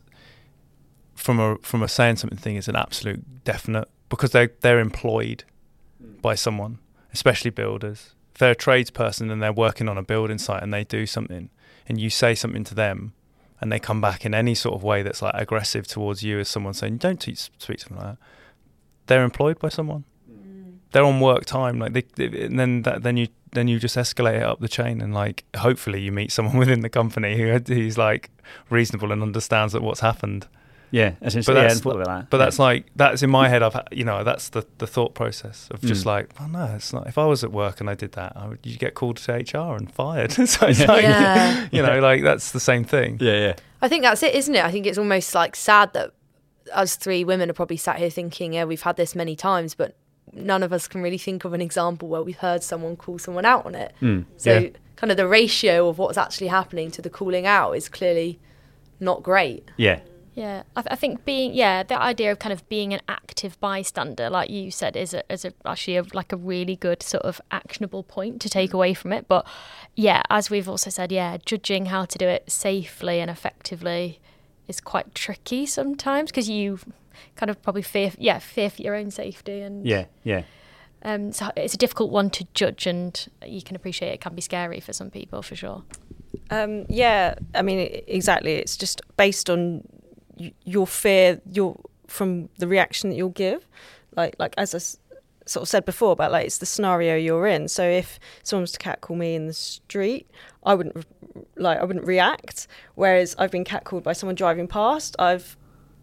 from 1.14 1.40
a 1.40 1.58
from 1.58 1.84
a 1.84 1.88
saying 1.88 2.18
something 2.18 2.38
thing 2.38 2.56
is 2.56 2.68
an 2.68 2.76
absolute 2.76 3.44
definite 3.44 3.90
because 4.10 4.32
they 4.32 4.50
they're 4.62 4.80
employed 4.80 5.44
hmm. 6.02 6.14
by 6.22 6.36
someone, 6.36 6.80
especially 7.14 7.52
builders. 7.52 8.16
If 8.36 8.40
they're 8.40 8.52
a 8.52 8.56
tradesperson 8.56 9.32
and 9.32 9.42
they're 9.42 9.54
working 9.54 9.88
on 9.88 9.98
a 9.98 10.04
building 10.04 10.38
site 10.38 10.62
and 10.62 10.74
they 10.74 10.84
do 10.84 11.06
something, 11.06 11.50
and 11.88 12.02
you 12.02 12.10
say 12.10 12.36
something 12.36 12.66
to 12.66 12.76
them, 12.76 13.14
and 13.62 13.72
they 13.72 13.80
come 13.80 14.02
back 14.02 14.26
in 14.26 14.34
any 14.34 14.54
sort 14.54 14.76
of 14.76 14.84
way 14.84 15.02
that's 15.04 15.22
like 15.22 15.34
aggressive 15.36 15.88
towards 15.88 16.22
you 16.22 16.38
as 16.40 16.50
someone 16.50 16.74
saying 16.74 16.98
don't 16.98 17.22
te- 17.22 17.34
speak 17.36 17.78
to 17.80 17.88
them 17.88 17.98
like 17.98 18.06
that, 18.08 18.18
they're 19.08 19.24
employed 19.24 19.58
by 19.58 19.70
someone. 19.70 20.04
Mm. 20.30 20.80
They're 20.92 21.06
on 21.06 21.22
work 21.22 21.46
time, 21.46 21.80
like 21.80 21.94
they, 21.94 22.04
they- 22.16 22.44
and 22.44 22.60
then 22.60 22.82
that, 22.82 23.04
then 23.04 23.16
you 23.16 23.30
then 23.54 23.70
you 23.70 23.80
just 23.80 23.96
escalate 23.96 24.36
it 24.36 24.44
up 24.44 24.60
the 24.60 24.68
chain, 24.68 25.00
and 25.00 25.14
like 25.14 25.46
hopefully 25.56 26.02
you 26.02 26.12
meet 26.12 26.30
someone 26.30 26.58
within 26.64 26.82
the 26.82 26.90
company 26.90 27.38
who 27.38 27.58
who's 27.74 27.98
like 27.98 28.30
reasonable 28.70 29.14
and 29.14 29.22
understands 29.24 29.72
that 29.72 29.82
what's 29.82 30.02
happened. 30.02 30.46
Yeah, 31.00 31.12
essentially, 31.22 31.54
But 31.54 31.60
yeah, 31.60 31.68
that's, 31.68 31.74
and 31.76 31.84
thought 31.84 32.06
that. 32.06 32.30
but 32.30 32.38
Yeah. 32.38 32.46
that's 32.46 32.60
like 32.60 32.86
that's 32.96 33.22
in 33.24 33.30
my 33.30 33.50
head. 33.50 33.62
I've 33.64 33.74
ha- 33.74 33.84
you 33.92 34.06
know 34.06 34.24
that's 34.24 34.50
the 34.50 34.66
the 34.78 34.88
thought 34.88 35.14
process 35.14 35.68
of 35.72 35.82
just 35.82 36.04
Mm. 36.04 36.14
like 36.14 36.26
oh 36.40 36.48
no, 36.48 36.66
it's 36.76 36.94
not. 36.94 37.08
If 37.08 37.18
I 37.18 37.26
was 37.26 37.44
at 37.44 37.52
work 37.52 37.80
and 37.82 37.90
I 37.90 37.96
did 37.96 38.14
that, 38.14 38.32
I 38.36 38.48
would 38.48 38.60
you 38.64 38.78
get 38.78 38.94
called 38.94 39.18
to 39.18 39.34
HR 39.34 39.76
and 39.76 39.92
fired. 39.92 40.32
so 40.54 40.68
it's 40.68 40.80
Yeah. 40.80 40.86
like 40.96 41.04
Yeah. 41.04 41.68
you 41.76 41.82
know 41.82 42.00
like 42.00 42.24
that's 42.24 42.52
the 42.52 42.60
same 42.60 42.84
thing. 42.86 43.18
Yeah, 43.20 43.38
yeah. 43.48 43.54
I 43.82 43.90
think 43.90 44.04
that's 44.04 44.24
it, 44.24 44.34
isn't 44.36 44.56
it? 44.56 44.64
I 44.64 44.72
think 44.72 44.86
it's 44.86 44.98
almost 44.98 45.36
like 45.36 45.56
sad 45.56 45.94
that 45.94 46.12
us 46.74 46.96
three 46.96 47.24
women 47.24 47.50
are 47.50 47.54
probably 47.62 47.78
sat 47.78 47.98
here 47.98 48.10
thinking, 48.10 48.54
yeah, 48.54 48.64
we've 48.64 48.82
had 48.82 48.96
this 48.96 49.14
many 49.16 49.36
times, 49.36 49.76
but 49.76 49.96
none 50.34 50.64
of 50.64 50.74
us 50.74 50.88
can 50.88 51.02
really 51.04 51.18
think 51.20 51.46
of 51.46 51.54
an 51.54 51.62
example 51.62 52.08
where 52.08 52.24
we've 52.24 52.38
heard 52.40 52.64
someone 52.64 52.96
call 52.96 53.20
someone 53.20 53.46
out 53.46 53.66
on 53.66 53.76
it. 53.76 53.94
Mm, 54.02 54.26
So, 54.38 54.58
yeah. 54.58 54.70
kind 54.96 55.12
of 55.12 55.18
the 55.18 55.28
ratio 55.28 55.88
of 55.88 56.00
what's 56.00 56.18
actually 56.18 56.48
happening 56.48 56.90
to 56.92 57.02
the 57.02 57.10
calling 57.10 57.46
out 57.46 57.74
is 57.74 57.88
clearly 57.90 58.40
not 59.00 59.22
great. 59.22 59.70
Yeah. 59.78 60.00
Yeah, 60.36 60.64
I, 60.76 60.82
th- 60.82 60.92
I 60.92 60.96
think 60.96 61.24
being 61.24 61.54
yeah 61.54 61.82
the 61.84 61.98
idea 62.00 62.32
of 62.32 62.40
kind 62.40 62.52
of 62.52 62.68
being 62.68 62.94
an 62.94 63.00
active 63.08 63.58
bystander, 63.62 64.30
like 64.30 64.50
you 64.50 64.70
said, 64.70 64.96
is 64.98 65.14
a, 65.14 65.24
is 65.32 65.46
a, 65.46 65.54
actually 65.66 65.96
a, 65.98 66.04
like 66.14 66.34
a 66.34 66.38
really 66.38 66.76
good 66.76 67.02
sort 67.02 67.24
of 67.24 67.40
actionable 67.52 68.04
point 68.04 68.42
to 68.42 68.50
take 68.50 68.74
away 68.74 68.94
from 68.94 69.14
it. 69.14 69.28
But 69.30 69.48
yeah, 69.96 70.22
as 70.30 70.50
we've 70.50 70.68
also 70.68 70.90
said, 70.90 71.12
yeah, 71.12 71.38
judging 71.46 71.86
how 71.88 72.04
to 72.06 72.18
do 72.18 72.28
it 72.28 72.52
safely 72.52 73.22
and 73.22 73.32
effectively 73.32 74.20
is 74.68 74.82
quite 74.82 75.16
tricky 75.16 75.66
sometimes 75.66 76.32
because 76.32 76.50
you 76.50 76.80
kind 77.38 77.50
of 77.50 77.62
probably 77.62 77.82
fear 77.84 78.12
yeah 78.18 78.40
fear 78.40 78.70
for 78.70 78.82
your 78.82 78.96
own 78.96 79.12
safety 79.12 79.62
and 79.62 79.86
Yeah, 79.88 80.06
yeah. 80.24 80.42
um, 81.04 81.32
so 81.32 81.50
it's 81.56 81.74
a 81.76 81.78
difficult 81.78 82.12
one 82.12 82.30
to 82.32 82.46
judge 82.54 82.88
and 82.88 83.26
you 83.46 83.62
can 83.62 83.76
appreciate 83.78 84.12
it 84.12 84.20
can 84.22 84.36
be 84.36 84.42
scary 84.42 84.82
for 84.82 84.92
some 84.92 85.10
people 85.12 85.42
for 85.42 85.56
sure. 85.56 85.84
Um, 86.50 86.86
yeah, 86.90 87.36
I 87.54 87.62
mean, 87.62 88.02
exactly. 88.08 88.56
It's 88.56 88.76
just 88.76 89.02
based 89.16 89.50
on 89.50 89.82
y- 89.94 89.95
your 90.64 90.88
fear, 90.88 91.42
your 91.52 91.80
from 92.08 92.50
the 92.58 92.68
reaction 92.68 93.10
that 93.10 93.16
you'll 93.16 93.30
give. 93.30 93.68
Like, 94.16 94.36
like 94.40 94.54
as 94.58 94.74
I 94.74 94.80
sort 95.48 95.62
of 95.62 95.70
said 95.70 95.86
before 95.86 96.12
about 96.12 96.32
like 96.32 96.46
it's 96.46 96.58
the 96.58 96.66
scenario 96.66 97.16
you're 97.16 97.48
in. 97.48 97.68
So 97.68 97.84
if 97.84 98.20
someone 98.44 98.62
was 98.62 98.72
to 98.74 98.80
catcall 98.80 99.16
me 99.16 99.36
in 99.36 99.48
the 99.48 99.54
street, 99.54 100.30
I 100.64 100.76
wouldn't 100.76 101.06
like 101.56 101.80
I 101.80 101.84
wouldn't 101.84 102.06
react. 102.06 102.68
Whereas 102.96 103.36
I've 103.38 103.52
been 103.52 103.66
catcalled 103.66 104.04
by 104.04 104.14
someone 104.14 104.36
driving 104.36 104.68
past. 104.68 105.16
I've, 105.20 105.58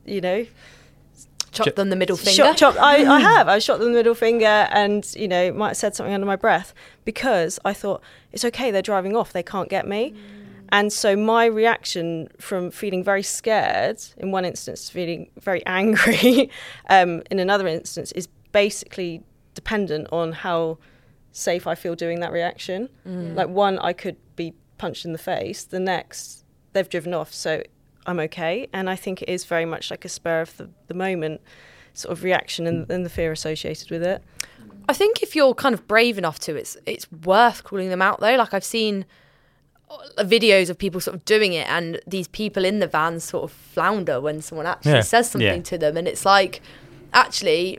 you 0.05 0.21
know, 0.21 0.47
Chop 1.53 1.75
them 1.75 1.91
the 1.91 1.97
middle 1.97 2.17
finger. 2.17 2.35
Shot, 2.35 2.57
chop, 2.57 2.77
I, 2.77 3.05
I 3.05 3.21
have. 3.37 3.47
I 3.47 3.59
shot 3.59 3.79
them 3.79 3.93
the 3.93 3.99
middle 3.99 4.15
finger 4.15 4.47
and, 4.47 5.07
you 5.15 5.29
know, 5.29 5.53
might 5.53 5.69
have 5.69 5.77
said 5.77 5.95
something 5.95 6.15
under 6.15 6.27
my 6.27 6.37
breath 6.37 6.73
because 7.05 7.59
I 7.65 7.75
thought, 7.75 8.03
it's 8.33 8.45
okay, 8.47 8.71
they're 8.71 8.81
driving 8.81 9.15
off, 9.15 9.33
they 9.33 9.43
can't 9.43 9.69
get 9.69 9.87
me. 9.87 10.15
And 10.73 10.93
so 10.93 11.15
my 11.15 11.45
reaction 11.45 12.29
from 12.41 12.71
feeling 12.71 13.05
very 13.05 13.23
scared 13.23 14.03
in 14.17 14.33
one 14.33 14.45
instance 14.47 14.87
to 14.87 14.93
feeling 14.93 15.31
very 15.39 15.65
angry 15.81 16.51
um, 16.89 17.23
in 17.31 17.39
another 17.39 17.69
instance 17.69 18.11
is 18.13 18.27
basically 18.53 19.23
dependent 19.55 20.09
on 20.11 20.33
how 20.33 20.79
safe 21.31 21.67
I 21.67 21.75
feel 21.75 21.95
doing 21.95 22.21
that 22.21 22.33
reaction. 22.33 22.89
Like 23.35 23.49
one, 23.49 23.79
I 23.79 23.93
could 23.93 24.17
be 24.35 24.55
punched 24.79 25.05
in 25.05 25.13
the 25.13 25.19
face. 25.19 25.65
The 25.65 25.79
next, 25.79 26.45
they've 26.73 26.89
driven 26.89 27.13
off, 27.15 27.33
so 27.33 27.63
I'm 28.07 28.19
okay. 28.21 28.67
And 28.73 28.89
I 28.89 28.97
think 28.97 29.23
it 29.23 29.29
is 29.29 29.45
very 29.45 29.67
much 29.67 29.91
like 29.91 30.05
a 30.07 30.09
spur 30.09 30.41
of 30.41 30.57
the, 30.57 30.71
the 30.89 30.95
moment 30.95 31.43
sort 31.95 32.13
of 32.13 32.25
reaction 32.25 32.67
and, 32.67 32.91
and 32.91 33.05
the 33.05 33.11
fear 33.11 33.31
associated 33.31 33.91
with 33.91 34.03
it. 34.03 34.23
I 34.89 34.95
think 34.95 35.23
if 35.23 35.37
you're 35.37 35.55
kind 35.55 35.75
of 35.75 35.87
brave 35.87 36.17
enough 36.19 36.39
to, 36.41 36.57
it's 36.57 36.77
it's 36.87 37.11
worth 37.13 37.63
calling 37.63 37.91
them 37.91 38.03
out 38.03 38.21
though. 38.21 38.35
Like 38.37 38.53
I've 38.55 38.65
seen 38.65 39.05
videos 40.19 40.71
of 40.71 40.79
people 40.79 41.01
sort 41.01 41.15
of 41.17 41.25
doing 41.25 41.53
it, 41.53 41.69
and 41.69 42.01
these 42.07 42.29
people 42.29 42.65
in 42.65 42.79
the 42.79 42.87
van 42.87 43.21
sort 43.21 43.45
of 43.45 43.53
flounder 43.53 44.21
when 44.21 44.43
someone 44.43 44.67
actually 44.67 44.93
Yeah. 44.93 45.01
says 45.03 45.31
something 45.31 45.57
Yeah. 45.57 45.63
to 45.63 45.79
them, 45.79 45.97
and 45.97 46.07
it's 46.09 46.25
like 46.25 46.61
actually 47.13 47.79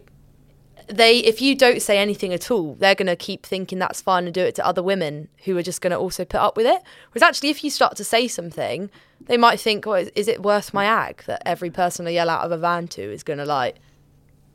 they 0.87 1.19
if 1.19 1.41
you 1.41 1.55
don't 1.55 1.81
say 1.81 1.97
anything 1.97 2.33
at 2.33 2.51
all 2.51 2.75
they're 2.75 2.95
going 2.95 3.07
to 3.07 3.15
keep 3.15 3.45
thinking 3.45 3.79
that's 3.79 4.01
fine 4.01 4.25
and 4.25 4.33
do 4.33 4.41
it 4.41 4.53
to 4.55 4.65
other 4.65 4.83
women 4.83 5.29
who 5.45 5.57
are 5.57 5.63
just 5.63 5.81
going 5.81 5.91
to 5.91 5.97
also 5.97 6.25
put 6.25 6.39
up 6.39 6.57
with 6.57 6.65
it 6.65 6.81
whereas 7.11 7.23
actually 7.23 7.49
if 7.49 7.63
you 7.63 7.69
start 7.69 7.95
to 7.95 8.03
say 8.03 8.27
something 8.27 8.89
they 9.21 9.37
might 9.37 9.59
think 9.59 9.87
oh 9.87 9.93
is, 9.93 10.27
it 10.27 10.43
worth 10.43 10.73
my 10.73 10.85
ag 10.85 11.23
that 11.25 11.41
every 11.45 11.69
person 11.69 12.05
i 12.05 12.09
yell 12.09 12.29
out 12.29 12.43
of 12.43 12.51
a 12.51 12.57
van 12.57 12.87
to 12.87 13.01
is 13.01 13.23
going 13.23 13.39
to 13.39 13.45
like 13.45 13.77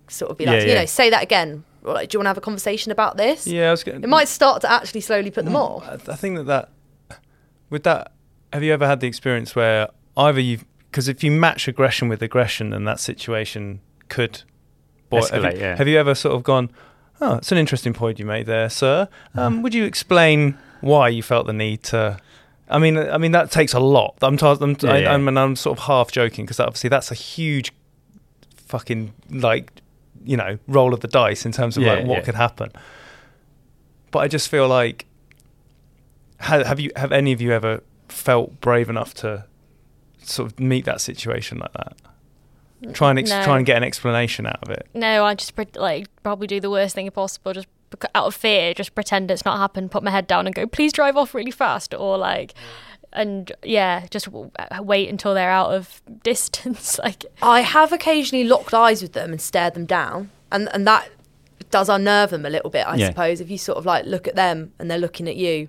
sort 0.08 0.30
of 0.30 0.36
be 0.36 0.44
like 0.44 0.62
Yeah, 0.62 0.68
you 0.68 0.74
know 0.74 0.86
say 0.86 1.10
that 1.10 1.22
again 1.22 1.64
or 1.82 1.94
like, 1.94 2.10
do 2.10 2.16
you 2.16 2.18
want 2.18 2.26
to 2.26 2.30
have 2.30 2.38
a 2.38 2.42
conversation 2.42 2.92
about 2.92 3.16
this 3.16 3.46
Yeah, 3.46 3.68
I 3.68 3.70
was 3.70 3.82
getting, 3.82 4.02
it 4.02 4.08
might 4.08 4.28
start 4.28 4.60
to 4.62 4.70
actually 4.70 5.00
slowly 5.00 5.30
put 5.30 5.44
them 5.44 5.54
mm. 5.54 5.58
off. 5.58 5.88
I 6.08 6.12
I 6.12 6.16
think 6.16 6.36
that 6.36 6.44
that 6.44 6.68
with 7.70 7.82
that, 7.84 8.12
have 8.52 8.62
you 8.62 8.72
ever 8.72 8.86
had 8.86 9.00
the 9.00 9.06
experience 9.06 9.54
where 9.54 9.88
either 10.16 10.40
you 10.40 10.60
because 10.90 11.08
if 11.08 11.22
you 11.22 11.30
match 11.30 11.68
aggression 11.68 12.08
with 12.08 12.22
aggression, 12.22 12.70
then 12.70 12.84
that 12.84 12.98
situation 12.98 13.80
could 14.08 14.42
boil- 15.10 15.22
have, 15.26 15.42
Escalate, 15.42 15.54
you, 15.54 15.60
yeah. 15.60 15.76
have 15.76 15.86
you 15.86 15.98
ever 15.98 16.14
sort 16.14 16.34
of 16.34 16.42
gone? 16.42 16.70
Oh, 17.20 17.34
it's 17.34 17.52
an 17.52 17.58
interesting 17.58 17.92
point 17.92 18.18
you 18.18 18.24
made 18.24 18.46
there, 18.46 18.70
sir. 18.70 19.08
Um, 19.34 19.62
would 19.62 19.74
you 19.74 19.84
explain 19.84 20.56
why 20.80 21.08
you 21.08 21.22
felt 21.22 21.46
the 21.46 21.52
need 21.52 21.82
to? 21.84 22.18
I 22.70 22.78
mean, 22.78 22.96
I 22.96 23.18
mean 23.18 23.32
that 23.32 23.50
takes 23.50 23.74
a 23.74 23.80
lot. 23.80 24.16
I'm, 24.22 24.36
t- 24.36 24.46
I'm, 24.46 24.76
Yeah, 24.80 24.92
I, 24.92 24.98
yeah. 24.98 25.12
I'm, 25.12 25.26
and 25.26 25.38
I'm 25.38 25.56
sort 25.56 25.78
of 25.78 25.84
half 25.84 26.12
joking 26.12 26.44
because 26.44 26.60
obviously 26.60 26.88
that's 26.88 27.10
a 27.10 27.14
huge, 27.14 27.72
fucking 28.56 29.12
like, 29.30 29.72
you 30.24 30.36
know, 30.36 30.58
roll 30.68 30.94
of 30.94 31.00
the 31.00 31.08
dice 31.08 31.44
in 31.44 31.52
terms 31.52 31.76
of 31.76 31.82
Yeah, 31.82 31.94
like 31.94 32.06
what 32.06 32.24
could 32.24 32.34
happen. 32.34 32.70
But 34.10 34.20
I 34.20 34.28
just 34.28 34.48
feel 34.48 34.68
like 34.68 35.06
have, 36.38 36.66
have 36.66 36.80
you 36.80 36.90
have 36.96 37.12
any 37.12 37.32
of 37.32 37.40
you 37.40 37.52
ever 37.52 37.82
felt 38.08 38.60
brave 38.60 38.88
enough 38.88 39.14
to 39.14 39.44
sort 40.22 40.52
of 40.52 40.60
meet 40.60 40.84
that 40.84 41.00
situation 41.00 41.58
like 41.58 41.72
that? 41.74 41.96
Try 42.92 43.10
and 43.10 43.18
ex- 43.18 43.30
No. 43.30 43.42
try 43.42 43.56
and 43.56 43.66
get 43.66 43.76
an 43.76 43.82
explanation 43.84 44.46
out 44.46 44.62
of 44.62 44.70
it. 44.70 44.86
No, 44.94 45.24
I 45.24 45.34
just 45.34 45.54
pre- 45.56 45.66
like 45.74 46.06
probably 46.22 46.46
do 46.46 46.60
the 46.60 46.70
worst 46.70 46.94
thing 46.94 47.10
possible, 47.10 47.52
just 47.52 47.66
bec- 47.90 48.10
out 48.14 48.26
of 48.26 48.34
fear, 48.36 48.72
just 48.72 48.94
pretend 48.94 49.30
it's 49.30 49.44
not 49.44 49.58
happened, 49.58 49.90
put 49.90 50.02
my 50.04 50.10
head 50.12 50.26
down 50.28 50.46
and 50.46 50.54
go, 50.54 50.66
please 50.66 50.92
drive 50.92 51.16
off 51.16 51.34
really 51.34 51.50
fast, 51.50 51.92
or 51.92 52.16
like, 52.16 52.54
and 53.12 53.50
yeah, 53.64 54.06
just 54.10 54.26
w- 54.26 54.50
uh, 54.60 54.80
wait 54.80 55.08
until 55.08 55.34
they're 55.34 55.50
out 55.50 55.74
of 55.74 56.00
distance. 56.22 57.00
like, 57.00 57.24
I 57.42 57.62
have 57.62 57.92
occasionally 57.92 58.44
locked 58.44 58.72
eyes 58.72 59.02
with 59.02 59.12
them 59.12 59.32
and 59.32 59.40
stared 59.40 59.74
them 59.74 59.84
down, 59.86 60.30
and 60.52 60.68
and 60.72 60.86
that 60.86 61.08
does 61.70 61.88
unnerve 61.88 62.30
them 62.30 62.46
a 62.46 62.50
little 62.50 62.70
bit, 62.70 62.86
I 62.86 62.94
Yeah. 62.94 63.08
suppose. 63.08 63.40
If 63.40 63.50
you 63.50 63.58
sort 63.58 63.76
of 63.78 63.84
like 63.86 64.04
look 64.06 64.28
at 64.28 64.36
them 64.36 64.72
and 64.78 64.88
they're 64.88 64.98
looking 64.98 65.26
at 65.28 65.34
you, 65.36 65.68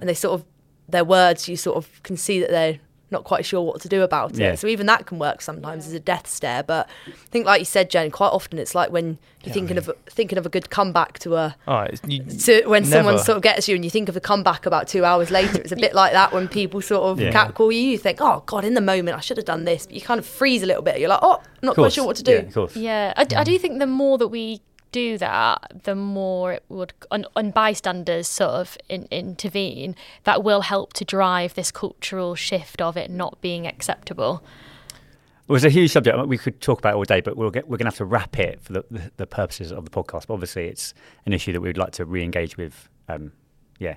and 0.00 0.08
they 0.08 0.14
sort 0.14 0.34
of 0.40 0.44
their 0.88 1.04
words, 1.04 1.48
you 1.48 1.56
sort 1.56 1.76
of 1.76 2.02
can 2.02 2.16
see 2.16 2.40
that 2.40 2.50
they're 2.50 2.78
not 3.12 3.24
quite 3.24 3.44
sure 3.44 3.60
what 3.62 3.80
to 3.80 3.88
do 3.88 4.02
about 4.02 4.36
Yeah. 4.36 4.52
it. 4.52 4.58
So 4.60 4.68
even 4.68 4.86
that 4.86 5.04
can 5.06 5.18
work 5.18 5.42
sometimes 5.42 5.84
as 5.86 5.92
a 5.92 5.98
death 5.98 6.28
stare. 6.28 6.62
But 6.62 6.88
I 7.08 7.12
think, 7.32 7.44
like 7.44 7.58
you 7.60 7.64
said, 7.64 7.90
Jen, 7.90 8.12
quite 8.12 8.28
often 8.28 8.56
it's 8.56 8.72
like 8.72 8.92
when 8.92 9.18
you're 9.42 9.52
thinking 9.52 9.76
of 9.78 9.90
thinking 10.06 10.38
of 10.38 10.46
a 10.46 10.48
good 10.48 10.70
comeback 10.70 11.18
to 11.20 11.34
a 11.34 11.56
oh, 11.66 11.72
All 11.72 11.80
right, 11.80 12.00
you, 12.06 12.22
to 12.22 12.66
when 12.66 12.84
someone 12.84 13.18
sort 13.18 13.34
of 13.36 13.42
gets 13.42 13.66
you 13.68 13.74
and 13.74 13.82
you 13.84 13.90
think 13.90 14.08
of 14.08 14.16
a 14.16 14.20
comeback 14.20 14.64
about 14.64 14.86
two 14.86 15.04
hours 15.04 15.30
later. 15.32 15.60
It's 15.60 15.72
a 15.72 15.76
bit 15.76 15.92
like 15.92 16.12
that 16.12 16.32
when 16.32 16.46
people 16.46 16.80
sort 16.82 17.02
of 17.02 17.20
Yeah. 17.20 17.32
catcall 17.32 17.72
you. 17.72 17.80
You 17.80 17.98
think, 17.98 18.18
oh 18.20 18.44
God, 18.46 18.64
in 18.64 18.74
the 18.74 18.80
moment 18.80 19.16
I 19.16 19.20
should 19.20 19.38
have 19.38 19.46
done 19.46 19.64
this, 19.64 19.86
but 19.86 19.94
you 19.96 20.00
kind 20.02 20.20
of 20.20 20.26
freeze 20.26 20.62
a 20.62 20.66
little 20.66 20.82
bit. 20.82 21.00
You're 21.00 21.08
like, 21.08 21.20
oh, 21.22 21.40
I'm 21.42 21.66
not 21.66 21.74
quite 21.74 21.92
sure 21.92 22.04
what 22.06 22.14
to 22.16 22.22
do. 22.22 22.32
Yeah, 22.32 22.38
of 22.38 22.54
course. 22.54 22.76
yeah, 22.76 23.12
I, 23.16 23.24
d- 23.24 23.34
I 23.36 23.42
do 23.42 23.58
think 23.58 23.80
the 23.80 23.86
more 23.88 24.18
that 24.18 24.28
we 24.28 24.60
do 24.92 25.18
that, 25.18 25.82
the 25.84 25.94
more 25.94 26.52
it 26.54 26.64
would, 26.68 26.92
and, 27.10 27.26
and 27.36 27.52
bystanders 27.54 28.28
sort 28.28 28.50
of 28.50 28.78
in, 28.88 29.06
intervene, 29.10 29.94
that 30.24 30.42
will 30.42 30.62
help 30.62 30.92
to 30.94 31.04
drive 31.04 31.54
this 31.54 31.70
cultural 31.70 32.34
shift 32.34 32.80
of 32.80 32.96
it 32.96 33.10
not 33.10 33.40
being 33.40 33.66
acceptable. 33.66 34.42
Well, 35.46 35.56
it's 35.56 35.64
a 35.64 35.70
huge 35.70 35.90
subject. 35.90 36.16
We 36.28 36.38
could 36.38 36.60
talk 36.60 36.78
about 36.78 36.94
it 36.94 36.96
all 36.96 37.04
day, 37.04 37.20
but 37.20 37.36
we'll 37.36 37.50
get, 37.50 37.66
we're 37.66 37.76
going 37.76 37.86
to 37.86 37.90
have 37.90 37.96
to 37.98 38.04
wrap 38.04 38.38
it 38.38 38.60
for 38.60 38.72
the, 38.72 38.84
the, 38.90 39.10
the 39.16 39.26
purposes 39.26 39.72
of 39.72 39.84
the 39.84 39.90
podcast. 39.90 40.28
But 40.28 40.34
obviously, 40.34 40.66
it's 40.66 40.94
an 41.26 41.32
issue 41.32 41.52
that 41.52 41.60
we 41.60 41.68
would 41.68 41.78
like 41.78 41.92
to 41.92 42.04
re-engage 42.04 42.56
with. 42.56 42.88
Um, 43.08 43.32
yeah, 43.80 43.96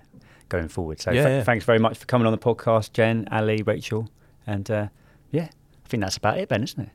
going 0.49 0.67
forward. 0.69 0.99
So 0.99 1.11
Yeah, 1.11 1.23
th- 1.25 1.37
yeah. 1.39 1.43
thanks 1.43 1.65
very 1.65 1.77
much 1.77 1.97
for 1.97 2.05
coming 2.05 2.25
on 2.25 2.31
the 2.31 2.39
podcast, 2.39 2.93
Jen, 2.93 3.27
Ali, 3.31 3.61
Rachel, 3.61 4.09
and 4.47 4.69
uh, 4.71 4.87
yeah, 5.29 5.49
I 5.85 5.87
think 5.89 6.01
that's 6.01 6.17
about 6.17 6.37
it, 6.39 6.49
Ben, 6.49 6.63
isn't 6.63 6.79
it? 6.85 6.89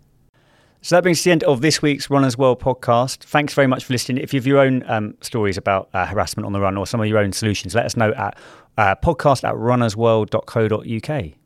So 0.81 0.97
that 0.97 1.03
brings 1.03 1.19
us 1.19 1.23
to 1.25 1.29
the 1.29 1.33
end 1.33 1.45
of 1.45 1.61
this 1.61 1.83
week's 1.83 2.09
Runners 2.09 2.39
World 2.39 2.61
podcast. 2.61 3.19
Thanks 3.25 3.53
very 3.53 3.67
much 3.67 3.85
for 3.85 3.93
listening. 3.93 4.23
If 4.23 4.33
you 4.33 4.39
have 4.41 4.47
your 4.47 4.59
own 4.59 4.85
um, 4.89 5.15
stories 5.21 5.57
about 5.57 5.89
uh, 5.93 6.07
harassment 6.07 6.47
on 6.47 6.53
the 6.53 6.61
run 6.61 6.77
or 6.77 6.87
some 6.87 7.01
of 7.01 7.07
your 7.07 7.19
own 7.19 7.33
solutions, 7.33 7.75
let 7.75 7.85
us 7.85 7.97
know 7.97 8.13
at 8.13 8.39
uh, 8.77 8.95
podcast 8.97 9.43
at 9.43 9.55
runnersworld.co.uk. 9.55 11.38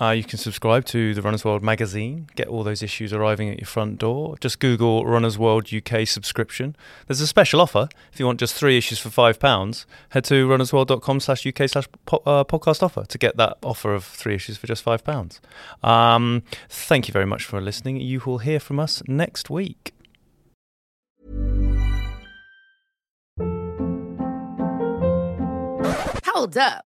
Uh, 0.00 0.10
you 0.10 0.24
can 0.24 0.38
subscribe 0.38 0.84
to 0.86 1.12
the 1.14 1.20
Runners 1.20 1.44
World 1.44 1.62
magazine, 1.62 2.28
get 2.34 2.48
all 2.48 2.64
those 2.64 2.82
issues 2.82 3.12
arriving 3.12 3.50
at 3.50 3.58
your 3.58 3.66
front 3.66 3.98
door. 3.98 4.36
Just 4.40 4.58
Google 4.58 5.04
Runners 5.04 5.38
World 5.38 5.68
UK 5.72 6.06
subscription. 6.08 6.74
There's 7.06 7.20
a 7.20 7.26
special 7.26 7.60
offer. 7.60 7.88
If 8.12 8.18
you 8.18 8.26
want 8.26 8.40
just 8.40 8.54
three 8.54 8.78
issues 8.78 8.98
for 8.98 9.10
£5, 9.10 9.84
head 10.10 10.24
to 10.24 10.48
runnersworld.com 10.48 11.20
slash 11.20 11.46
UK 11.46 11.68
slash 11.68 11.86
uh, 12.08 12.44
podcast 12.44 12.82
offer 12.82 13.04
to 13.04 13.18
get 13.18 13.36
that 13.36 13.58
offer 13.62 13.92
of 13.94 14.04
three 14.04 14.34
issues 14.34 14.56
for 14.56 14.66
just 14.66 14.84
£5. 14.84 15.40
Um, 15.86 16.44
thank 16.68 17.06
you 17.06 17.12
very 17.12 17.26
much 17.26 17.44
for 17.44 17.60
listening. 17.60 17.96
You 18.00 18.22
will 18.24 18.38
hear 18.38 18.58
from 18.58 18.80
us 18.80 19.02
next 19.06 19.50
week. 19.50 19.92
Hold 26.24 26.56
up. 26.56 26.89